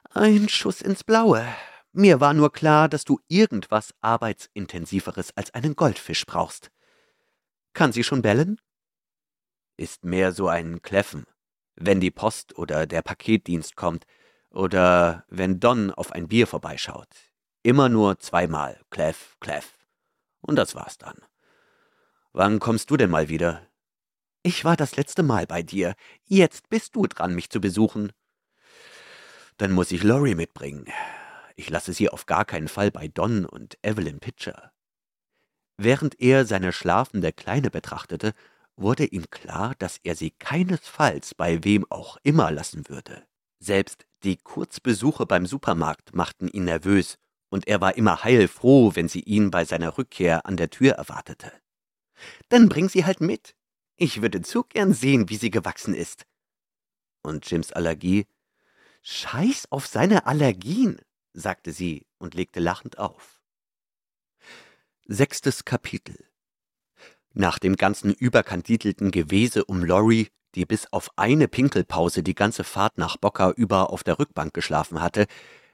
Ein 0.09 0.49
Schuss 0.49 0.81
ins 0.81 1.03
Blaue. 1.03 1.47
Mir 1.99 2.21
war 2.21 2.33
nur 2.33 2.53
klar, 2.53 2.87
dass 2.87 3.03
du 3.03 3.19
irgendwas 3.27 3.93
arbeitsintensiveres 3.99 5.35
als 5.35 5.53
einen 5.53 5.75
Goldfisch 5.75 6.25
brauchst. 6.25 6.71
Kann 7.73 7.91
sie 7.91 8.05
schon 8.05 8.21
bellen? 8.21 8.61
Ist 9.75 10.05
mehr 10.05 10.31
so 10.31 10.47
ein 10.47 10.81
Kläffen, 10.81 11.25
wenn 11.75 11.99
die 11.99 12.09
Post 12.09 12.57
oder 12.57 12.87
der 12.87 13.01
Paketdienst 13.01 13.75
kommt 13.75 14.05
oder 14.49 15.25
wenn 15.27 15.59
Don 15.59 15.91
auf 15.91 16.13
ein 16.13 16.29
Bier 16.29 16.47
vorbeischaut. 16.47 17.09
Immer 17.63 17.89
nur 17.89 18.17
zweimal. 18.17 18.79
Kläff, 18.91 19.35
kläff. 19.41 19.73
Und 20.39 20.55
das 20.55 20.75
war's 20.75 20.97
dann. 20.97 21.17
Wann 22.31 22.59
kommst 22.59 22.89
du 22.91 22.95
denn 22.95 23.09
mal 23.09 23.27
wieder? 23.27 23.61
Ich 24.41 24.63
war 24.63 24.77
das 24.77 24.95
letzte 24.95 25.21
Mal 25.21 25.47
bei 25.47 25.63
dir. 25.63 25.95
Jetzt 26.23 26.69
bist 26.69 26.95
du 26.95 27.07
dran, 27.07 27.35
mich 27.35 27.49
zu 27.49 27.59
besuchen. 27.59 28.13
Dann 29.57 29.73
muss 29.73 29.91
ich 29.91 30.01
Laurie 30.01 30.35
mitbringen. 30.35 30.85
Ich 31.59 31.69
lasse 31.69 31.91
sie 31.91 32.07
auf 32.07 32.25
gar 32.25 32.45
keinen 32.45 32.69
Fall 32.69 32.89
bei 32.89 33.09
Don 33.09 33.43
und 33.45 33.77
Evelyn 33.81 34.21
Pitcher. 34.21 34.71
Während 35.75 36.21
er 36.21 36.45
seine 36.45 36.71
schlafende 36.71 37.33
Kleine 37.33 37.69
betrachtete, 37.69 38.33
wurde 38.77 39.03
ihm 39.03 39.29
klar, 39.29 39.75
dass 39.77 39.99
er 40.03 40.15
sie 40.15 40.31
keinesfalls 40.31 41.35
bei 41.35 41.61
wem 41.65 41.85
auch 41.89 42.15
immer 42.23 42.49
lassen 42.49 42.87
würde. 42.87 43.27
Selbst 43.59 44.05
die 44.23 44.37
Kurzbesuche 44.37 45.25
beim 45.25 45.45
Supermarkt 45.45 46.15
machten 46.15 46.47
ihn 46.47 46.63
nervös 46.63 47.17
und 47.49 47.67
er 47.67 47.81
war 47.81 47.97
immer 47.97 48.23
heilfroh, 48.23 48.95
wenn 48.95 49.09
sie 49.09 49.23
ihn 49.23 49.51
bei 49.51 49.65
seiner 49.65 49.97
Rückkehr 49.97 50.45
an 50.45 50.55
der 50.55 50.69
Tür 50.69 50.93
erwartete. 50.93 51.51
Dann 52.47 52.69
bring 52.69 52.87
sie 52.87 53.03
halt 53.03 53.19
mit. 53.19 53.53
Ich 53.97 54.21
würde 54.21 54.41
zu 54.43 54.63
gern 54.63 54.93
sehen, 54.93 55.27
wie 55.27 55.35
sie 55.35 55.51
gewachsen 55.51 55.93
ist. 55.93 56.25
Und 57.21 57.51
Jims 57.51 57.73
Allergie? 57.73 58.27
Scheiß 59.01 59.65
auf 59.71 59.87
seine 59.87 60.25
Allergien, 60.25 61.01
sagte 61.33 61.71
sie 61.71 62.05
und 62.17 62.33
legte 62.33 62.59
lachend 62.59 62.97
auf. 62.97 63.41
Sechstes 65.07 65.65
Kapitel 65.65 66.25
Nach 67.33 67.59
dem 67.59 67.75
ganzen 67.75 68.13
überkandidelten 68.13 69.11
Gewese 69.11 69.65
um 69.65 69.83
Lorry, 69.83 70.29
die 70.55 70.65
bis 70.65 70.91
auf 70.91 71.09
eine 71.15 71.47
Pinkelpause 71.47 72.23
die 72.23 72.35
ganze 72.35 72.63
Fahrt 72.63 72.97
nach 72.97 73.17
Bocker 73.17 73.53
über 73.55 73.91
auf 73.91 74.03
der 74.03 74.19
Rückbank 74.19 74.53
geschlafen 74.53 75.01
hatte, 75.01 75.27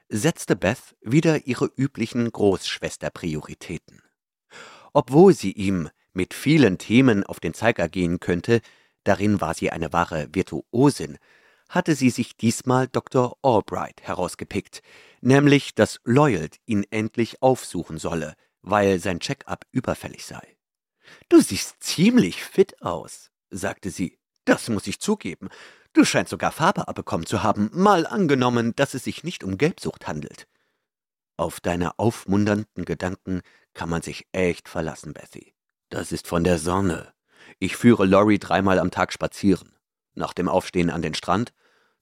setzte 0.08 0.56
Beth 0.56 0.96
wieder 1.00 1.46
ihre 1.46 1.66
üblichen 1.66 2.30
Großschwesterprioritäten. 2.30 4.02
Obwohl 4.92 5.34
sie 5.34 5.52
ihm 5.52 5.90
mit 6.12 6.32
vielen 6.32 6.78
Themen 6.78 7.24
auf 7.24 7.40
den 7.40 7.54
Zeiger 7.54 7.88
gehen 7.88 8.20
könnte, 8.20 8.60
darin 9.04 9.40
war 9.40 9.54
sie 9.54 9.70
eine 9.70 9.92
wahre 9.92 10.28
Virtuosin, 10.32 11.18
hatte 11.68 11.94
sie 11.94 12.10
sich 12.10 12.36
diesmal 12.36 12.88
Dr. 12.88 13.36
Albright 13.42 14.02
herausgepickt, 14.02 14.82
nämlich, 15.20 15.74
dass 15.74 16.00
Lloyd 16.04 16.56
ihn 16.66 16.84
endlich 16.90 17.42
aufsuchen 17.42 17.98
solle, 17.98 18.34
weil 18.62 18.98
sein 18.98 19.20
Check-up 19.20 19.66
überfällig 19.72 20.24
sei. 20.24 20.56
Du 21.28 21.40
siehst 21.40 21.76
ziemlich 21.80 22.42
fit 22.42 22.82
aus, 22.82 23.30
sagte 23.50 23.90
sie. 23.90 24.18
Das 24.44 24.68
muss 24.68 24.86
ich 24.86 25.00
zugeben. 25.00 25.48
Du 25.92 26.04
scheinst 26.04 26.30
sogar 26.30 26.52
Farbe 26.52 26.88
abbekommen 26.88 27.26
zu 27.26 27.42
haben, 27.42 27.70
mal 27.72 28.06
angenommen, 28.06 28.74
dass 28.76 28.94
es 28.94 29.04
sich 29.04 29.24
nicht 29.24 29.42
um 29.42 29.58
Gelbsucht 29.58 30.06
handelt. 30.06 30.46
Auf 31.36 31.60
deine 31.60 31.98
aufmunternden 31.98 32.84
Gedanken 32.84 33.42
kann 33.74 33.88
man 33.88 34.02
sich 34.02 34.26
echt 34.32 34.68
verlassen, 34.68 35.12
Bethy. 35.12 35.54
Das 35.88 36.12
ist 36.12 36.26
von 36.26 36.44
der 36.44 36.58
Sonne. 36.58 37.12
Ich 37.58 37.76
führe 37.76 38.06
Laurie 38.06 38.38
dreimal 38.38 38.78
am 38.78 38.90
Tag 38.90 39.12
spazieren. 39.12 39.75
Nach 40.16 40.32
dem 40.32 40.48
Aufstehen 40.48 40.90
an 40.90 41.02
den 41.02 41.14
Strand, 41.14 41.52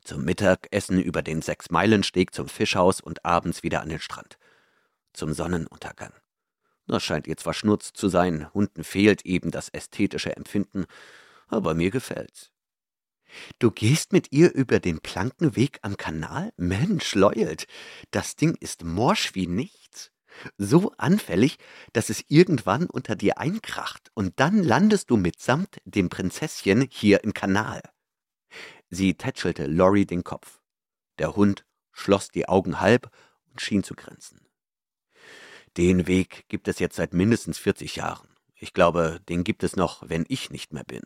zum 0.05 0.25
Mittagessen 0.25 1.01
über 1.01 1.21
den 1.23 1.43
Sechs-Meilen-Steg 1.43 2.33
zum 2.33 2.49
Fischhaus 2.49 3.01
und 3.01 3.25
abends 3.25 3.63
wieder 3.63 3.83
an 3.83 3.89
den 3.89 4.01
Strand. 4.01 4.39
Zum 5.13 5.33
Sonnenuntergang. 5.33 6.13
Das 6.87 7.03
scheint 7.03 7.27
ihr 7.27 7.37
zwar 7.37 7.55
Schnurz 7.55 7.93
zu 7.93 8.09
sein, 8.09 8.53
Hunden 8.55 8.85
fehlt 8.85 9.27
eben 9.27 9.51
das 9.51 9.69
ästhetische 9.69 10.37
Empfinden, 10.37 10.85
aber 11.49 11.75
mir 11.75 11.91
gefällt's. 11.91 12.51
Du 13.59 13.73
gehst 13.73 14.13
mit 14.13 14.31
ihr 14.31 14.55
über 14.55 14.79
den 14.79 15.01
Plankenweg 15.01 15.79
am 15.83 15.97
Kanal? 15.97 16.53
Mensch, 16.57 17.15
Leult, 17.17 17.67
das 18.13 18.37
Ding 18.37 18.55
ist 18.61 18.85
morsch 18.85 19.35
wie 19.35 19.49
nichts. 19.49 20.13
So 20.57 20.93
anfällig, 20.99 21.59
dass 21.93 22.11
es 22.11 22.25
irgendwann 22.29 22.87
unter 22.87 23.17
dir 23.17 23.39
einkracht 23.39 24.11
und 24.15 24.39
dann 24.39 24.63
landest 24.63 25.11
du 25.11 25.17
mitsamt 25.17 25.79
dem 25.85 26.11
Prinzesschen 26.11 26.89
hier 26.91 27.25
im 27.25 27.35
Kanal. 27.35 27.83
Sie 28.95 29.15
tätschelte 29.15 29.67
Lori 29.67 30.07
den 30.07 30.23
Kopf. 30.23 30.61
Der 31.19 31.35
Hund 31.35 31.67
schloss 31.91 32.29
die 32.29 32.49
Augen 32.49 32.81
halb 32.81 33.11
und 33.51 33.61
schien 33.61 33.83
zu 33.83 33.95
grinsen. 33.95 34.47
Den 35.77 36.07
Weg 36.07 36.45
gibt 36.49 36.69
es 36.69 36.79
jetzt 36.79 36.95
seit 36.95 37.13
mindestens 37.13 37.59
40 37.59 37.97
Jahren. 37.97 38.29
Ich 38.55 38.73
glaube, 38.73 39.21
den 39.29 39.43
gibt 39.43 39.65
es 39.65 39.75
noch, 39.75 40.09
wenn 40.09 40.25
ich 40.29 40.51
nicht 40.51 40.73
mehr 40.73 40.85
bin. 40.85 41.03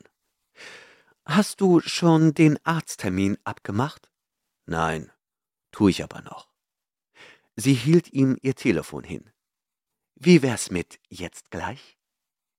Hast 1.24 1.62
du 1.62 1.80
schon 1.80 2.34
den 2.34 2.58
Arzttermin 2.64 3.38
abgemacht? 3.44 4.10
Nein, 4.66 5.10
tu 5.72 5.88
ich 5.88 6.02
aber 6.02 6.20
noch. 6.20 6.50
Sie 7.56 7.74
hielt 7.74 8.12
ihm 8.12 8.36
ihr 8.42 8.54
Telefon 8.54 9.02
hin. 9.02 9.30
Wie 10.14 10.42
wär's 10.42 10.70
mit 10.70 11.00
jetzt 11.08 11.50
gleich? 11.50 11.98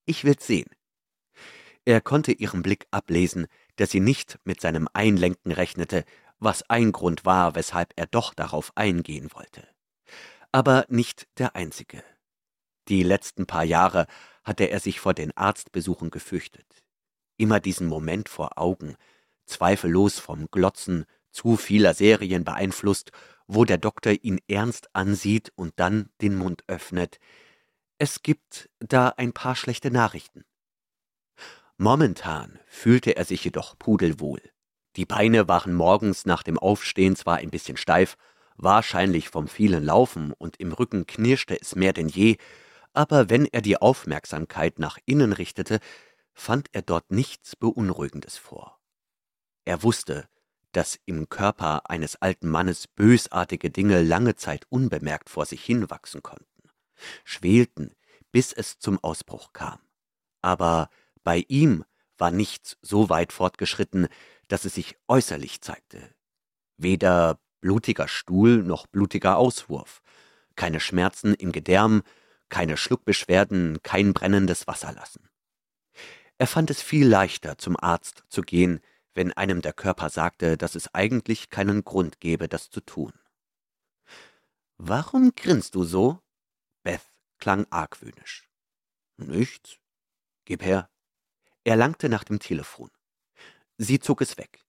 Ich 0.06 0.24
will's 0.24 0.48
sehen. 0.48 0.70
Er 1.86 2.02
konnte 2.02 2.32
ihren 2.32 2.64
Blick 2.64 2.88
ablesen, 2.90 3.48
dass 3.80 3.92
sie 3.92 4.02
nicht 4.02 4.40
mit 4.44 4.60
seinem 4.60 4.90
Einlenken 4.94 5.52
rechnete, 5.52 6.04
was 6.40 6.70
ein 6.70 6.92
Grund 6.92 7.26
war, 7.26 7.56
weshalb 7.56 7.94
er 7.96 8.08
doch 8.08 8.34
darauf 8.34 8.72
eingehen 8.76 9.30
wollte. 9.34 9.68
Aber 10.52 10.86
nicht 10.90 11.28
der 11.38 11.56
einzige. 11.56 12.04
Die 12.90 13.04
letzten 13.04 13.46
paar 13.46 13.64
Jahre 13.64 14.08
hatte 14.44 14.66
er 14.66 14.80
sich 14.80 15.00
vor 15.00 15.14
den 15.14 15.36
Arztbesuchen 15.38 16.10
gefürchtet. 16.10 16.84
Immer 17.38 17.60
diesen 17.60 17.88
Moment 17.88 18.28
vor 18.28 18.58
Augen, 18.58 18.96
zweifellos 19.46 20.20
vom 20.20 20.48
Glotzen 20.52 21.06
zu 21.32 21.56
vieler 21.56 21.94
Serien 21.94 22.44
beeinflusst, 22.44 23.12
wo 23.48 23.64
der 23.64 23.78
Doktor 23.78 24.14
ihn 24.22 24.40
ernst 24.48 24.94
ansieht 24.94 25.54
und 25.56 25.74
dann 25.78 26.10
den 26.22 26.36
Mund 26.36 26.64
öffnet, 26.68 27.20
es 27.98 28.24
gibt 28.24 28.70
da 28.80 29.10
ein 29.10 29.34
paar 29.34 29.56
schlechte 29.56 29.92
Nachrichten. 29.92 30.44
Momentan 31.80 32.60
fühlte 32.68 33.16
er 33.16 33.26
sich 33.26 33.44
jedoch 33.44 33.80
pudelwohl. 33.80 34.42
Die 34.96 35.06
Beine 35.06 35.48
waren 35.48 35.74
morgens 35.74 36.26
nach 36.26 36.44
dem 36.44 36.60
Aufstehen 36.60 37.16
zwar 37.16 37.38
ein 37.38 37.50
bisschen 37.50 37.78
steif, 37.78 38.18
wahrscheinlich 38.58 39.30
vom 39.30 39.48
vielen 39.48 39.84
Laufen, 39.84 40.34
und 40.34 40.60
im 40.60 40.72
Rücken 40.72 41.08
knirschte 41.08 41.60
es 41.60 41.76
mehr 41.76 41.94
denn 41.94 42.08
je, 42.08 42.38
aber 42.94 43.32
wenn 43.32 43.46
er 43.46 43.62
die 43.62 43.78
Aufmerksamkeit 43.78 44.78
nach 44.78 45.00
innen 45.06 45.34
richtete, 45.34 45.80
fand 46.34 46.68
er 46.74 46.84
dort 46.84 47.12
nichts 47.12 47.56
Beunruhigendes 47.56 48.38
vor. 48.38 48.80
Er 49.66 49.82
wusste, 49.82 50.28
dass 50.74 51.00
im 51.06 51.30
Körper 51.30 51.90
eines 51.90 52.22
alten 52.22 52.50
Mannes 52.50 52.88
bösartige 52.88 53.72
Dinge 53.72 54.04
lange 54.04 54.36
Zeit 54.36 54.66
unbemerkt 54.70 55.30
vor 55.30 55.46
sich 55.46 55.64
hinwachsen 55.64 56.22
konnten 56.22 56.50
schwelten, 57.24 57.96
bis 58.32 58.54
es 58.54 58.80
zum 58.80 59.00
Ausbruch 59.04 59.54
kam. 59.54 59.80
Aber 60.42 60.90
bei 61.24 61.45
ihm 61.47 61.86
war 62.17 62.32
nichts 62.32 62.78
so 62.82 63.09
weit 63.09 63.34
fortgeschritten, 63.34 64.07
dass 64.47 64.65
es 64.65 64.76
sich 64.76 64.97
äußerlich 65.07 65.61
zeigte. 65.61 66.13
Weder 66.78 67.39
blutiger 67.61 68.07
Stuhl 68.07 68.63
noch 68.63 68.88
blutiger 68.88 69.38
Auswurf, 69.38 70.01
keine 70.55 70.80
Schmerzen 70.80 71.34
im 71.34 71.51
Gedärm, 71.51 72.03
keine 72.49 72.78
Schluckbeschwerden, 72.78 73.82
kein 73.84 74.13
brennendes 74.13 74.67
Wasserlassen. 74.67 75.30
Er 76.38 76.47
fand 76.47 76.70
es 76.70 76.82
viel 76.82 77.07
leichter, 77.07 77.57
zum 77.57 77.78
Arzt 77.78 78.24
zu 78.30 78.41
gehen, 78.41 78.80
wenn 79.13 79.34
einem 79.34 79.61
der 79.61 79.74
Körper 79.74 80.09
sagte, 80.09 80.57
dass 80.57 80.76
es 80.76 80.93
eigentlich 80.93 81.49
keinen 81.49 81.84
Grund 81.84 82.20
gebe, 82.20 82.47
das 82.47 82.70
zu 82.70 82.82
tun. 82.82 83.13
Warum 84.78 85.34
grinst 85.36 85.76
du 85.76 85.84
so? 85.84 86.20
Beth 86.84 87.05
klang 87.38 87.67
argwöhnisch. 87.70 88.49
Nichts. 89.17 89.78
Gib 90.45 90.63
her. 90.63 90.89
Er 91.64 91.76
langte 91.76 92.10
nach 92.10 92.24
dem 92.24 92.39
Telefon. 92.39 92.89
Sie 93.78 93.99
zog 93.99 94.22
es 94.22 94.38
weg. 94.38 94.66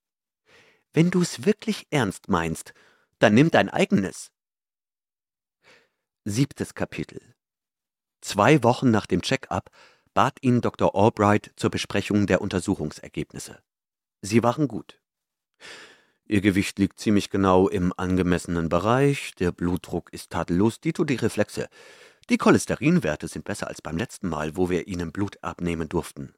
Wenn 0.93 1.11
du's 1.11 1.45
wirklich 1.45 1.86
ernst 1.91 2.28
meinst, 2.28 2.74
dann 3.18 3.34
nimm 3.34 3.51
dein 3.51 3.68
eigenes. 3.68 4.32
Siebtes 6.24 6.74
Kapitel. 6.74 7.34
Zwei 8.20 8.62
Wochen 8.62 8.91
nach 8.91 9.07
dem 9.07 9.22
Check-up 9.22 9.70
bat 10.14 10.38
ihn 10.43 10.61
Dr. 10.61 10.95
Albright 10.95 11.53
zur 11.57 11.70
Besprechung 11.70 12.26
der 12.26 12.41
Untersuchungsergebnisse. 12.41 13.62
Sie 14.22 14.43
waren 14.43 14.68
gut. 14.68 15.01
Ihr 16.26 16.41
Gewicht 16.41 16.78
liegt 16.78 16.99
ziemlich 16.99 17.30
genau 17.30 17.68
im 17.68 17.93
angemessenen 17.97 18.68
Bereich, 18.68 19.34
der 19.36 19.51
Blutdruck 19.51 20.12
ist 20.12 20.30
tadellos, 20.30 20.80
dito 20.80 21.05
die 21.05 21.16
Reflexe. 21.16 21.68
Die 22.28 22.38
Cholesterinwerte 22.38 23.26
sind 23.26 23.45
besser 23.45 23.66
als 23.66 23.82
beim 23.82 23.97
letzten 23.97 24.28
Mal, 24.28 24.57
wo 24.57 24.70
wir 24.70 24.86
Ihnen 24.86 25.11
Blut 25.11 25.43
abnehmen 25.43 25.88
durften. 25.88 26.34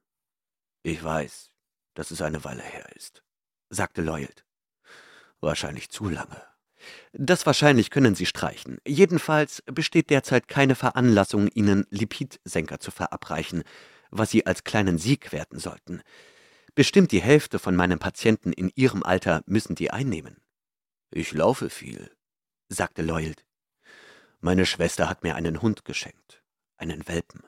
Ich 0.83 1.03
weiß, 1.03 1.51
dass 1.95 2.11
es 2.11 2.23
eine 2.23 2.45
Weile 2.45 2.63
her 2.63 2.91
ist, 2.97 3.23
sagte 3.71 4.03
Lloyd. 4.03 4.45
Wahrscheinlich 5.41 5.91
zu 5.91 6.09
lange. 6.09 6.43
Das 7.13 7.47
wahrscheinlich 7.47 7.91
können 7.91 8.17
Sie 8.17 8.27
streichen. 8.27 8.79
Jedenfalls 8.87 9.63
besteht 9.67 10.11
derzeit 10.11 10.49
keine 10.49 10.75
Veranlassung, 10.75 11.47
Ihnen 11.49 11.87
Lipidsenker 11.91 12.81
zu 12.81 12.91
verabreichen, 12.91 13.63
was 14.11 14.31
Sie 14.31 14.47
als 14.47 14.65
kleinen 14.65 14.99
Sieg 14.99 15.31
werten 15.33 15.61
sollten. 15.61 16.03
Bestimmt 16.75 17.13
die 17.13 17.23
Hälfte 17.23 17.61
von 17.61 17.77
meinen 17.77 17.99
Patienten 17.99 18.53
in 18.53 18.73
Ihrem 18.75 19.05
Alter 19.05 19.43
müssen 19.47 19.77
die 19.77 19.91
einnehmen. 19.91 20.39
Ich 21.11 21.33
laufe 21.33 21.71
viel, 21.71 22.11
sagte 22.69 23.03
Lloyd. 23.03 23.45
Meine 24.41 24.67
Schwester 24.67 25.09
hat 25.09 25.23
mir 25.23 25.37
einen 25.37 25.63
Hund 25.63 25.85
geschenkt, 25.85 26.43
einen 26.77 27.07
Welpen. 27.07 27.43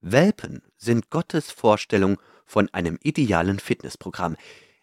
Welpen 0.00 0.62
sind 0.78 1.10
Gottes 1.10 1.50
Vorstellung 1.50 2.18
von 2.50 2.68
einem 2.70 2.98
idealen 3.02 3.60
Fitnessprogramm. 3.60 4.36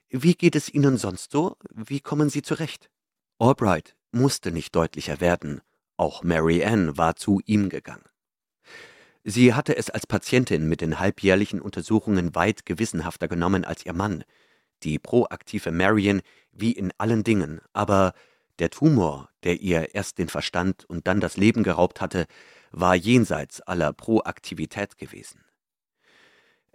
Wie 0.09 0.35
geht 0.35 0.55
es 0.55 0.73
Ihnen 0.73 0.97
sonst 0.97 1.31
so? 1.31 1.57
Wie 1.73 1.99
kommen 1.99 2.29
Sie 2.29 2.41
zurecht? 2.41 2.89
Albright 3.39 3.95
musste 4.11 4.51
nicht 4.51 4.73
deutlicher 4.73 5.19
werden, 5.19 5.61
auch 5.97 6.23
Mary 6.23 6.63
Ann 6.63 6.97
war 6.97 7.17
zu 7.17 7.41
ihm 7.45 7.67
gegangen. 7.67 8.05
Sie 9.25 9.53
hatte 9.53 9.75
es 9.75 9.89
als 9.89 10.07
Patientin 10.07 10.69
mit 10.69 10.79
den 10.79 10.99
halbjährlichen 10.99 11.59
Untersuchungen 11.59 12.33
weit 12.33 12.65
gewissenhafter 12.65 13.27
genommen 13.27 13.65
als 13.65 13.85
ihr 13.85 13.93
Mann, 13.93 14.23
die 14.83 14.97
proaktive 14.97 15.71
Marion 15.71 16.21
wie 16.53 16.71
in 16.71 16.93
allen 16.97 17.25
Dingen, 17.25 17.59
aber 17.73 18.13
der 18.59 18.69
Tumor, 18.69 19.29
der 19.43 19.59
ihr 19.59 19.93
erst 19.93 20.19
den 20.19 20.29
Verstand 20.29 20.85
und 20.85 21.05
dann 21.05 21.19
das 21.19 21.35
Leben 21.35 21.63
geraubt 21.63 21.99
hatte, 21.99 22.27
war 22.71 22.95
jenseits 22.95 23.59
aller 23.61 23.91
Proaktivität 23.91 24.97
gewesen. 24.97 25.46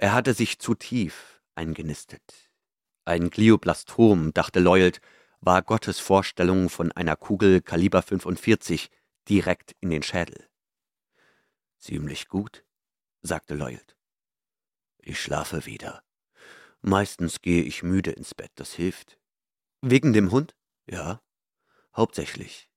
Er 0.03 0.14
hatte 0.14 0.34
sich 0.34 0.59
zu 0.59 0.74
tief 0.74 1.40
eingenistet. 1.55 2.50
Ein 3.05 3.30
Glioblastom, 3.30 4.32
dachte 4.34 4.59
Lloyd, 4.59 5.00
war 5.40 5.62
Gottes 5.62 6.00
Vorstellung 6.00 6.70
von 6.70 6.90
einer 6.90 7.14
Kugel 7.14 7.61
Kaliber 7.61 8.03
45 8.03 8.90
direkt 9.28 9.76
in 9.78 9.90
den 9.90 10.03
Schädel. 10.03 10.48
Ziemlich 11.78 12.26
gut, 12.26 12.64
sagte 13.20 13.55
Lloyd. 13.55 13.96
Ich 14.98 15.20
schlafe 15.20 15.66
wieder. 15.66 16.03
Meistens 16.80 17.40
gehe 17.40 17.62
ich 17.62 17.84
müde 17.84 18.11
ins 18.11 18.34
Bett, 18.34 18.50
das 18.57 18.72
hilft. 18.72 19.20
Wegen 19.82 20.12
dem 20.12 20.32
Hund? 20.32 20.57
Ja. 20.84 21.22
Hauptsächlich. 21.94 22.68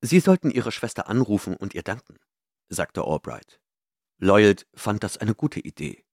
Sie 0.00 0.20
sollten 0.20 0.50
Ihre 0.50 0.72
Schwester 0.72 1.06
anrufen 1.06 1.54
und 1.54 1.74
ihr 1.74 1.82
danken, 1.82 2.18
sagte 2.70 3.02
Albright. 3.02 3.60
Lloyd 4.16 4.66
fand 4.74 5.02
das 5.02 5.18
eine 5.18 5.34
gute 5.34 5.60
Idee. 5.60 6.05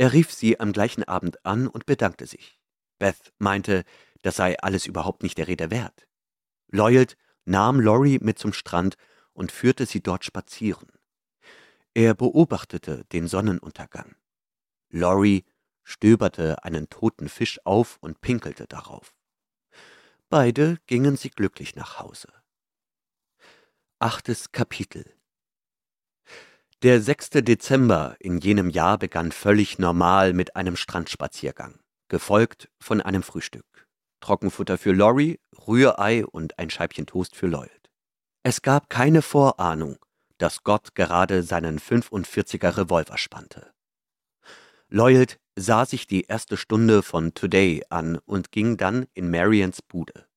Er 0.00 0.14
rief 0.14 0.32
sie 0.32 0.58
am 0.58 0.72
gleichen 0.72 1.04
Abend 1.04 1.44
an 1.44 1.68
und 1.68 1.84
bedankte 1.84 2.26
sich. 2.26 2.58
Beth 2.98 3.34
meinte, 3.36 3.84
das 4.22 4.36
sei 4.36 4.58
alles 4.58 4.86
überhaupt 4.86 5.22
nicht 5.22 5.36
der 5.36 5.46
Rede 5.46 5.70
wert. 5.70 6.08
Lloyd 6.68 7.18
nahm 7.44 7.78
Lori 7.78 8.18
mit 8.22 8.38
zum 8.38 8.54
Strand 8.54 8.96
und 9.34 9.52
führte 9.52 9.84
sie 9.84 10.02
dort 10.02 10.24
spazieren. 10.24 10.88
Er 11.92 12.14
beobachtete 12.14 13.04
den 13.12 13.28
Sonnenuntergang. 13.28 14.16
Lori 14.88 15.44
stöberte 15.82 16.64
einen 16.64 16.88
toten 16.88 17.28
Fisch 17.28 17.60
auf 17.66 17.98
und 18.00 18.22
pinkelte 18.22 18.66
darauf. 18.66 19.14
Beide 20.30 20.78
gingen 20.86 21.18
sie 21.18 21.28
glücklich 21.28 21.76
nach 21.76 21.98
Hause. 21.98 22.32
Achtes 23.98 24.50
Kapitel 24.50 25.19
Der 26.82 27.02
6. 27.02 27.28
Dezember 27.42 28.16
in 28.20 28.38
jenem 28.38 28.70
Jahr 28.70 28.96
begann 28.96 29.32
völlig 29.32 29.78
normal 29.78 30.32
mit 30.32 30.56
einem 30.56 30.76
Strandspaziergang, 30.76 31.78
gefolgt 32.08 32.70
von 32.80 33.02
einem 33.02 33.22
Frühstück. 33.22 33.66
Trockenfutter 34.20 34.78
für 34.78 34.92
Lori, 34.92 35.38
Rührei 35.68 36.24
und 36.24 36.58
ein 36.58 36.70
Scheibchen 36.70 37.04
Toast 37.04 37.36
für 37.36 37.48
Lloyd. 37.48 37.90
Es 38.44 38.62
gab 38.62 38.88
keine 38.88 39.20
Vorahnung, 39.20 39.98
dass 40.38 40.62
Gott 40.62 40.94
gerade 40.94 41.42
seinen 41.42 41.80
45er 41.80 42.78
Revolver 42.78 43.18
spannte. 43.18 43.72
Lloyd 44.88 45.38
sah 45.56 45.84
sich 45.84 46.06
die 46.06 46.22
erste 46.22 46.56
Stunde 46.56 47.02
von 47.02 47.34
Today 47.34 47.84
an 47.90 48.16
und 48.24 48.52
ging 48.52 48.78
dann 48.78 49.06
in 49.12 49.30
Marians 49.30 49.82
Bude. 49.82 50.29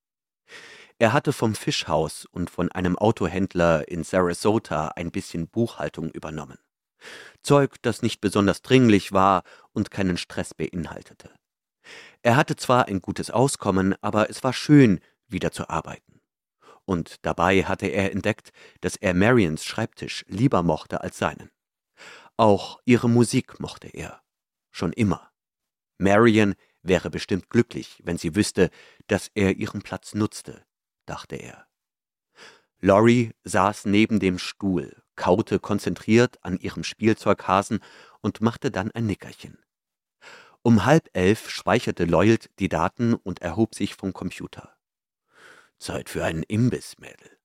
Er 0.99 1.13
hatte 1.13 1.33
vom 1.33 1.55
Fischhaus 1.55 2.25
und 2.25 2.49
von 2.49 2.71
einem 2.71 2.97
Autohändler 2.97 3.87
in 3.87 4.03
Sarasota 4.03 4.89
ein 4.89 5.11
bisschen 5.11 5.47
Buchhaltung 5.47 6.11
übernommen. 6.11 6.59
Zeug, 7.41 7.75
das 7.81 8.01
nicht 8.01 8.21
besonders 8.21 8.61
dringlich 8.61 9.11
war 9.11 9.43
und 9.73 9.91
keinen 9.91 10.17
Stress 10.17 10.53
beinhaltete. 10.53 11.31
Er 12.21 12.35
hatte 12.37 12.55
zwar 12.55 12.87
ein 12.87 13.01
gutes 13.01 13.31
Auskommen, 13.31 13.95
aber 14.01 14.29
es 14.29 14.43
war 14.43 14.53
schön, 14.53 15.01
wieder 15.27 15.51
zu 15.51 15.69
arbeiten. 15.69 16.21
Und 16.85 17.17
dabei 17.25 17.63
hatte 17.63 17.87
er 17.87 18.11
entdeckt, 18.11 18.51
dass 18.81 18.95
er 18.95 19.13
Marions 19.13 19.65
Schreibtisch 19.65 20.23
lieber 20.27 20.63
mochte 20.63 21.01
als 21.01 21.17
seinen. 21.17 21.49
Auch 22.37 22.79
ihre 22.85 23.09
Musik 23.09 23.59
mochte 23.59 23.87
er. 23.87 24.21
Schon 24.71 24.93
immer. 24.93 25.31
Marion 25.97 26.55
wäre 26.81 27.09
bestimmt 27.09 27.49
glücklich, 27.49 28.01
wenn 28.03 28.17
sie 28.17 28.35
wüsste, 28.35 28.69
dass 29.07 29.29
er 29.33 29.55
ihren 29.55 29.81
Platz 29.81 30.13
nutzte, 30.13 30.65
dachte 31.05 31.35
er. 31.35 31.67
Laurie 32.79 33.31
saß 33.43 33.85
neben 33.85 34.19
dem 34.19 34.37
Stuhl, 34.37 35.01
kaute 35.15 35.59
konzentriert 35.59 36.37
an 36.43 36.57
ihrem 36.57 36.83
Spielzeughasen 36.83 37.79
und 38.21 38.41
machte 38.41 38.71
dann 38.71 38.91
ein 38.91 39.05
Nickerchen. 39.05 39.57
Um 40.61 40.85
halb 40.85 41.09
elf 41.13 41.49
speicherte 41.49 42.05
Lloyd 42.05 42.49
die 42.59 42.69
Daten 42.69 43.13
und 43.13 43.41
erhob 43.41 43.75
sich 43.75 43.95
vom 43.95 44.13
Computer. 44.13 44.75
Zeit 45.77 46.09
für 46.09 46.23
einen 46.23 46.43
Imbiss, 46.43 46.97
Mädel. 46.99 47.37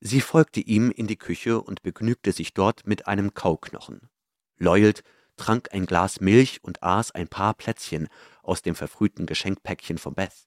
Sie 0.00 0.20
folgte 0.20 0.60
ihm 0.60 0.90
in 0.90 1.06
die 1.06 1.16
Küche 1.16 1.60
und 1.60 1.82
begnügte 1.82 2.32
sich 2.32 2.52
dort 2.52 2.86
mit 2.86 3.06
einem 3.06 3.34
Kauknochen. 3.34 4.10
Lloyd 4.58 5.02
trank 5.36 5.72
ein 5.72 5.86
Glas 5.86 6.20
Milch 6.20 6.62
und 6.62 6.82
aß 6.82 7.12
ein 7.12 7.28
paar 7.28 7.54
Plätzchen 7.54 8.08
aus 8.42 8.62
dem 8.62 8.74
verfrühten 8.74 9.26
Geschenkpäckchen 9.26 9.98
von 9.98 10.14
Beth. 10.14 10.45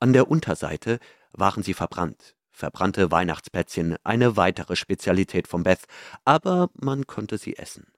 An 0.00 0.12
der 0.12 0.30
Unterseite 0.30 0.98
waren 1.32 1.62
sie 1.62 1.74
verbrannt, 1.74 2.36
verbrannte 2.50 3.10
Weihnachtsplätzchen, 3.10 3.96
eine 4.04 4.36
weitere 4.36 4.76
Spezialität 4.76 5.48
von 5.48 5.62
Beth, 5.62 5.86
aber 6.24 6.70
man 6.74 7.06
konnte 7.06 7.38
sie 7.38 7.56
essen. 7.56 7.92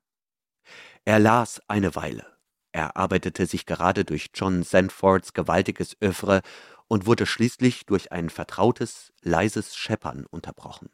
Er 1.04 1.18
las 1.18 1.60
eine 1.68 1.94
Weile. 1.94 2.26
Er 2.72 2.96
arbeitete 2.96 3.46
sich 3.46 3.66
gerade 3.66 4.04
durch 4.04 4.30
John 4.34 4.62
Sanfords 4.62 5.32
gewaltiges 5.32 5.96
Övre 6.02 6.42
und 6.86 7.06
wurde 7.06 7.26
schließlich 7.26 7.86
durch 7.86 8.12
ein 8.12 8.30
vertrautes, 8.30 9.12
leises 9.22 9.76
Scheppern 9.76 10.26
unterbrochen. 10.26 10.90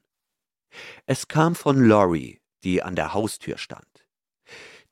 Es 1.07 1.29
kam 1.29 1.55
von 1.55 1.85
Laurie, 1.85 2.41
die 2.65 2.83
an 2.83 2.97
der 2.97 3.15
Haustür 3.15 3.59
stand. 3.59 3.94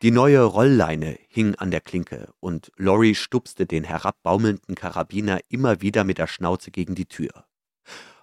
Die 0.02 0.10
neue 0.10 0.42
Rollleine 0.42 1.16
hing 1.28 1.54
an 1.54 1.70
der 1.70 1.80
Klinke 1.80 2.34
und 2.40 2.72
Laurie 2.76 3.14
stupste 3.14 3.66
den 3.66 3.84
herabbaumelnden 3.84 4.74
Karabiner 4.74 5.38
immer 5.48 5.80
wieder 5.80 6.02
mit 6.02 6.18
der 6.18 6.26
Schnauze 6.26 6.72
gegen 6.72 6.96
die 6.96 7.06
Tür. 7.06 7.46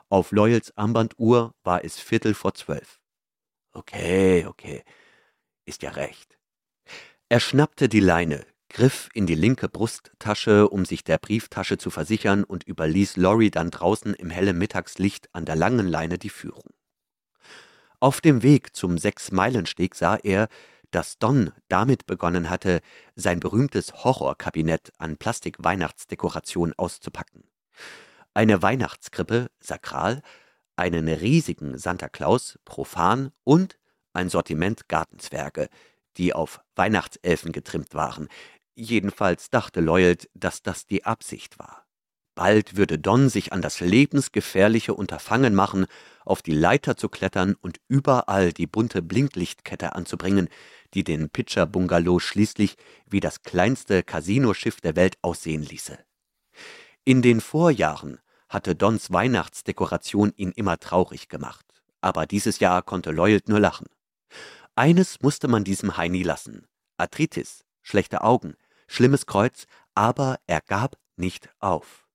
Auf 0.10 0.34
Loyals 0.34 0.76
Armbanduhr 0.76 1.54
war 1.64 1.86
es 1.86 1.98
Viertel 1.98 2.34
vor 2.34 2.54
zwölf. 2.54 3.00
Okay, 3.72 4.46
okay, 4.46 4.84
ist 5.64 5.82
ja 5.82 5.92
recht. 5.92 6.38
Er 7.30 7.40
schnappte 7.40 7.88
die 7.88 8.02
Leine, 8.02 8.46
griff 8.68 9.08
in 9.14 9.26
die 9.26 9.36
linke 9.36 9.70
Brusttasche, 9.70 10.68
um 10.68 10.84
sich 10.84 11.06
der 11.06 11.18
Brieftasche 11.18 11.78
zu 11.78 11.92
versichern, 11.92 12.44
und 12.44 12.68
überließ 12.68 13.16
Lorry 13.16 13.52
dann 13.52 13.72
draußen 13.72 14.16
im 14.16 14.32
hellen 14.32 14.58
Mittagslicht 14.58 15.34
an 15.34 15.46
der 15.46 15.56
langen 15.56 15.88
Leine 15.88 16.18
die 16.18 16.30
Führung. 16.30 16.74
Auf 18.02 18.20
dem 18.22 18.44
Weg 18.44 18.76
zum 18.76 18.98
Sechs-Meilen-Steg 18.98 19.94
sah 19.94 20.16
er, 20.16 20.48
dass 20.92 21.18
Don 21.18 21.52
damit 21.68 22.06
begonnen 22.06 22.50
hatte, 22.50 22.82
sein 23.16 23.40
berühmtes 23.40 24.04
Horrorkabinett 24.04 24.92
an 24.98 25.18
Plastik-Weihnachtsdekoration 25.18 26.74
auszupacken. 26.78 27.44
Eine 28.34 28.62
Weihnachtskrippe, 28.62 29.50
sakral, 29.60 30.22
einen 30.76 31.08
riesigen 31.08 31.78
Santa 31.78 32.10
Claus, 32.10 32.60
profan 32.66 33.32
und 33.44 33.78
ein 34.14 34.30
Sortiment 34.30 34.88
Gartenzwerge, 34.88 35.70
die 36.18 36.34
auf 36.34 36.62
Weihnachtselfen 36.76 37.52
getrimmt 37.52 37.94
waren, 37.94 38.28
Jedenfalls 38.82 39.50
dachte 39.50 39.82
Lloyd, 39.82 40.30
dass 40.34 40.62
das 40.62 40.86
die 40.86 41.04
Absicht 41.04 41.60
war. 41.60 41.86
Bald 42.36 42.78
würde 42.78 42.98
Don 42.98 43.30
sich 43.30 43.52
an 43.52 43.62
das 43.62 43.80
lebensgefährliche 43.80 44.94
Unterfangen 44.94 45.54
machen, 45.54 45.88
auf 46.24 46.42
die 46.42 46.54
Leiter 46.54 46.96
zu 46.96 47.10
klettern 47.10 47.56
und 47.60 47.80
überall 47.88 48.54
die 48.54 48.68
bunte 48.68 49.02
Blinklichtkette 49.02 49.96
anzubringen, 49.96 50.48
die 50.94 51.04
den 51.04 51.30
Pitcher-Bungalow 51.30 52.20
schließlich 52.20 52.78
wie 53.08 53.20
das 53.20 53.42
kleinste 53.44 54.04
Casinoschiff 54.04 54.80
der 54.82 54.96
Welt 54.96 55.18
aussehen 55.22 55.64
ließe. 55.64 55.98
In 57.04 57.22
den 57.22 57.42
Vorjahren 57.42 58.20
hatte 58.48 58.76
Dons 58.76 59.12
Weihnachtsdekoration 59.12 60.34
ihn 60.36 60.52
immer 60.52 60.80
traurig 60.80 61.30
gemacht, 61.30 61.66
aber 62.02 62.26
dieses 62.26 62.60
Jahr 62.60 62.82
konnte 62.82 63.12
Lloyd 63.12 63.48
nur 63.50 63.60
lachen. 63.60 63.88
Eines 64.76 65.22
musste 65.22 65.48
man 65.48 65.64
diesem 65.64 65.98
Heini 65.98 66.24
lassen: 66.24 66.68
Arthritis, 66.98 67.66
schlechte 67.82 68.22
Augen, 68.22 68.56
schlimmes 68.88 69.26
Kreuz, 69.26 69.66
aber 69.94 70.40
er 70.48 70.62
gab 70.62 70.98
nicht 71.16 71.50
auf. 71.60 72.09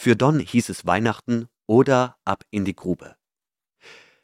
Für 0.00 0.14
Don 0.14 0.38
hieß 0.38 0.68
es 0.68 0.86
Weihnachten 0.86 1.48
oder 1.66 2.16
ab 2.24 2.44
in 2.50 2.64
die 2.64 2.76
Grube. 2.76 3.16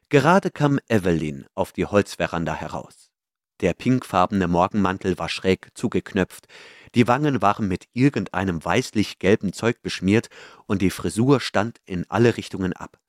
Gerade 0.08 0.52
kam 0.52 0.78
Evelyn 0.88 1.46
auf 1.56 1.72
die 1.72 1.84
Holzveranda 1.84 2.54
heraus. 2.54 3.10
Der 3.58 3.74
pinkfarbene 3.74 4.46
Morgenmantel 4.46 5.18
war 5.18 5.28
schräg 5.28 5.70
zugeknöpft, 5.74 6.46
die 6.94 7.08
Wangen 7.08 7.42
waren 7.42 7.66
mit 7.66 7.88
irgendeinem 7.92 8.64
weißlich-gelben 8.64 9.52
Zeug 9.52 9.82
beschmiert 9.82 10.28
und 10.66 10.80
die 10.80 10.90
Frisur 10.90 11.40
stand 11.40 11.80
in 11.86 12.08
alle 12.08 12.36
Richtungen 12.36 12.72
ab. 12.72 13.00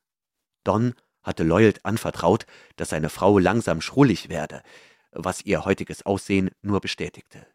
Don 0.63 0.95
hatte 1.21 1.43
Lloyd 1.43 1.85
anvertraut, 1.85 2.47
dass 2.77 2.89
seine 2.89 3.11
Frau 3.11 3.37
langsam 3.37 3.79
schrullig 3.79 4.29
werde, 4.29 4.63
was 5.11 5.45
ihr 5.45 5.65
heutiges 5.65 6.03
Aussehen 6.07 6.49
nur 6.63 6.81
bestätigte. 6.81 7.45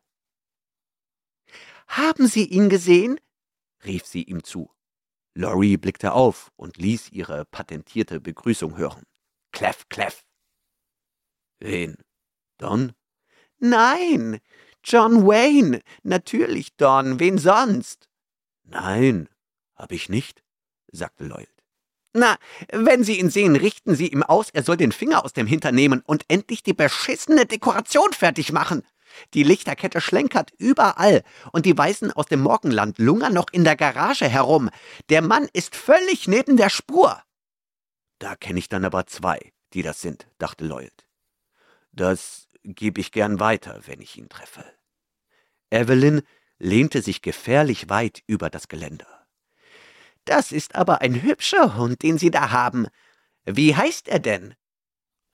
Haben 1.89 2.29
Sie 2.29 2.45
ihn 2.45 2.69
gesehen? 2.69 3.19
rief 3.85 4.07
sie 4.07 4.23
ihm 4.23 4.45
zu. 4.45 4.71
Laurie 5.35 5.77
blickte 5.77 6.13
auf 6.13 6.51
und 6.57 6.77
ließ 6.77 7.11
ihre 7.11 7.45
patentierte 7.45 8.21
Begrüßung 8.21 8.77
hören. 8.77 9.05
Kleff, 9.53 9.89
kleff. 9.89 10.23
Wen? 11.61 11.97
Don? 12.59 12.93
Nein, 13.59 14.41
John 14.83 15.27
Wayne. 15.27 15.83
Natürlich, 16.03 16.77
Don. 16.77 17.21
Wen 17.21 17.39
sonst? 17.39 18.09
Nein, 18.65 19.29
hab 19.75 19.93
ich 19.93 20.09
nicht, 20.09 20.43
sagte 20.91 21.25
Lloyd. 21.25 21.49
Na, 22.13 22.37
wenn 22.73 23.05
Sie 23.05 23.21
ihn 23.21 23.31
sehen, 23.31 23.55
richten 23.55 23.95
Sie 23.95 24.09
ihm 24.09 24.25
aus, 24.25 24.51
er 24.51 24.65
soll 24.65 24.77
den 24.77 24.91
Finger 24.91 25.25
aus 25.25 25.33
dem 25.33 25.47
Hintern 25.47 25.75
nehmen 25.75 26.03
und 26.05 26.25
endlich 26.29 26.63
die 26.63 26.73
beschissene 26.73 27.47
Dekoration 27.47 28.13
fertig 28.13 28.53
machen. 28.53 28.83
Die 29.35 29.43
Lichterkette 29.43 30.01
schlenkert 30.01 30.53
überall 30.59 31.23
und 31.53 31.67
die 31.67 31.77
Weißen 31.77 32.13
aus 32.13 32.27
dem 32.27 32.41
Morgenland 32.41 32.99
lungern 32.99 33.35
noch 33.35 33.47
in 33.53 33.65
der 33.65 33.77
Garage 33.77 34.29
herum. 34.29 34.71
Der 35.09 35.23
Mann 35.23 35.49
ist 35.53 35.77
völlig 35.77 36.29
neben 36.29 36.57
der 36.57 36.71
Spur. 36.71 37.23
Da 38.19 38.37
kenne 38.37 38.59
ich 38.59 38.69
dann 38.69 38.85
aber 38.85 39.07
zwei, 39.07 39.53
die 39.73 39.83
das 39.83 40.01
sind, 40.01 40.27
dachte 40.39 40.65
Lloyd. 40.65 41.07
Das 41.93 42.49
gebe 42.65 43.01
ich 43.01 43.13
gern 43.13 43.41
weiter, 43.41 43.81
wenn 43.87 44.01
ich 44.01 44.17
ihn 44.17 44.29
treffe. 44.29 44.65
Evelyn 45.71 46.23
lehnte 46.59 47.03
sich 47.03 47.23
gefährlich 47.23 47.89
weit 47.89 48.23
über 48.27 48.51
das 48.51 48.69
Geländer. 48.69 49.07
Das 50.25 50.53
ist 50.53 50.75
aber 50.75 51.01
ein 51.01 51.23
hübscher 51.23 51.77
Hund, 51.77 52.03
den 52.03 52.19
Sie 52.19 52.31
da 52.31 52.51
haben. 52.51 52.87
Wie 53.45 53.75
heißt 53.75 54.09
er 54.09 54.19
denn? 54.19 54.55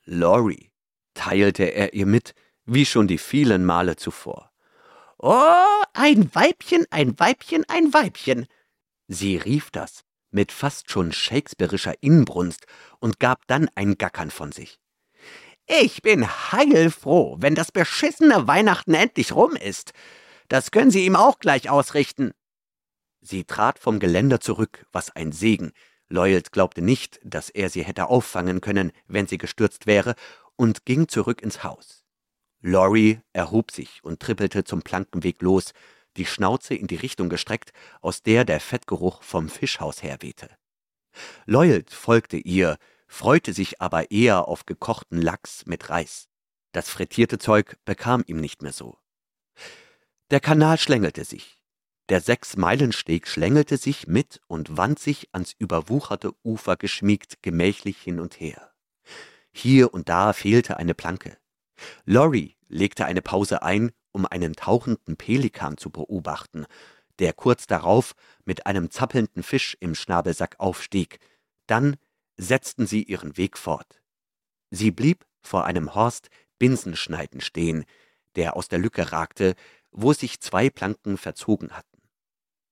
Laurie, 0.04 0.70
teilte 1.14 1.64
er 1.64 1.92
ihr 1.94 2.06
mit, 2.06 2.34
wie 2.66 2.84
schon 2.84 3.08
die 3.08 3.18
vielen 3.18 3.64
Male 3.64 3.96
zuvor. 3.96 4.50
Oh, 5.18 5.82
ein 5.94 6.34
Weibchen, 6.34 6.84
ein 6.90 7.18
Weibchen, 7.18 7.64
ein 7.68 7.94
Weibchen. 7.94 8.46
Sie 9.08 9.36
rief 9.36 9.70
das 9.70 10.04
mit 10.30 10.52
fast 10.52 10.90
schon 10.90 11.12
shakespearischer 11.12 11.94
Inbrunst 12.02 12.66
und 13.00 13.18
gab 13.18 13.46
dann 13.46 13.70
ein 13.74 13.96
Gackern 13.96 14.30
von 14.30 14.52
sich. 14.52 14.78
Ich 15.66 16.02
bin 16.02 16.26
heilfroh, 16.52 17.36
wenn 17.40 17.54
das 17.54 17.72
beschissene 17.72 18.46
Weihnachten 18.46 18.94
endlich 18.94 19.32
rum 19.32 19.56
ist. 19.56 19.92
Das 20.48 20.70
können 20.70 20.90
Sie 20.90 21.06
ihm 21.06 21.16
auch 21.16 21.38
gleich 21.40 21.70
ausrichten. 21.70 22.32
Sie 23.20 23.44
trat 23.44 23.80
vom 23.80 23.98
Geländer 23.98 24.40
zurück, 24.40 24.86
was 24.92 25.10
ein 25.10 25.32
Segen. 25.32 25.72
Lloyd 26.08 26.52
glaubte 26.52 26.82
nicht, 26.82 27.18
dass 27.24 27.50
er 27.50 27.68
sie 27.68 27.82
hätte 27.82 28.06
auffangen 28.06 28.60
können, 28.60 28.92
wenn 29.08 29.26
sie 29.26 29.38
gestürzt 29.38 29.86
wäre, 29.88 30.14
und 30.54 30.84
ging 30.84 31.08
zurück 31.08 31.42
ins 31.42 31.64
Haus. 31.64 32.05
Laurie 32.66 33.20
erhob 33.32 33.70
sich 33.70 34.02
und 34.02 34.18
trippelte 34.18 34.64
zum 34.64 34.82
Plankenweg 34.82 35.40
los, 35.40 35.72
die 36.16 36.26
Schnauze 36.26 36.74
in 36.74 36.88
die 36.88 36.96
Richtung 36.96 37.28
gestreckt, 37.28 37.72
aus 38.00 38.24
der 38.24 38.44
der 38.44 38.58
Fettgeruch 38.58 39.22
vom 39.22 39.48
Fischhaus 39.48 40.02
herwehte. 40.02 40.50
Lloyd 41.44 41.92
folgte 41.92 42.38
ihr, 42.38 42.76
freute 43.06 43.52
sich 43.52 43.80
aber 43.80 44.10
eher 44.10 44.48
auf 44.48 44.66
gekochten 44.66 45.22
Lachs 45.22 45.64
mit 45.66 45.90
Reis. 45.90 46.28
Das 46.72 46.90
frittierte 46.90 47.38
Zeug 47.38 47.76
bekam 47.84 48.24
ihm 48.26 48.40
nicht 48.40 48.62
mehr 48.62 48.72
so. 48.72 48.98
Der 50.32 50.40
Kanal 50.40 50.78
schlängelte 50.78 51.24
sich. 51.24 51.62
Der 52.08 52.20
Sechs-Meilen-Steg 52.20 53.28
schlängelte 53.28 53.76
sich 53.76 54.08
mit 54.08 54.40
und 54.48 54.76
wand 54.76 54.98
sich 54.98 55.28
ans 55.32 55.54
überwucherte 55.56 56.32
Ufer 56.42 56.76
geschmiegt 56.76 57.42
gemächlich 57.42 58.00
hin 58.00 58.18
und 58.18 58.40
her. 58.40 58.72
Hier 59.52 59.94
und 59.94 60.08
da 60.08 60.32
fehlte 60.32 60.78
eine 60.78 60.94
Planke. 60.94 61.38
Laurie 62.04 62.55
legte 62.68 63.04
eine 63.04 63.22
Pause 63.22 63.62
ein 63.62 63.92
um 64.12 64.24
einen 64.24 64.54
tauchenden 64.54 65.16
Pelikan 65.16 65.76
zu 65.76 65.90
beobachten, 65.90 66.64
der 67.18 67.34
kurz 67.34 67.66
darauf 67.66 68.14
mit 68.44 68.66
einem 68.66 68.90
zappelnden 68.90 69.42
Fisch 69.42 69.76
im 69.80 69.94
Schnabelsack 69.94 70.56
aufstieg. 70.58 71.18
Dann 71.66 71.96
setzten 72.36 72.86
sie 72.86 73.02
ihren 73.02 73.36
Weg 73.36 73.58
fort. 73.58 74.00
Sie 74.70 74.90
blieb 74.90 75.26
vor 75.42 75.64
einem 75.64 75.94
Horst 75.94 76.28
Binsenschneiden 76.58 77.40
stehen, 77.40 77.84
der 78.36 78.56
aus 78.56 78.68
der 78.68 78.78
Lücke 78.78 79.12
ragte, 79.12 79.54
wo 79.90 80.12
sich 80.12 80.40
zwei 80.40 80.70
Planken 80.70 81.18
verzogen 81.18 81.72
hatten. 81.72 82.02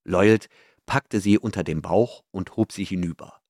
Lloyd 0.03 0.47
packte 0.85 1.19
sie 1.19 1.37
unter 1.37 1.63
dem 1.63 1.81
Bauch 1.81 2.23
und 2.31 2.55
hob 2.55 2.71
sie 2.71 2.83
hinüber. 2.83 3.41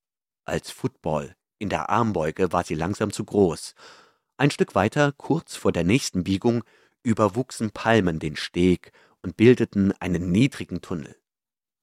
Als 0.46 0.72
Football 0.72 1.36
in 1.58 1.70
der 1.70 1.90
Armbeuge 1.90 2.52
war 2.52 2.64
sie 2.64 2.76
langsam 2.76 3.12
zu 3.12 3.26
groß. 3.26 3.74
Ein 4.38 4.52
Stück 4.52 4.76
weiter, 4.76 5.14
kurz 5.14 5.56
vor 5.56 5.72
der 5.72 5.86
nächsten 5.86 6.26
Biegung, 6.26 6.64
überwuchsen 7.04 7.72
Palmen 7.72 8.20
den 8.20 8.36
Steg 8.36 8.92
und 9.22 9.38
bildeten 9.38 9.94
einen 10.02 10.32
niedrigen 10.32 10.82
Tunnel. 10.82 11.16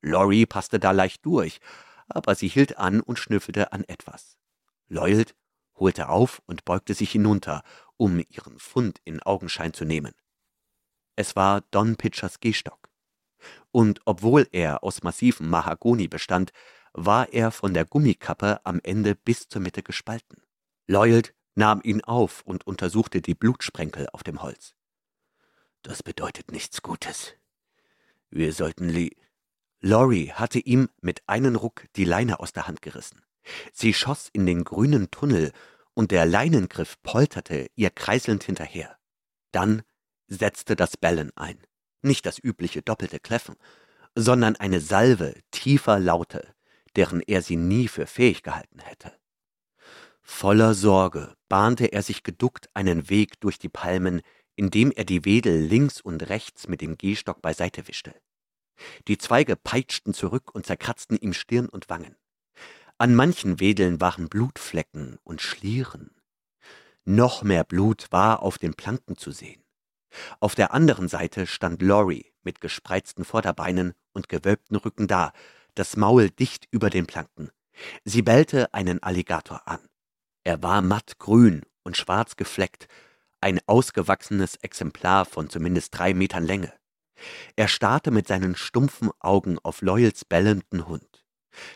Lori 0.02 0.44
passte 0.44 0.78
da 0.78 0.90
leicht 0.90 1.24
durch, 1.24 1.60
aber 2.08 2.34
sie 2.34 2.48
hielt 2.48 2.76
an 2.76 3.00
und 3.00 3.18
schnüffelte 3.18 3.72
an 3.72 3.84
etwas. 3.84 4.36
Lloyd 4.88 5.34
holte 5.76 6.10
auf 6.10 6.42
und 6.46 6.66
beugte 6.66 6.92
sich 6.92 7.10
hinunter, 7.12 7.62
um 7.96 8.22
ihren 8.28 8.58
Fund 8.58 9.00
in 9.04 9.22
Augenschein 9.22 9.72
zu 9.72 9.86
nehmen. 9.86 10.12
Es 11.16 11.36
war 11.36 11.62
Don 11.70 11.96
Pitchers 11.96 12.40
Gehstock. 12.40 12.90
Und 13.70 14.00
obwohl 14.04 14.46
er 14.52 14.84
aus 14.84 15.02
massivem 15.02 15.48
Mahagoni 15.48 16.06
bestand, 16.06 16.52
war 16.92 17.32
er 17.32 17.50
von 17.50 17.72
der 17.72 17.86
Gummikappe 17.86 18.60
am 18.64 18.78
Ende 18.82 19.14
bis 19.14 19.48
zur 19.48 19.62
Mitte 19.62 19.82
gespalten. 19.82 20.42
Lloyd 20.86 21.34
nahm 21.54 21.80
ihn 21.82 22.02
auf 22.02 22.42
und 22.42 22.66
untersuchte 22.66 23.20
die 23.20 23.34
Blutsprenkel 23.34 24.08
auf 24.12 24.22
dem 24.22 24.42
Holz. 24.42 24.74
Das 25.82 26.02
bedeutet 26.02 26.52
nichts 26.52 26.82
Gutes. 26.82 27.34
Wir 28.30 28.52
sollten 28.52 28.88
Lee. 28.88 29.16
Laurie 29.80 30.30
hatte 30.32 30.60
ihm 30.60 30.88
mit 31.00 31.22
einem 31.28 31.56
Ruck 31.56 31.86
die 31.96 32.04
Leine 32.04 32.40
aus 32.40 32.52
der 32.52 32.68
Hand 32.68 32.82
gerissen. 32.82 33.22
Sie 33.72 33.92
schoss 33.92 34.28
in 34.32 34.46
den 34.46 34.64
grünen 34.64 35.10
Tunnel 35.10 35.52
und 35.94 36.12
der 36.12 36.24
Leinengriff 36.24 37.02
polterte 37.02 37.68
ihr 37.74 37.90
kreiselnd 37.90 38.44
hinterher. 38.44 38.96
Dann 39.50 39.82
setzte 40.28 40.76
das 40.76 40.96
Bellen 40.96 41.30
ein. 41.36 41.58
Nicht 42.00 42.26
das 42.26 42.38
übliche 42.38 42.82
doppelte 42.82 43.20
Kläffen, 43.20 43.56
sondern 44.14 44.56
eine 44.56 44.80
Salve 44.80 45.34
tiefer 45.50 45.98
Laute, 45.98 46.54
deren 46.96 47.20
er 47.20 47.42
sie 47.42 47.56
nie 47.56 47.88
für 47.88 48.06
fähig 48.06 48.42
gehalten 48.42 48.80
hätte. 48.80 49.12
Voller 50.22 50.74
Sorge 50.74 51.34
bahnte 51.48 51.92
er 51.92 52.02
sich 52.02 52.22
geduckt 52.22 52.68
einen 52.74 53.10
Weg 53.10 53.40
durch 53.40 53.58
die 53.58 53.68
Palmen, 53.68 54.22
indem 54.56 54.90
er 54.92 55.04
die 55.04 55.24
Wedel 55.24 55.60
links 55.60 56.00
und 56.00 56.28
rechts 56.28 56.68
mit 56.68 56.80
dem 56.80 56.96
Gehstock 56.96 57.42
beiseite 57.42 57.88
wischte. 57.88 58.14
Die 59.08 59.18
Zweige 59.18 59.56
peitschten 59.56 60.14
zurück 60.14 60.54
und 60.54 60.66
zerkratzten 60.66 61.16
ihm 61.16 61.32
Stirn 61.32 61.68
und 61.68 61.88
Wangen. 61.88 62.16
An 62.98 63.14
manchen 63.14 63.60
Wedeln 63.60 64.00
waren 64.00 64.28
Blutflecken 64.28 65.18
und 65.24 65.42
Schlieren. 65.42 66.10
Noch 67.04 67.42
mehr 67.42 67.64
Blut 67.64 68.06
war 68.10 68.42
auf 68.42 68.58
den 68.58 68.74
Planken 68.74 69.16
zu 69.16 69.32
sehen. 69.32 69.62
Auf 70.40 70.54
der 70.54 70.72
anderen 70.72 71.08
Seite 71.08 71.46
stand 71.46 71.82
Laurie 71.82 72.32
mit 72.42 72.60
gespreizten 72.60 73.24
Vorderbeinen 73.24 73.94
und 74.12 74.28
gewölbten 74.28 74.76
Rücken 74.76 75.08
da, 75.08 75.32
das 75.74 75.96
Maul 75.96 76.30
dicht 76.30 76.68
über 76.70 76.90
den 76.90 77.06
Planken. 77.06 77.50
Sie 78.04 78.22
bellte 78.22 78.72
einen 78.74 79.02
Alligator 79.02 79.66
an. 79.66 79.80
Er 80.44 80.62
war 80.62 80.82
mattgrün 80.82 81.62
und 81.84 81.96
schwarz 81.96 82.36
gefleckt, 82.36 82.88
ein 83.40 83.60
ausgewachsenes 83.66 84.56
Exemplar 84.56 85.24
von 85.24 85.50
zumindest 85.50 85.96
drei 85.96 86.14
Metern 86.14 86.44
Länge. 86.44 86.72
Er 87.56 87.68
starrte 87.68 88.10
mit 88.10 88.26
seinen 88.26 88.56
stumpfen 88.56 89.10
Augen 89.20 89.58
auf 89.62 89.82
Loyals 89.82 90.24
bellenden 90.24 90.88
Hund. 90.88 91.24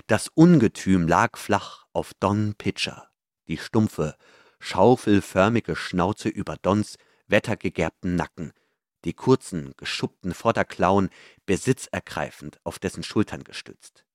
Das 0.07 0.29
Ungetüm 0.29 1.07
lag 1.07 1.37
flach 1.37 1.87
auf 1.93 2.12
Don 2.19 2.55
Pitcher, 2.57 3.11
die 3.47 3.59
stumpfe, 3.59 4.17
schaufelförmige 4.59 5.77
Schnauze 5.77 6.29
über 6.29 6.57
Dons 6.57 6.97
wettergegerbten 7.29 8.17
Nacken, 8.17 8.53
die 9.05 9.12
kurzen, 9.12 9.75
geschuppten 9.77 10.35
Vorderklauen 10.35 11.11
besitzergreifend 11.45 12.59
auf 12.64 12.79
dessen 12.79 13.03
Schultern 13.03 13.45
gestützt. 13.45 14.06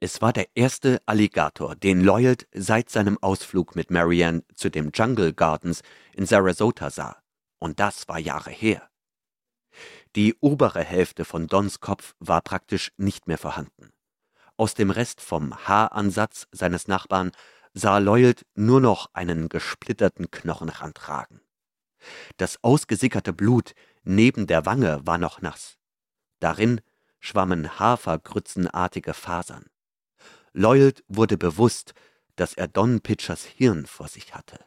Es 0.00 0.20
war 0.20 0.32
der 0.32 0.48
erste 0.54 1.00
Alligator, 1.06 1.76
den 1.76 2.00
Lloyd 2.00 2.46
seit 2.52 2.90
seinem 2.90 3.18
Ausflug 3.22 3.76
mit 3.76 3.90
Marianne 3.90 4.42
zu 4.54 4.70
den 4.70 4.90
Jungle 4.92 5.32
Gardens 5.32 5.82
in 6.14 6.26
Sarasota 6.26 6.90
sah, 6.90 7.22
und 7.58 7.80
das 7.80 8.08
war 8.08 8.18
Jahre 8.18 8.50
her. 8.50 8.88
Die 10.16 10.34
obere 10.40 10.82
Hälfte 10.82 11.24
von 11.24 11.46
Dons 11.46 11.80
Kopf 11.80 12.14
war 12.18 12.40
praktisch 12.40 12.92
nicht 12.96 13.28
mehr 13.28 13.38
vorhanden. 13.38 13.92
Aus 14.56 14.74
dem 14.74 14.90
Rest 14.90 15.20
vom 15.20 15.56
Haaransatz 15.56 16.46
seines 16.50 16.88
Nachbarn 16.88 17.30
sah 17.72 17.98
Lloyd 17.98 18.44
nur 18.54 18.80
noch 18.80 19.08
einen 19.12 19.48
gesplitterten 19.48 20.30
Knochenrand 20.30 21.08
ragen. 21.08 21.40
Das 22.36 22.62
ausgesickerte 22.62 23.32
Blut 23.32 23.74
neben 24.02 24.46
der 24.46 24.66
Wange 24.66 25.00
war 25.06 25.18
noch 25.18 25.40
nass. 25.40 25.78
Darin 26.40 26.80
schwammen 27.20 27.78
hafergrützenartige 27.78 29.14
Fasern. 29.14 29.66
Lloyd 30.52 31.04
wurde 31.06 31.38
bewusst, 31.38 31.94
dass 32.36 32.54
er 32.54 32.66
Don 32.66 33.00
Pitchers 33.00 33.44
Hirn 33.44 33.86
vor 33.86 34.08
sich 34.08 34.34
hatte. 34.34 34.58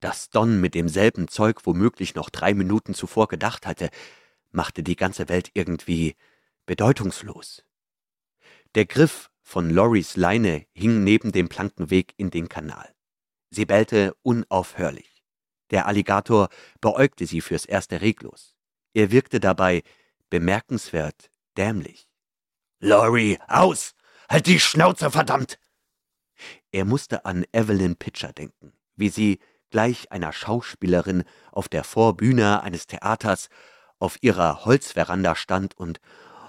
Dass 0.00 0.30
Don 0.30 0.60
mit 0.60 0.74
demselben 0.74 1.26
Zeug 1.28 1.64
womöglich 1.64 2.14
noch 2.14 2.30
drei 2.30 2.54
Minuten 2.54 2.94
zuvor 2.94 3.28
gedacht 3.28 3.66
hatte, 3.66 3.90
machte 4.52 4.82
die 4.82 4.96
ganze 4.96 5.28
Welt 5.28 5.50
irgendwie 5.54 6.14
bedeutungslos. 6.66 7.64
Der 8.74 8.84
Griff 8.84 9.30
von 9.42 9.70
Loris 9.70 10.16
Leine 10.16 10.66
hing 10.74 11.02
neben 11.02 11.32
dem 11.32 11.48
Plankenweg 11.48 12.12
in 12.16 12.30
den 12.30 12.48
Kanal. 12.48 12.94
Sie 13.50 13.64
bellte 13.64 14.14
unaufhörlich. 14.22 15.24
Der 15.70 15.86
Alligator 15.86 16.48
beäugte 16.80 17.26
sie 17.26 17.40
fürs 17.40 17.64
erste 17.64 18.00
reglos. 18.00 18.56
Er 18.92 19.10
wirkte 19.10 19.40
dabei 19.40 19.82
bemerkenswert 20.30 21.30
dämlich. 21.56 22.08
Lori, 22.78 23.38
aus! 23.48 23.94
Halt 24.28 24.46
die 24.46 24.60
Schnauze, 24.60 25.10
verdammt! 25.10 25.58
Er 26.70 26.84
musste 26.84 27.24
an 27.24 27.44
Evelyn 27.52 27.96
Pitcher 27.96 28.32
denken, 28.32 28.72
wie 28.96 29.08
sie 29.08 29.40
gleich 29.70 30.12
einer 30.12 30.32
Schauspielerin 30.32 31.24
auf 31.52 31.68
der 31.68 31.84
Vorbühne 31.84 32.62
eines 32.62 32.86
Theaters 32.86 33.48
auf 33.98 34.18
ihrer 34.20 34.64
Holzveranda 34.64 35.34
stand 35.36 35.76
und 35.76 36.00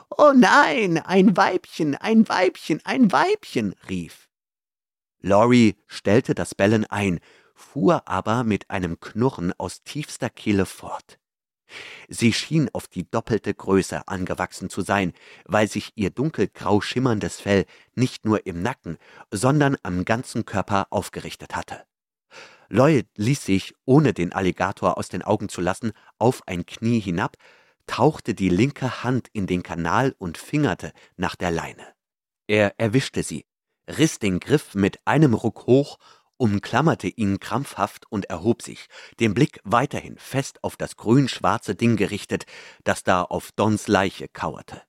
Oh 0.09 0.31
nein, 0.33 0.97
ein 0.97 1.35
Weibchen, 1.35 1.95
ein 1.95 2.27
Weibchen, 2.29 2.79
ein 2.85 3.11
Weibchen, 3.11 3.75
rief. 3.89 4.29
Laurie 5.19 5.75
stellte 5.87 6.33
das 6.33 6.55
Bellen 6.55 6.85
ein, 6.85 7.19
fuhr 7.55 8.07
aber 8.07 8.43
mit 8.43 8.69
einem 8.69 8.99
Knurren 8.99 9.53
aus 9.57 9.83
tiefster 9.83 10.29
Kehle 10.29 10.65
fort. 10.65 11.19
Sie 12.07 12.33
schien 12.33 12.69
auf 12.73 12.87
die 12.87 13.09
doppelte 13.09 13.53
Größe 13.53 14.07
angewachsen 14.07 14.69
zu 14.69 14.81
sein, 14.81 15.13
weil 15.45 15.67
sich 15.67 15.91
ihr 15.95 16.09
dunkelgrau 16.09 16.81
schimmerndes 16.81 17.39
Fell 17.39 17.65
nicht 17.95 18.25
nur 18.25 18.45
im 18.45 18.61
Nacken, 18.61 18.97
sondern 19.31 19.77
am 19.83 20.05
ganzen 20.05 20.45
Körper 20.45 20.87
aufgerichtet 20.89 21.55
hatte. 21.55 21.83
Lloyd 22.69 23.07
ließ 23.15 23.45
sich, 23.45 23.73
ohne 23.85 24.13
den 24.13 24.33
Alligator 24.33 24.97
aus 24.97 25.09
den 25.09 25.21
Augen 25.21 25.49
zu 25.49 25.61
lassen, 25.61 25.93
auf 26.17 26.41
ein 26.47 26.65
Knie 26.65 26.99
hinab, 26.99 27.37
tauchte 27.85 28.33
die 28.33 28.49
linke 28.49 29.03
Hand 29.03 29.29
in 29.31 29.47
den 29.47 29.63
Kanal 29.63 30.13
und 30.17 30.37
fingerte 30.37 30.91
nach 31.15 31.35
der 31.35 31.51
Leine. 31.51 31.85
Er 32.47 32.73
erwischte 32.77 33.23
sie, 33.23 33.45
riss 33.87 34.19
den 34.19 34.39
Griff 34.39 34.75
mit 34.75 34.99
einem 35.05 35.33
Ruck 35.33 35.65
hoch, 35.65 35.97
umklammerte 36.37 37.07
ihn 37.07 37.39
krampfhaft 37.39 38.05
und 38.11 38.25
erhob 38.25 38.61
sich, 38.61 38.87
den 39.19 39.33
Blick 39.33 39.59
weiterhin 39.63 40.17
fest 40.17 40.63
auf 40.63 40.77
das 40.77 40.95
grün-schwarze 40.95 41.75
Ding 41.75 41.97
gerichtet, 41.97 42.45
das 42.83 43.03
da 43.03 43.23
auf 43.23 43.51
Dons 43.51 43.87
Leiche 43.87 44.27
kauerte. 44.27 44.81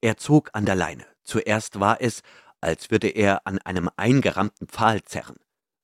Er 0.00 0.16
zog 0.16 0.50
an 0.52 0.66
der 0.66 0.74
Leine. 0.76 1.06
Zuerst 1.24 1.80
war 1.80 2.00
es, 2.00 2.22
als 2.60 2.90
würde 2.90 3.08
er 3.08 3.46
an 3.46 3.58
einem 3.58 3.90
eingerammten 3.96 4.68
Pfahl 4.68 5.02
zerren. 5.02 5.36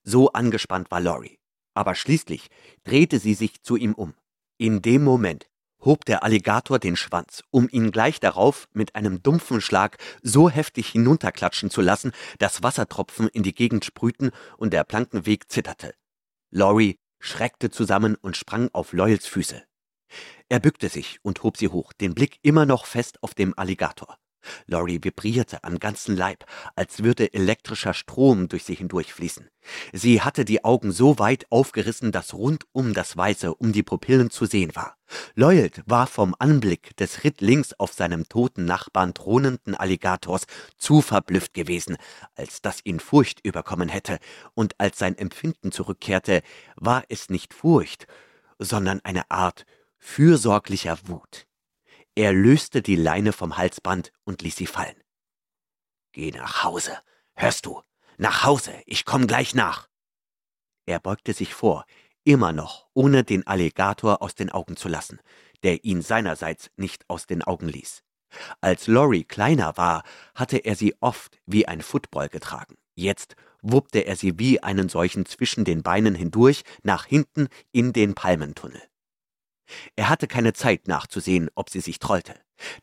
So 0.03 0.33
angespannt 0.33 0.91
war 0.91 1.01
Laurie. 1.01 1.39
Aber 1.75 1.95
schließlich 1.95 2.49
drehte 2.85 3.19
sie 3.19 3.35
sich 3.35 3.63
zu 3.63 3.77
ihm 3.77 3.95
um. 3.95 4.15
In 4.59 4.83
dem 4.83 5.03
Moment 5.05 5.50
hob 5.81 6.05
der 6.05 6.23
Alligator 6.23 6.79
den 6.79 6.97
Schwanz, 6.97 7.43
um 7.51 7.69
ihn 7.71 7.91
gleich 7.91 8.21
darauf 8.21 8.69
mit 8.73 8.95
einem 8.95 9.23
dumpfen 9.23 9.61
Schlag 9.61 9.99
so 10.23 10.51
heftig 10.51 10.89
hinunterklatschen 10.89 11.71
zu 11.71 11.81
lassen, 11.81 12.13
dass 12.39 12.63
Wassertropfen 12.63 13.29
in 13.29 13.43
die 13.43 13.55
Gegend 13.55 13.85
sprühten 13.85 14.31
und 14.57 14.73
der 14.73 14.85
Plankenweg 14.85 15.51
zitterte. 15.51 15.95
Laurie 16.51 16.99
schreckte 17.19 17.71
zusammen 17.71 18.17
und 18.17 18.37
sprang 18.37 18.71
auf 18.73 18.93
Loyals 18.93 19.27
Füße. 19.27 19.63
Er 20.49 20.61
bückte 20.61 20.89
sich 20.89 21.19
und 21.23 21.43
hob 21.43 21.57
sie 21.57 21.69
hoch, 21.69 21.93
den 21.93 22.15
Blick 22.15 22.39
immer 22.43 22.67
noch 22.67 22.87
fest 22.87 23.23
auf 23.23 23.35
dem 23.35 23.57
Alligator. 23.57 24.20
Laurie 24.67 24.99
vibrierte 25.03 25.63
am 25.65 25.79
ganzen 25.79 26.17
Leib, 26.17 26.45
als 26.75 27.03
würde 27.03 27.33
elektrischer 27.33 27.95
Strom 27.95 28.49
durch 28.49 28.65
sie 28.65 28.75
hindurchfließen. 28.75 29.49
Sie 29.93 30.23
hatte 30.23 30.45
die 30.45 30.65
Augen 30.65 30.93
so 30.93 31.19
weit 31.19 31.47
aufgerissen, 31.51 32.13
dass 32.13 32.35
rundum 32.35 32.95
das 32.95 33.17
Weiße 33.17 33.55
um 33.55 33.73
die 33.73 33.83
Pupillen 33.83 34.31
zu 34.31 34.47
sehen 34.47 34.75
war. 34.75 34.97
Lloyd 35.35 35.83
war 35.87 36.07
vom 36.07 36.35
Anblick 36.39 36.97
des 36.97 37.25
Ritt 37.25 37.41
links 37.41 37.75
auf 37.79 37.93
seinem 37.93 38.29
toten 38.29 38.65
Nachbarn 38.65 39.15
thronenden 39.15 39.75
Alligators 39.75 40.47
zu 40.77 41.03
verblüfft 41.03 41.55
gewesen, 41.55 41.97
als 42.35 42.63
dass 42.63 42.81
ihn 42.85 43.01
Furcht 43.01 43.45
überkommen 43.45 43.89
hätte, 43.89 44.19
und 44.55 44.79
als 44.79 44.99
sein 44.99 45.17
Empfinden 45.19 45.73
zurückkehrte, 45.73 46.43
war 46.77 47.05
es 47.09 47.29
nicht 47.29 47.55
Furcht, 47.55 48.07
sondern 48.59 49.01
eine 49.03 49.31
Art 49.31 49.67
fürsorglicher 49.99 50.99
Wut. 51.07 51.47
Er 52.21 52.35
löste 52.35 52.83
die 52.83 52.97
Leine 52.97 53.33
vom 53.33 53.57
Halsband 53.57 54.13
und 54.25 54.43
ließ 54.43 54.55
sie 54.55 54.67
fallen. 54.67 55.03
Geh 56.13 56.33
nach 56.33 56.65
Hause, 56.65 56.99
hörst 57.33 57.65
du? 57.65 57.81
Nach 58.19 58.45
Hause, 58.45 58.75
ich 58.85 59.07
komm 59.07 59.27
gleich 59.27 59.55
nach. 59.55 59.89
Er 60.85 61.01
beugte 61.01 61.33
sich 61.33 61.55
vor, 61.55 61.87
immer 62.25 62.53
noch 62.53 62.89
ohne 62.93 63.25
den 63.25 63.47
Alligator 63.47 64.21
aus 64.21 64.35
den 64.35 64.51
Augen 64.51 64.77
zu 64.77 64.91
lassen, 64.91 65.19
der 65.63 65.83
ihn 65.83 66.03
seinerseits 66.03 66.71
nicht 66.77 67.09
aus 67.09 67.25
den 67.25 67.43
Augen 67.43 67.71
ließ. 67.71 68.03
Als 68.61 68.87
Lori 68.87 69.25
kleiner 69.25 69.79
war, 69.79 70.03
hatte 70.35 70.59
er 70.59 70.77
sie 70.77 70.95
oft 71.01 71.39
wie 71.47 71.69
ein 71.69 71.81
Football 71.81 72.29
getragen. 72.29 72.77
Jetzt 72.95 73.35
wuppte 73.63 74.01
er 74.01 74.17
sie 74.17 74.39
wie 74.39 74.63
einen 74.63 74.91
solchen 74.91 75.25
zwischen 75.25 75.65
den 75.65 75.83
Beinen 75.83 76.15
hindurch 76.15 76.65
nach 76.83 77.07
hinten 77.07 77.49
in 77.73 77.95
den 77.95 78.15
Palmentunnel. 78.15 78.90
Er 79.97 80.09
hatte 80.09 80.27
keine 80.27 80.53
Zeit 80.53 80.89
nachzusehen, 80.89 81.51
ob 81.55 81.71
sie 81.71 81.81
sich 81.81 81.99
trollte. 81.99 82.35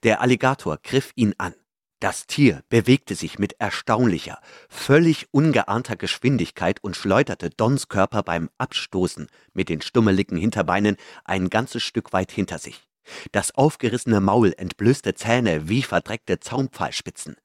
Der 0.04 0.22
Alligator 0.22 0.78
griff 0.78 1.12
ihn 1.16 1.34
an. 1.38 1.54
Das 2.00 2.28
Tier 2.28 2.64
bewegte 2.70 3.16
sich 3.16 3.40
mit 3.40 3.56
erstaunlicher, 3.60 4.40
völlig 4.70 5.28
ungeahnter 5.32 5.96
Geschwindigkeit 5.96 6.84
und 6.84 6.96
schleuderte 6.96 7.50
Dons 7.50 7.88
Körper 7.88 8.22
beim 8.22 8.52
Abstoßen 8.60 9.28
mit 9.54 9.68
den 9.68 9.82
stummeligen 9.82 10.38
Hinterbeinen 10.38 10.98
ein 11.26 11.50
ganzes 11.50 11.82
Stück 11.82 12.14
weit 12.14 12.32
hinter 12.32 12.60
sich. 12.60 12.88
Das 13.32 13.56
aufgerissene 13.56 14.22
Maul 14.22 14.54
entblößte 14.56 15.16
Zähne 15.16 15.70
wie 15.70 15.82
verdreckte 15.82 16.40
Zaunpfahlspitzen. 16.40 17.38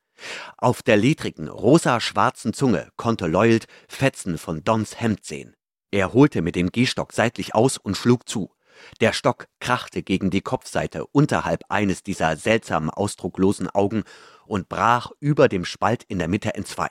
Auf 0.59 0.82
der 0.82 0.99
ledrigen, 0.99 1.49
rosa-schwarzen 1.49 2.53
Zunge 2.53 2.90
konnte 2.97 3.28
Lloyd 3.28 3.66
Fetzen 3.88 4.36
von 4.36 4.62
Dons 4.64 5.01
Hemd 5.01 5.24
sehen. 5.24 5.57
Er 5.90 6.12
holte 6.12 6.43
mit 6.43 6.57
dem 6.57 6.70
Gehstock 6.70 7.12
seitlich 7.12 7.55
aus 7.55 7.78
und 7.78 7.97
schlug 7.97 8.28
zu. 8.28 8.51
Der 9.00 9.12
Stock 9.12 9.46
krachte 9.60 10.02
gegen 10.02 10.30
die 10.30 10.40
Kopfseite 10.40 11.06
unterhalb 11.06 11.64
eines 11.68 12.02
dieser 12.02 12.36
seltsamen 12.36 12.90
ausdrucklosen 12.90 13.68
Augen 13.68 14.04
und 14.46 14.68
brach 14.68 15.10
über 15.20 15.48
dem 15.48 15.64
Spalt 15.64 16.04
in 16.04 16.18
der 16.18 16.28
Mitte 16.28 16.54
entzwei. 16.54 16.88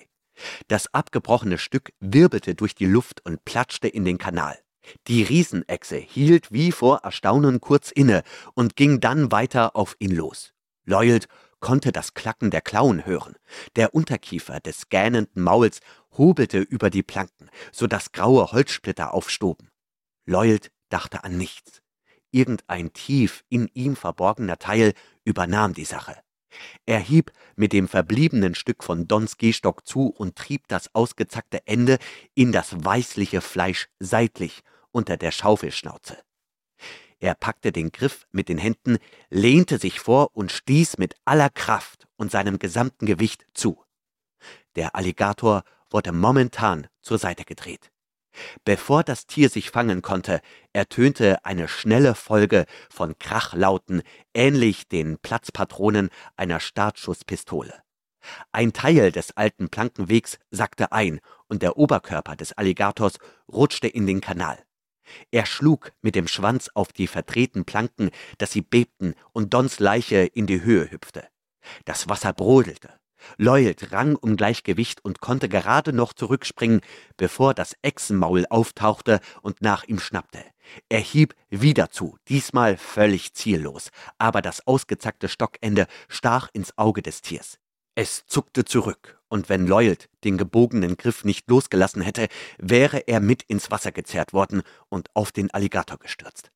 Das 0.68 0.94
abgebrochene 0.94 1.58
Stück 1.58 1.94
wirbelte 2.00 2.56
durch 2.56 2.76
die 2.76 2.86
Luft 2.86 3.26
und 3.26 3.46
platschte 3.46 3.88
in 3.88 4.06
den 4.06 4.18
Kanal. 4.18 4.58
Die 5.08 5.24
Riesenechse 5.24 5.98
hielt 5.98 6.52
wie 6.52 6.72
vor 6.72 7.00
Erstaunen 7.04 7.62
kurz 7.62 7.92
inne 7.92 8.24
und 8.54 8.76
ging 8.76 9.00
dann 9.00 9.32
weiter 9.32 9.76
auf 9.76 9.96
ihn 10.00 10.16
los. 10.16 10.54
Lloyd 10.86 11.28
konnte 11.60 11.92
das 11.92 12.14
Klacken 12.14 12.50
der 12.50 12.62
Klauen 12.62 13.06
hören. 13.06 13.36
Der 13.76 13.94
Unterkiefer 13.94 14.60
des 14.60 14.90
gähnenden 14.90 15.44
Mauls 15.44 15.80
hobelte 16.18 16.60
über 16.60 16.90
die 16.90 17.04
Planken, 17.04 17.50
so 17.72 17.88
dass 17.88 18.12
graue 18.12 18.52
Holzsplitter 18.52 19.14
aufstoben. 19.14 19.70
Lloyd 20.26 20.72
dachte 20.90 21.24
an 21.24 21.38
nichts. 21.38 21.81
Irgendein 22.32 22.94
tief 22.94 23.44
in 23.50 23.70
ihm 23.74 23.96
verborgener 23.96 24.58
Teil 24.58 24.94
übernahm 25.24 25.74
die 25.74 25.86
Sache. 25.86 26.16
Er 26.86 27.00
hieb 27.00 27.32
mit 27.56 27.74
dem 27.74 27.88
verbliebenen 27.88 28.56
Stück 28.56 28.84
von 28.84 29.08
Dons 29.08 29.38
Gehstock 29.38 29.88
zu 29.88 30.08
und 30.08 30.36
trieb 30.36 30.68
das 30.68 30.94
ausgezackte 30.94 31.66
Ende 31.66 31.98
in 32.34 32.52
das 32.52 32.84
weißliche 32.84 33.42
Fleisch 33.42 33.88
seitlich 34.00 34.62
unter 34.92 35.18
der 35.18 35.32
Schaufelschnauze. 35.32 36.18
Er 37.20 37.36
packte 37.36 37.72
den 37.72 37.92
Griff 37.92 38.28
mit 38.32 38.50
den 38.50 38.58
Händen, 38.58 38.98
lehnte 39.30 39.78
sich 39.78 40.00
vor 40.00 40.36
und 40.36 40.52
stieß 40.52 40.98
mit 40.98 41.16
aller 41.24 41.50
Kraft 41.50 42.08
und 42.18 42.32
seinem 42.32 42.58
gesamten 42.58 43.06
Gewicht 43.06 43.46
zu. 43.54 43.84
Der 44.76 44.96
Alligator 44.96 45.64
wurde 45.90 46.12
momentan 46.12 46.88
zur 47.02 47.20
Seite 47.20 47.46
gedreht. 47.46 47.91
Bevor 48.64 49.04
das 49.04 49.28
Tier 49.28 49.50
sich 49.50 49.72
fangen 49.72 50.02
konnte, 50.02 50.42
ertönte 50.74 51.44
eine 51.46 51.68
schnelle 51.68 52.16
Folge 52.16 52.66
von 52.90 53.18
Krachlauten, 53.20 54.04
ähnlich 54.34 54.88
den 54.88 55.18
Platzpatronen 55.18 56.10
einer 56.36 56.60
Startschusspistole. 56.60 57.74
Ein 58.52 58.74
Teil 58.74 59.12
des 59.12 59.36
alten 59.36 59.70
Plankenwegs 59.70 60.38
sackte 60.52 60.92
ein 60.92 61.20
und 61.48 61.64
der 61.64 61.78
Oberkörper 61.78 62.36
des 62.36 62.54
Alligators 62.54 63.18
rutschte 63.52 63.88
in 63.88 64.06
den 64.06 64.22
Kanal. 64.22 64.64
Er 65.32 65.46
schlug 65.46 65.92
mit 66.02 66.16
dem 66.16 66.28
Schwanz 66.28 66.70
auf 66.74 66.94
die 66.94 67.08
verdrehten 67.08 67.66
Planken, 67.66 68.12
dass 68.38 68.52
sie 68.52 68.62
bebten 68.62 69.16
und 69.34 69.54
Dons 69.54 69.80
Leiche 69.80 70.20
in 70.20 70.48
die 70.48 70.62
Höhe 70.62 70.90
hüpfte. 70.90 71.28
Das 71.86 72.08
Wasser 72.08 72.34
brodelte. 72.34 73.01
Lloyd 73.38 73.92
rang 73.92 74.16
um 74.16 74.38
Gleichgewicht 74.38 75.04
und 75.04 75.22
konnte 75.22 75.50
gerade 75.50 75.94
noch 75.94 76.14
zurückspringen, 76.14 76.82
bevor 77.18 77.54
das 77.54 77.76
Echsenmaul 77.82 78.46
auftauchte 78.50 79.20
und 79.42 79.62
nach 79.62 79.84
ihm 79.84 80.00
schnappte. 80.00 80.44
Er 80.90 81.00
hieb 81.00 81.36
wieder 81.50 81.90
zu, 81.90 82.18
diesmal 82.28 82.78
völlig 82.78 83.34
ziellos, 83.34 83.90
aber 84.18 84.42
das 84.42 84.66
ausgezackte 84.68 85.28
Stockende 85.28 85.88
stach 86.08 86.50
ins 86.54 86.78
Auge 86.78 87.02
des 87.02 87.22
Tiers. 87.22 87.58
Es 87.96 88.26
zuckte 88.26 88.64
zurück, 88.64 89.20
und 89.28 89.50
wenn 89.50 89.68
Lloyd 89.68 90.10
den 90.24 90.38
gebogenen 90.38 90.98
Griff 90.98 91.26
nicht 91.26 91.50
losgelassen 91.50 92.02
hätte, 92.02 92.28
wäre 92.58 93.00
er 93.08 93.20
mit 93.20 93.44
ins 93.44 93.70
Wasser 93.70 93.92
gezerrt 93.92 94.34
worden 94.34 94.62
und 94.90 95.10
auf 95.14 95.32
den 95.32 95.54
Alligator 95.54 95.98
gestürzt. 95.98 96.52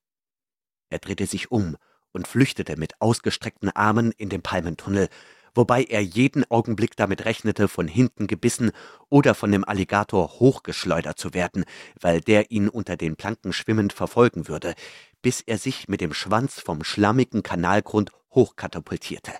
Er 0.89 0.99
drehte 0.99 1.25
sich 1.25 1.51
um 1.51 1.77
und 2.13 2.27
flüchtete 2.27 2.77
mit 2.77 3.01
ausgestreckten 3.01 3.69
Armen 3.69 4.11
in 4.13 4.29
den 4.29 4.41
Palmentunnel, 4.41 5.09
wobei 5.55 5.83
er 5.85 6.01
jeden 6.01 6.49
Augenblick 6.51 6.95
damit 6.95 7.25
rechnete, 7.25 7.67
von 7.67 7.87
hinten 7.87 8.27
gebissen 8.27 8.71
oder 9.09 9.33
von 9.33 9.51
dem 9.51 9.63
Alligator 9.63 10.39
hochgeschleudert 10.39 11.17
zu 11.17 11.33
werden, 11.33 11.65
weil 11.99 12.21
der 12.21 12.51
ihn 12.51 12.69
unter 12.69 12.97
den 12.97 13.15
Planken 13.15 13.53
schwimmend 13.53 13.93
verfolgen 13.93 14.47
würde, 14.47 14.75
bis 15.21 15.41
er 15.41 15.57
sich 15.57 15.87
mit 15.87 16.01
dem 16.01 16.13
Schwanz 16.13 16.59
vom 16.59 16.83
schlammigen 16.83 17.41
Kanalgrund 17.41 18.11
hochkatapultierte. 18.31 19.31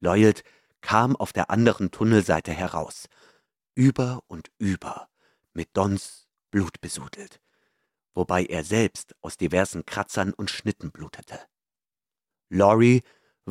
Lloyd 0.00 0.44
kam 0.80 1.16
auf 1.16 1.32
der 1.32 1.50
anderen 1.50 1.90
Tunnelseite 1.90 2.52
heraus, 2.52 3.08
über 3.74 4.22
und 4.28 4.50
über, 4.58 5.08
mit 5.54 5.70
Dons 5.72 6.28
Blut 6.50 6.80
besudelt, 6.80 7.40
wobei 8.14 8.44
er 8.44 8.62
selbst 8.62 9.14
aus 9.20 9.36
diversen 9.36 9.84
Kratzern 9.86 10.32
und 10.32 10.50
Schnitten 10.50 10.90
blutete. 10.92 11.40
Laurie 12.48 13.02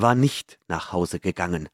war 0.01 0.15
nicht 0.15 0.59
nach 0.67 0.91
Hause 0.91 1.19
gegangen. 1.19 1.69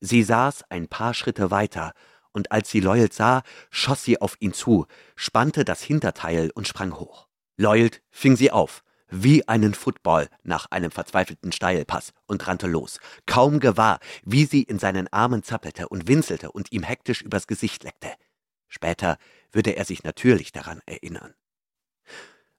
Sie 0.00 0.22
saß 0.22 0.64
ein 0.70 0.88
paar 0.88 1.14
Schritte 1.14 1.50
weiter, 1.50 1.92
und 2.32 2.52
als 2.52 2.70
sie 2.70 2.80
Lloyd 2.80 3.12
sah, 3.12 3.42
schoss 3.70 4.04
sie 4.04 4.20
auf 4.20 4.36
ihn 4.40 4.52
zu, 4.52 4.86
spannte 5.16 5.64
das 5.64 5.82
Hinterteil 5.82 6.50
und 6.54 6.68
sprang 6.68 6.94
hoch. 6.94 7.26
Lloyd 7.56 8.02
fing 8.10 8.36
sie 8.36 8.52
auf, 8.52 8.84
wie 9.10 9.46
einen 9.48 9.74
Football 9.74 10.28
nach 10.42 10.66
einem 10.70 10.90
verzweifelten 10.90 11.52
Steilpass 11.52 12.12
und 12.26 12.46
rannte 12.46 12.66
los, 12.68 13.00
kaum 13.26 13.58
gewahr, 13.60 13.98
wie 14.22 14.44
sie 14.44 14.62
in 14.62 14.78
seinen 14.78 15.08
Armen 15.12 15.42
zappelte 15.42 15.88
und 15.88 16.08
winselte 16.08 16.52
und 16.52 16.72
ihm 16.72 16.82
hektisch 16.82 17.22
übers 17.22 17.46
Gesicht 17.46 17.84
leckte. 17.84 18.12
Später 18.68 19.18
würde 19.50 19.76
er 19.76 19.84
sich 19.84 20.04
natürlich 20.04 20.52
daran 20.52 20.80
erinnern. 20.86 21.34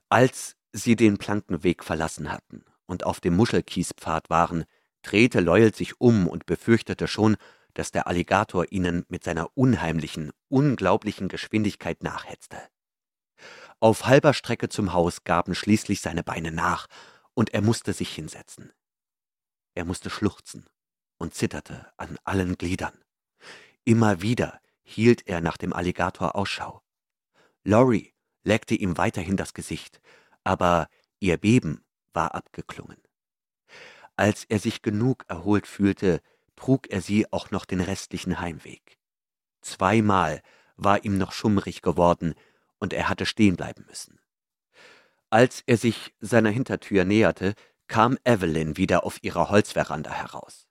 Als 0.09 0.55
sie 0.73 0.95
den 0.95 1.17
Plankenweg 1.17 1.83
verlassen 1.83 2.31
hatten 2.31 2.65
und 2.85 3.05
auf 3.05 3.21
dem 3.21 3.35
Muschelkiespfad 3.35 4.29
waren, 4.29 4.65
drehte 5.01 5.39
Loyal 5.39 5.73
sich 5.73 5.99
um 5.99 6.27
und 6.27 6.45
befürchtete 6.45 7.07
schon, 7.07 7.37
dass 7.73 7.91
der 7.91 8.07
Alligator 8.07 8.65
ihnen 8.71 9.05
mit 9.09 9.23
seiner 9.23 9.55
unheimlichen, 9.55 10.31
unglaublichen 10.49 11.27
Geschwindigkeit 11.27 12.03
nachhetzte. 12.03 12.57
Auf 13.79 14.05
halber 14.05 14.33
Strecke 14.33 14.69
zum 14.69 14.93
Haus 14.93 15.23
gaben 15.23 15.55
schließlich 15.55 16.01
seine 16.01 16.23
Beine 16.23 16.51
nach, 16.51 16.87
und 17.33 17.53
er 17.53 17.61
musste 17.61 17.93
sich 17.93 18.13
hinsetzen. 18.13 18.73
Er 19.75 19.85
musste 19.85 20.09
schluchzen 20.09 20.65
und 21.17 21.33
zitterte 21.33 21.89
an 21.95 22.17
allen 22.25 22.57
Gliedern. 22.57 22.97
Immer 23.85 24.21
wieder 24.21 24.59
hielt 24.83 25.27
er 25.27 25.39
nach 25.39 25.55
dem 25.55 25.71
Alligator 25.71 26.35
Ausschau. 26.35 26.81
Laurie 27.63 28.13
leckte 28.43 28.75
ihm 28.75 28.97
weiterhin 28.97 29.37
das 29.37 29.53
Gesicht, 29.53 30.01
aber 30.43 30.89
ihr 31.19 31.37
Beben 31.37 31.85
war 32.11 32.35
abgeklungen. 32.35 32.97
Als 34.19 34.43
er 34.43 34.59
sich 34.59 34.81
genug 34.81 35.23
erholt 35.29 35.65
fühlte, 35.65 36.19
trug 36.57 36.89
er 36.89 36.99
sie 36.99 37.31
auch 37.31 37.51
noch 37.51 37.63
den 37.63 37.79
restlichen 37.79 38.41
Heimweg. 38.41 38.97
Zweimal 39.61 40.41
war 40.75 41.05
ihm 41.05 41.17
noch 41.17 41.31
schummrig 41.31 41.81
geworden, 41.81 42.35
und 42.79 42.91
er 42.91 43.07
hatte 43.07 43.25
stehen 43.25 43.55
bleiben 43.55 43.85
müssen. 43.87 44.19
Als 45.29 45.63
er 45.65 45.77
sich 45.77 46.13
seiner 46.19 46.49
Hintertür 46.49 47.05
näherte, 47.05 47.53
kam 47.87 48.17
Evelyn 48.25 48.75
wieder 48.75 49.05
auf 49.05 49.23
ihrer 49.23 49.49
Holzveranda 49.49 50.11
heraus. 50.11 50.67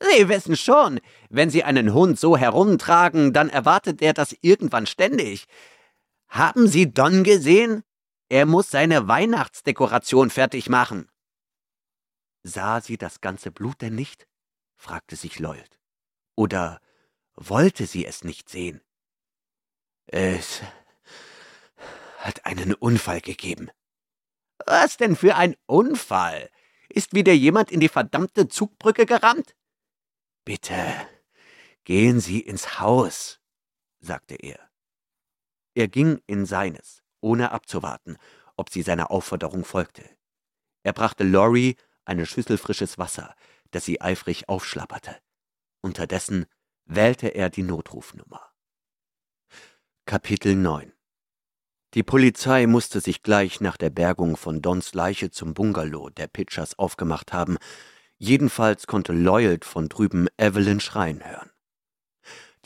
Sie 0.00 0.28
wissen 0.28 0.56
schon, 0.56 1.00
wenn 1.30 1.50
Sie 1.50 1.64
einen 1.64 1.94
Hund 1.94 2.16
so 2.16 2.36
herumtragen, 2.36 3.32
dann 3.32 3.48
erwartet 3.48 4.02
er 4.02 4.12
das 4.12 4.36
irgendwann 4.40 4.86
ständig. 4.86 5.46
Haben 6.28 6.68
Sie 6.68 6.92
Don 6.92 7.24
gesehen? 7.24 7.82
Er 8.28 8.46
muss 8.46 8.70
seine 8.70 9.08
Weihnachtsdekoration 9.08 10.30
fertig 10.30 10.68
machen. 10.68 11.08
Sah 12.44 12.82
sie 12.82 12.98
das 12.98 13.20
ganze 13.22 13.50
Blut 13.50 13.80
denn 13.80 13.94
nicht? 13.94 14.28
fragte 14.76 15.16
sich 15.16 15.38
Lloyd. 15.38 15.80
Oder 16.36 16.80
wollte 17.34 17.86
sie 17.86 18.04
es 18.04 18.22
nicht 18.22 18.50
sehen? 18.50 18.82
Es 20.06 20.60
hat 22.18 22.44
einen 22.44 22.74
Unfall 22.74 23.22
gegeben. 23.22 23.70
Was 24.66 24.98
denn 24.98 25.16
für 25.16 25.36
ein 25.36 25.56
Unfall? 25.66 26.50
Ist 26.90 27.14
wieder 27.14 27.32
jemand 27.32 27.72
in 27.72 27.80
die 27.80 27.88
verdammte 27.88 28.46
Zugbrücke 28.48 29.06
gerammt? 29.06 29.56
Bitte, 30.44 30.76
gehen 31.84 32.20
Sie 32.20 32.40
ins 32.40 32.78
Haus, 32.78 33.40
sagte 34.00 34.34
er. 34.34 34.70
Er 35.74 35.88
ging 35.88 36.20
in 36.26 36.44
seines, 36.44 37.02
ohne 37.20 37.52
abzuwarten, 37.52 38.18
ob 38.56 38.70
sie 38.70 38.82
seiner 38.82 39.10
Aufforderung 39.10 39.64
folgte. 39.64 40.08
Er 40.82 40.92
brachte 40.92 41.24
Laurie 41.24 41.76
eine 42.04 42.26
Schüssel 42.26 42.58
frisches 42.58 42.98
Wasser, 42.98 43.34
das 43.70 43.84
sie 43.84 44.00
eifrig 44.00 44.48
aufschlapperte. 44.48 45.16
Unterdessen 45.80 46.46
wählte 46.84 47.28
er 47.28 47.50
die 47.50 47.62
Notrufnummer. 47.62 48.52
Kapitel 50.06 50.54
9 50.54 50.92
Die 51.94 52.02
Polizei 52.02 52.66
musste 52.66 53.00
sich 53.00 53.22
gleich 53.22 53.60
nach 53.60 53.76
der 53.76 53.90
Bergung 53.90 54.36
von 54.36 54.60
Dons 54.60 54.94
Leiche 54.94 55.30
zum 55.30 55.54
Bungalow 55.54 56.10
der 56.10 56.26
Pitchers 56.26 56.78
aufgemacht 56.78 57.32
haben, 57.32 57.56
jedenfalls 58.18 58.86
konnte 58.86 59.12
Lloyd 59.12 59.64
von 59.64 59.88
drüben 59.88 60.28
Evelyn 60.36 60.80
schreien 60.80 61.24
hören. 61.24 61.50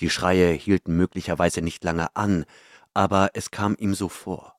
Die 0.01 0.11
Schreie 0.11 0.53
hielten 0.53 0.97
möglicherweise 0.97 1.63
nicht 1.63 1.83
lange 1.85 2.15
an, 2.15 2.45
aber 2.95 3.31
es 3.35 3.51
kam 3.51 3.77
ihm 3.79 3.95
so 3.95 4.09
vor. 4.09 4.57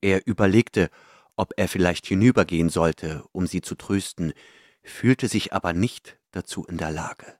Er 0.00 0.26
überlegte, 0.26 0.90
ob 1.36 1.52
er 1.56 1.68
vielleicht 1.68 2.06
hinübergehen 2.06 2.68
sollte, 2.68 3.24
um 3.32 3.46
sie 3.46 3.60
zu 3.60 3.74
trösten, 3.74 4.32
fühlte 4.82 5.28
sich 5.28 5.52
aber 5.52 5.72
nicht 5.72 6.18
dazu 6.30 6.64
in 6.64 6.78
der 6.78 6.90
Lage. 6.90 7.38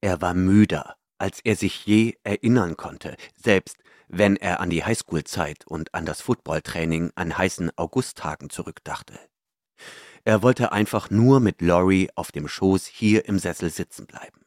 Er 0.00 0.20
war 0.20 0.34
müder, 0.34 0.96
als 1.18 1.40
er 1.44 1.56
sich 1.56 1.86
je 1.86 2.14
erinnern 2.24 2.76
konnte, 2.76 3.16
selbst 3.34 3.78
wenn 4.08 4.36
er 4.36 4.60
an 4.60 4.70
die 4.70 4.84
Highschool-Zeit 4.84 5.66
und 5.66 5.94
an 5.94 6.06
das 6.06 6.20
Footballtraining 6.20 7.12
an 7.14 7.36
heißen 7.36 7.76
Augusttagen 7.76 8.50
zurückdachte. 8.50 9.18
Er 10.24 10.42
wollte 10.42 10.72
einfach 10.72 11.10
nur 11.10 11.40
mit 11.40 11.62
Laurie 11.62 12.10
auf 12.14 12.32
dem 12.32 12.48
Schoß 12.48 12.86
hier 12.86 13.26
im 13.26 13.38
Sessel 13.38 13.70
sitzen 13.70 14.06
bleiben. 14.06 14.44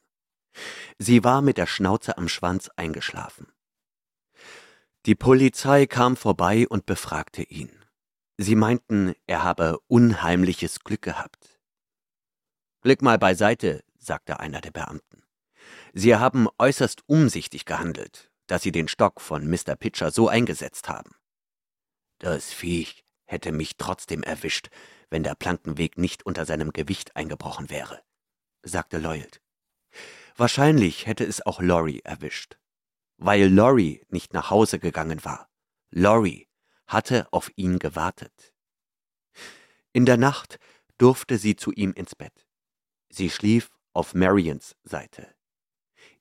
Sie 0.98 1.24
war 1.24 1.42
mit 1.42 1.58
der 1.58 1.68
Schnauze 1.68 2.18
am 2.18 2.28
Schwanz 2.28 2.70
eingeschlafen. 2.76 3.48
Die 5.06 5.16
Polizei 5.16 5.86
kam 5.86 6.18
vorbei 6.18 6.68
und 6.68 6.86
befragte 6.86 7.44
ihn. 7.44 7.72
Sie 8.42 8.56
meinten, 8.56 9.16
er 9.28 9.44
habe 9.44 9.80
unheimliches 9.88 10.80
Glück 10.86 11.02
gehabt. 11.02 11.60
Glück 12.80 13.02
mal 13.02 13.18
beiseite, 13.20 13.84
sagte 13.98 14.40
einer 14.40 14.62
der 14.62 14.72
Beamten. 14.72 15.24
Sie 15.94 16.16
haben 16.16 16.48
äußerst 16.58 17.04
umsichtig 17.06 17.66
gehandelt, 17.66 18.32
dass 18.48 18.62
Sie 18.62 18.72
den 18.72 18.88
Stock 18.88 19.20
von 19.20 19.46
Mr. 19.50 19.76
Pitcher 19.76 20.12
so 20.12 20.30
eingesetzt 20.30 20.88
haben. 20.88 21.12
Das 22.20 22.54
Viech 22.54 23.04
hätte 23.26 23.52
mich 23.52 23.76
trotzdem 23.76 24.24
erwischt, 24.24 24.70
wenn 25.10 25.24
der 25.24 25.36
Plankenweg 25.36 25.98
nicht 25.98 26.26
unter 26.26 26.46
seinem 26.46 26.72
Gewicht 26.72 27.18
eingebrochen 27.18 27.70
wäre, 27.70 28.02
sagte 28.64 29.00
Lloyd. 29.00 29.42
Wahrscheinlich 30.38 31.08
hätte 31.08 31.26
es 31.26 31.46
auch 31.46 31.62
Laurie 31.62 32.00
erwischt, 32.06 32.58
weil 33.18 33.54
Laurie 33.54 34.06
nicht 34.08 34.34
nach 34.34 34.50
Hause 34.50 34.80
gegangen 34.80 35.26
war. 35.26 35.50
Laurie 35.90 36.49
hatte 36.90 37.28
auf 37.32 37.52
ihn 37.56 37.80
gewartet. 37.80 38.54
In 39.94 40.06
der 40.06 40.18
Nacht 40.18 40.60
durfte 40.98 41.38
sie 41.38 41.56
zu 41.56 41.72
ihm 41.72 41.94
ins 41.94 42.16
Bett. 42.16 42.48
Sie 43.10 43.30
schlief 43.30 43.70
auf 43.94 44.14
Marians 44.14 44.76
Seite. 44.84 45.34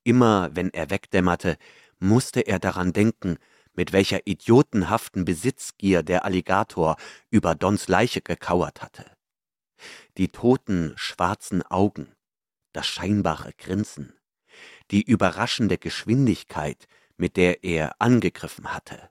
Immer 0.04 0.54
wenn 0.54 0.72
er 0.72 0.90
wegdämmerte, 0.90 1.58
musste 1.98 2.40
er 2.40 2.58
daran 2.58 2.92
denken, 2.92 3.38
mit 3.72 3.92
welcher 3.92 4.26
idiotenhaften 4.26 5.24
Besitzgier 5.24 6.02
der 6.02 6.24
Alligator 6.24 6.96
über 7.30 7.54
Dons 7.54 7.88
Leiche 7.88 8.20
gekauert 8.20 8.82
hatte. 8.82 9.04
Die 10.16 10.28
toten, 10.28 10.92
schwarzen 10.96 11.62
Augen, 11.62 12.14
das 12.72 12.86
scheinbare 12.86 13.52
Grinsen, 13.56 14.18
die 14.90 15.02
überraschende 15.02 15.78
Geschwindigkeit, 15.78 16.86
mit 17.16 17.36
der 17.36 17.64
er 17.64 18.00
angegriffen 18.00 18.72
hatte. 18.72 19.10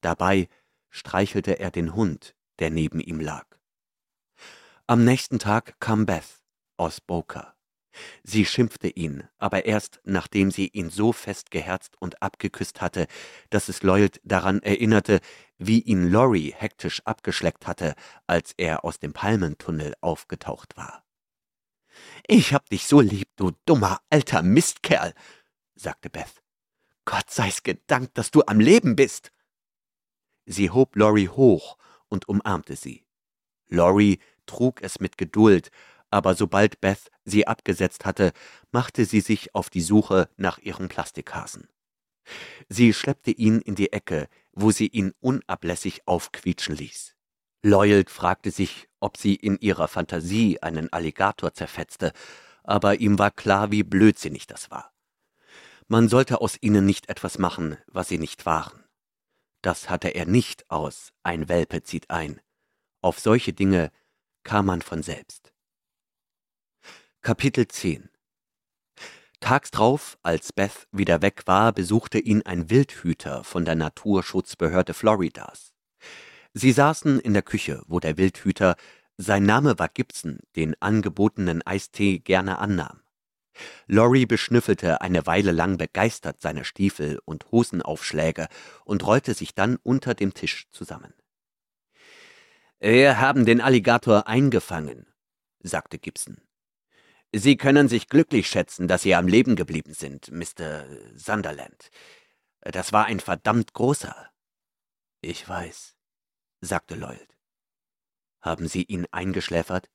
Dabei 0.00 0.48
streichelte 0.90 1.58
er 1.58 1.70
den 1.70 1.94
Hund, 1.94 2.34
der 2.58 2.70
neben 2.70 3.00
ihm 3.00 3.20
lag. 3.20 3.46
Am 4.86 5.04
nächsten 5.04 5.38
Tag 5.38 5.78
kam 5.80 6.06
Beth 6.06 6.42
aus 6.76 7.00
Boca. 7.00 7.54
Sie 8.22 8.44
schimpfte 8.44 8.88
ihn, 8.88 9.24
aber 9.38 9.64
erst 9.64 10.00
nachdem 10.04 10.50
sie 10.50 10.68
ihn 10.68 10.90
so 10.90 11.12
fest 11.12 11.50
geherzt 11.50 11.96
und 11.98 12.22
abgeküsst 12.22 12.80
hatte, 12.80 13.06
dass 13.50 13.68
es 13.68 13.82
Lloyd 13.82 14.20
daran 14.24 14.62
erinnerte, 14.62 15.20
wie 15.58 15.80
ihn 15.80 16.10
Laurie 16.10 16.54
hektisch 16.56 17.02
abgeschleckt 17.04 17.66
hatte, 17.66 17.94
als 18.26 18.52
er 18.56 18.84
aus 18.84 18.98
dem 18.98 19.12
Palmentunnel 19.12 19.94
aufgetaucht 20.00 20.76
war. 20.76 21.04
Ich 22.26 22.54
hab 22.54 22.68
dich 22.70 22.86
so 22.86 23.00
lieb, 23.00 23.28
du 23.36 23.52
dummer 23.66 24.00
alter 24.08 24.42
Mistkerl, 24.42 25.12
sagte 25.74 26.10
Beth. 26.10 26.42
Gott 27.04 27.30
sei's 27.30 27.62
gedankt, 27.62 28.16
dass 28.16 28.30
du 28.30 28.42
am 28.46 28.60
Leben 28.60 28.94
bist. 28.94 29.32
Sie 30.46 30.70
hob 30.70 30.96
Laurie 30.96 31.28
hoch 31.28 31.76
und 32.08 32.28
umarmte 32.28 32.76
sie. 32.76 33.04
Laurie 33.68 34.18
trug 34.46 34.82
es 34.82 35.00
mit 35.00 35.16
Geduld, 35.16 35.70
aber 36.10 36.34
sobald 36.34 36.80
Beth 36.80 37.10
sie 37.24 37.46
abgesetzt 37.46 38.04
hatte, 38.04 38.32
machte 38.72 39.04
sie 39.04 39.20
sich 39.20 39.54
auf 39.54 39.70
die 39.70 39.80
Suche 39.80 40.28
nach 40.36 40.58
ihrem 40.58 40.88
Plastikhasen. 40.88 41.68
Sie 42.68 42.92
schleppte 42.92 43.30
ihn 43.30 43.60
in 43.60 43.74
die 43.74 43.92
Ecke, 43.92 44.28
wo 44.52 44.70
sie 44.70 44.88
ihn 44.88 45.12
unablässig 45.20 46.06
aufquietschen 46.06 46.76
ließ. 46.76 47.14
Lloyd 47.62 48.10
fragte 48.10 48.50
sich, 48.50 48.88
ob 49.00 49.16
sie 49.16 49.34
in 49.34 49.58
ihrer 49.58 49.88
Fantasie 49.88 50.60
einen 50.62 50.92
Alligator 50.92 51.52
zerfetzte, 51.52 52.12
aber 52.62 53.00
ihm 53.00 53.18
war 53.18 53.30
klar, 53.30 53.70
wie 53.70 53.82
blödsinnig 53.82 54.46
das 54.46 54.70
war. 54.70 54.92
Man 55.88 56.08
sollte 56.08 56.40
aus 56.40 56.56
ihnen 56.60 56.86
nicht 56.86 57.08
etwas 57.08 57.38
machen, 57.38 57.76
was 57.86 58.08
sie 58.08 58.18
nicht 58.18 58.46
waren. 58.46 58.84
Das 59.62 59.90
hatte 59.90 60.08
er 60.08 60.26
nicht 60.26 60.70
aus, 60.70 61.12
ein 61.22 61.48
Welpe 61.48 61.82
zieht 61.82 62.10
ein. 62.10 62.40
Auf 63.02 63.18
solche 63.18 63.52
Dinge 63.52 63.90
kam 64.42 64.66
man 64.66 64.82
von 64.82 65.02
selbst. 65.02 65.52
Kapitel 67.20 67.68
10 67.68 68.08
Tags 69.40 69.70
drauf, 69.70 70.18
als 70.22 70.52
Beth 70.52 70.86
wieder 70.92 71.22
weg 71.22 71.42
war, 71.46 71.72
besuchte 71.72 72.18
ihn 72.18 72.42
ein 72.42 72.70
Wildhüter 72.70 73.44
von 73.44 73.64
der 73.64 73.74
Naturschutzbehörde 73.74 74.94
Floridas. 74.94 75.74
Sie 76.52 76.72
saßen 76.72 77.20
in 77.20 77.32
der 77.32 77.42
Küche, 77.42 77.82
wo 77.86 78.00
der 78.00 78.16
Wildhüter, 78.16 78.76
sein 79.16 79.44
Name 79.44 79.78
war 79.78 79.88
Gibson, 79.88 80.38
den 80.56 80.80
angebotenen 80.80 81.66
Eistee 81.66 82.18
gerne 82.18 82.58
annahm. 82.58 83.02
Laurie 83.86 84.26
beschnüffelte 84.26 85.00
eine 85.00 85.26
Weile 85.26 85.52
lang 85.52 85.76
begeistert 85.76 86.40
seine 86.40 86.64
Stiefel 86.64 87.20
und 87.24 87.50
Hosenaufschläge 87.50 88.48
und 88.84 89.04
rollte 89.06 89.34
sich 89.34 89.54
dann 89.54 89.76
unter 89.82 90.14
dem 90.14 90.34
Tisch 90.34 90.68
zusammen. 90.70 91.12
Wir 92.78 93.18
haben 93.18 93.44
den 93.44 93.60
Alligator 93.60 94.26
eingefangen, 94.26 95.06
sagte 95.60 95.98
Gibson. 95.98 96.40
Sie 97.32 97.56
können 97.56 97.88
sich 97.88 98.08
glücklich 98.08 98.48
schätzen, 98.48 98.88
dass 98.88 99.02
Sie 99.02 99.14
am 99.14 99.28
Leben 99.28 99.54
geblieben 99.54 99.94
sind, 99.94 100.32
Mr. 100.32 100.84
Sunderland. 101.14 101.90
Das 102.60 102.92
war 102.92 103.04
ein 103.06 103.20
verdammt 103.20 103.72
großer. 103.72 104.30
Ich 105.20 105.48
weiß, 105.48 105.94
sagte 106.60 106.94
Lloyd. 106.96 107.36
Haben 108.40 108.66
Sie 108.66 108.82
ihn 108.82 109.06
eingeschläfert? 109.10 109.90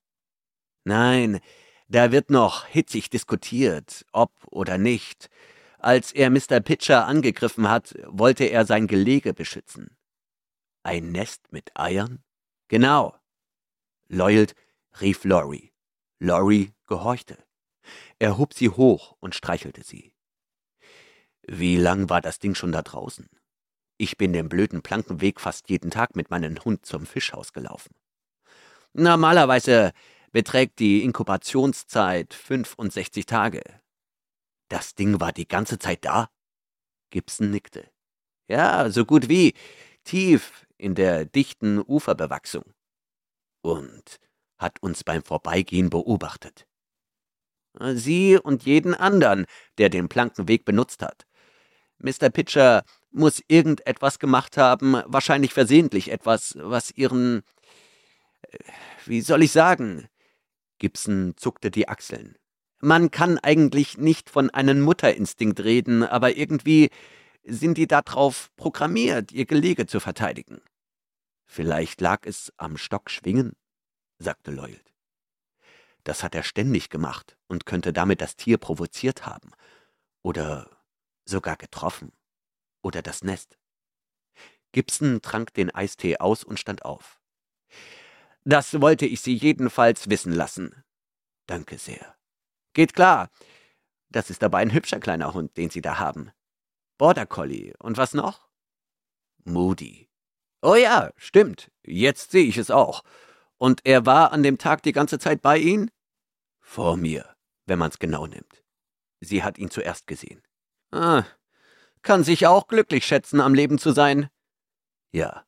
Nein, 0.83 1.41
da 1.87 2.11
wird 2.11 2.29
noch 2.29 2.65
hitzig 2.65 3.09
diskutiert, 3.09 4.05
ob 4.11 4.31
oder 4.47 4.77
nicht. 4.77 5.29
Als 5.77 6.11
er 6.11 6.29
Mr. 6.29 6.59
Pitcher 6.59 7.05
angegriffen 7.05 7.69
hat, 7.69 7.95
wollte 8.07 8.45
er 8.45 8.65
sein 8.65 8.87
Gelege 8.87 9.33
beschützen. 9.33 9.95
Ein 10.83 11.11
Nest 11.11 11.51
mit 11.51 11.71
Eiern? 11.75 12.23
Genau. 12.67 13.15
Lloyd 14.07 14.55
rief 15.01 15.23
Laurie. 15.23 15.71
Laurie 16.19 16.73
gehorchte. 16.87 17.37
Er 18.19 18.37
hob 18.37 18.53
sie 18.53 18.69
hoch 18.69 19.15
und 19.19 19.35
streichelte 19.35 19.83
sie. 19.83 20.13
Wie 21.47 21.77
lang 21.77 22.09
war 22.09 22.21
das 22.21 22.39
Ding 22.39 22.55
schon 22.55 22.71
da 22.71 22.81
draußen? 22.81 23.29
Ich 23.97 24.17
bin 24.17 24.33
den 24.33 24.49
blöden 24.49 24.81
Plankenweg 24.81 25.39
fast 25.39 25.69
jeden 25.69 25.91
Tag 25.91 26.15
mit 26.15 26.29
meinem 26.29 26.57
Hund 26.65 26.85
zum 26.85 27.05
Fischhaus 27.05 27.53
gelaufen. 27.53 27.93
Normalerweise 28.93 29.91
beträgt 30.35 30.79
die 30.79 31.01
Inkubationszeit 31.05 32.33
65 32.33 33.25
Tage. 33.25 33.61
Das 34.67 34.93
Ding 34.93 35.21
war 35.21 35.31
die 35.31 35.47
ganze 35.47 35.79
Zeit 35.79 36.03
da? 36.03 36.29
Gibson 37.09 37.51
nickte. 37.51 37.89
Ja, 38.49 38.89
so 38.89 39.05
gut 39.05 39.29
wie, 39.29 39.53
tief 40.03 40.67
in 40.75 40.93
der 40.93 41.23
dichten 41.23 41.79
Uferbewachsung. 41.79 42.65
Und 43.61 44.19
hat 44.57 44.83
uns 44.83 45.05
beim 45.05 45.23
Vorbeigehen 45.23 45.89
beobachtet. 45.89 46.67
Sie 47.93 48.37
und 48.37 48.65
jeden 48.65 48.93
anderen, 48.93 49.45
der 49.77 49.87
den 49.87 50.09
Plankenweg 50.09 50.65
benutzt 50.65 51.01
hat. 51.01 51.25
Mr. 51.99 52.29
Pitcher 52.29 52.83
muss 53.09 53.41
irgendetwas 53.47 54.19
gemacht 54.19 54.57
haben, 54.57 55.01
wahrscheinlich 55.05 55.53
versehentlich 55.53 56.11
etwas, 56.11 56.55
was 56.57 56.91
ihren. 56.91 57.43
Äh, 58.41 58.57
wie 59.05 59.21
soll 59.21 59.41
ich 59.41 59.53
sagen? 59.53 60.09
Gibson 60.79 61.33
zuckte 61.37 61.71
die 61.71 61.87
Achseln. 61.87 62.37
Man 62.79 63.11
kann 63.11 63.39
eigentlich 63.39 63.97
nicht 63.97 64.29
von 64.29 64.49
einem 64.49 64.81
Mutterinstinkt 64.81 65.61
reden, 65.61 66.03
aber 66.03 66.35
irgendwie 66.35 66.89
sind 67.43 67.77
die 67.77 67.87
darauf 67.87 68.51
programmiert, 68.57 69.31
ihr 69.31 69.45
Gelege 69.45 69.85
zu 69.85 69.99
verteidigen. 69.99 70.61
Vielleicht 71.45 72.01
lag 72.01 72.25
es 72.25 72.51
am 72.57 72.77
Stockschwingen, 72.77 73.53
sagte 74.17 74.51
Lloyd. 74.51 74.83
Das 76.03 76.21
hat 76.21 76.35
er 76.35 76.43
ständig 76.43 76.89
gemacht 76.89 77.37
und 77.47 77.65
könnte 77.65 77.93
damit 77.93 78.21
das 78.21 78.35
Tier 78.35 78.57
provoziert 78.57 79.25
haben. 79.25 79.51
Oder 80.21 80.69
sogar 81.25 81.57
getroffen. 81.57 82.11
Oder 82.83 83.01
das 83.01 83.23
Nest. 83.23 83.57
Gibson 84.71 85.21
trank 85.21 85.53
den 85.53 85.73
Eistee 85.73 86.17
aus 86.17 86.43
und 86.43 86.59
stand 86.59 86.85
auf. 86.85 87.19
Das 88.45 88.79
wollte 88.79 89.05
ich 89.05 89.21
Sie 89.21 89.35
jedenfalls 89.35 90.09
wissen 90.09 90.31
lassen. 90.31 90.83
Danke 91.47 91.77
sehr. 91.77 92.15
Geht 92.73 92.93
klar. 92.93 93.29
Das 94.09 94.29
ist 94.29 94.43
aber 94.43 94.59
ein 94.59 94.71
hübscher 94.71 94.99
kleiner 94.99 95.33
Hund, 95.33 95.57
den 95.57 95.69
Sie 95.69 95.81
da 95.81 95.97
haben. 95.97 96.31
Border 96.97 97.25
Collie. 97.25 97.73
Und 97.79 97.97
was 97.97 98.13
noch? 98.13 98.47
Moody. 99.43 100.09
Oh 100.61 100.75
ja, 100.75 101.11
stimmt. 101.17 101.71
Jetzt 101.83 102.31
sehe 102.31 102.45
ich 102.45 102.57
es 102.57 102.71
auch. 102.71 103.03
Und 103.57 103.81
er 103.85 104.05
war 104.05 104.31
an 104.31 104.43
dem 104.43 104.57
Tag 104.57 104.83
die 104.83 104.91
ganze 104.91 105.19
Zeit 105.19 105.41
bei 105.41 105.57
Ihnen? 105.57 105.91
Vor 106.59 106.97
mir, 106.97 107.35
wenn 107.65 107.79
man's 107.79 107.99
genau 107.99 108.27
nimmt. 108.27 108.63
Sie 109.21 109.43
hat 109.43 109.57
ihn 109.57 109.71
zuerst 109.71 110.07
gesehen. 110.07 110.41
Ah, 110.91 111.25
kann 112.01 112.23
sich 112.23 112.45
auch 112.47 112.67
glücklich 112.67 113.05
schätzen, 113.05 113.41
am 113.41 113.53
Leben 113.53 113.79
zu 113.79 113.91
sein. 113.91 114.29
Ja. 115.11 115.45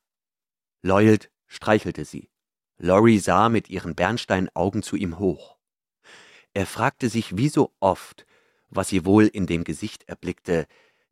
Lloyd 0.82 1.30
streichelte 1.46 2.04
sie. 2.04 2.30
Lori 2.78 3.18
sah 3.18 3.48
mit 3.48 3.68
ihren 3.68 3.94
Bernsteinaugen 3.94 4.82
zu 4.82 4.96
ihm 4.96 5.18
hoch. 5.18 5.58
Er 6.54 6.66
fragte 6.66 7.08
sich 7.08 7.36
wie 7.36 7.48
so 7.48 7.74
oft, 7.80 8.24
was 8.70 8.88
sie 8.88 9.04
wohl 9.04 9.26
in 9.26 9.46
dem 9.46 9.64
Gesicht 9.64 10.08
erblickte, 10.08 10.66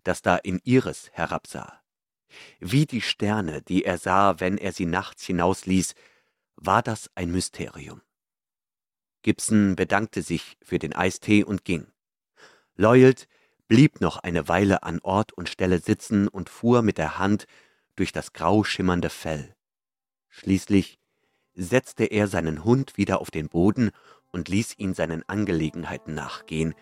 das 0.05 0.23
da 0.23 0.37
in 0.37 0.61
ihres 0.65 1.11
herabsah. 1.13 1.83
Wie 2.61 2.87
die 2.87 3.01
Sterne, 3.01 3.63
die 3.63 3.85
er 3.85 3.99
sah, 3.99 4.41
wenn 4.41 4.59
er 4.59 4.73
sie 4.73 4.87
nachts 4.87 5.25
hinausließ, 5.25 5.95
war 6.57 6.83
das 6.83 7.11
ein 7.15 7.31
Mysterium. 7.33 8.01
Gibson 9.23 9.75
bedankte 9.75 10.23
sich 10.23 10.57
für 10.63 10.79
den 10.79 10.95
Eistee 10.95 11.43
und 11.43 11.65
ging. 11.65 11.89
Lloyd 12.77 13.27
blieb 13.67 14.01
noch 14.01 14.19
eine 14.19 14.49
Weile 14.49 14.85
an 14.85 15.01
Ort 15.01 15.33
und 15.33 15.49
Stelle 15.49 15.81
sitzen 15.81 16.29
und 16.29 16.49
fuhr 16.49 16.83
mit 16.83 16.99
der 16.99 17.19
Hand 17.19 17.47
durch 17.97 18.13
das 18.13 18.33
grau 18.33 18.63
schimmernde 18.63 19.11
Fell. 19.11 19.57
Schließlich 20.29 20.99
setzte 21.57 22.05
er 22.05 22.29
seinen 22.29 22.65
Hund 22.65 22.97
wieder 22.97 23.21
auf 23.21 23.31
den 23.31 23.49
Boden 23.49 23.91
und 24.31 24.49
ließ 24.49 24.79
ihn 24.79 24.95
seinen 24.95 25.29
Angelegenheiten 25.29 26.15
nachgehen, 26.15 26.75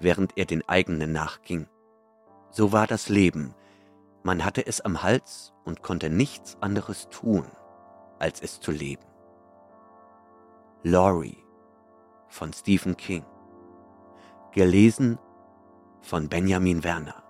während 0.00 0.36
er 0.36 0.46
den 0.46 0.66
eigenen 0.68 1.12
nachging. 1.12 1.68
So 2.50 2.72
war 2.72 2.86
das 2.86 3.08
Leben, 3.08 3.54
man 4.22 4.44
hatte 4.44 4.66
es 4.66 4.80
am 4.80 5.02
Hals 5.02 5.52
und 5.64 5.82
konnte 5.82 6.08
nichts 6.08 6.56
anderes 6.60 7.08
tun, 7.10 7.44
als 8.18 8.40
es 8.40 8.60
zu 8.60 8.72
leben. 8.72 9.04
Laurie 10.82 11.38
von 12.28 12.52
Stephen 12.52 12.96
King. 12.96 13.24
Gelesen 14.52 15.18
von 16.00 16.28
Benjamin 16.28 16.84
Werner. 16.84 17.23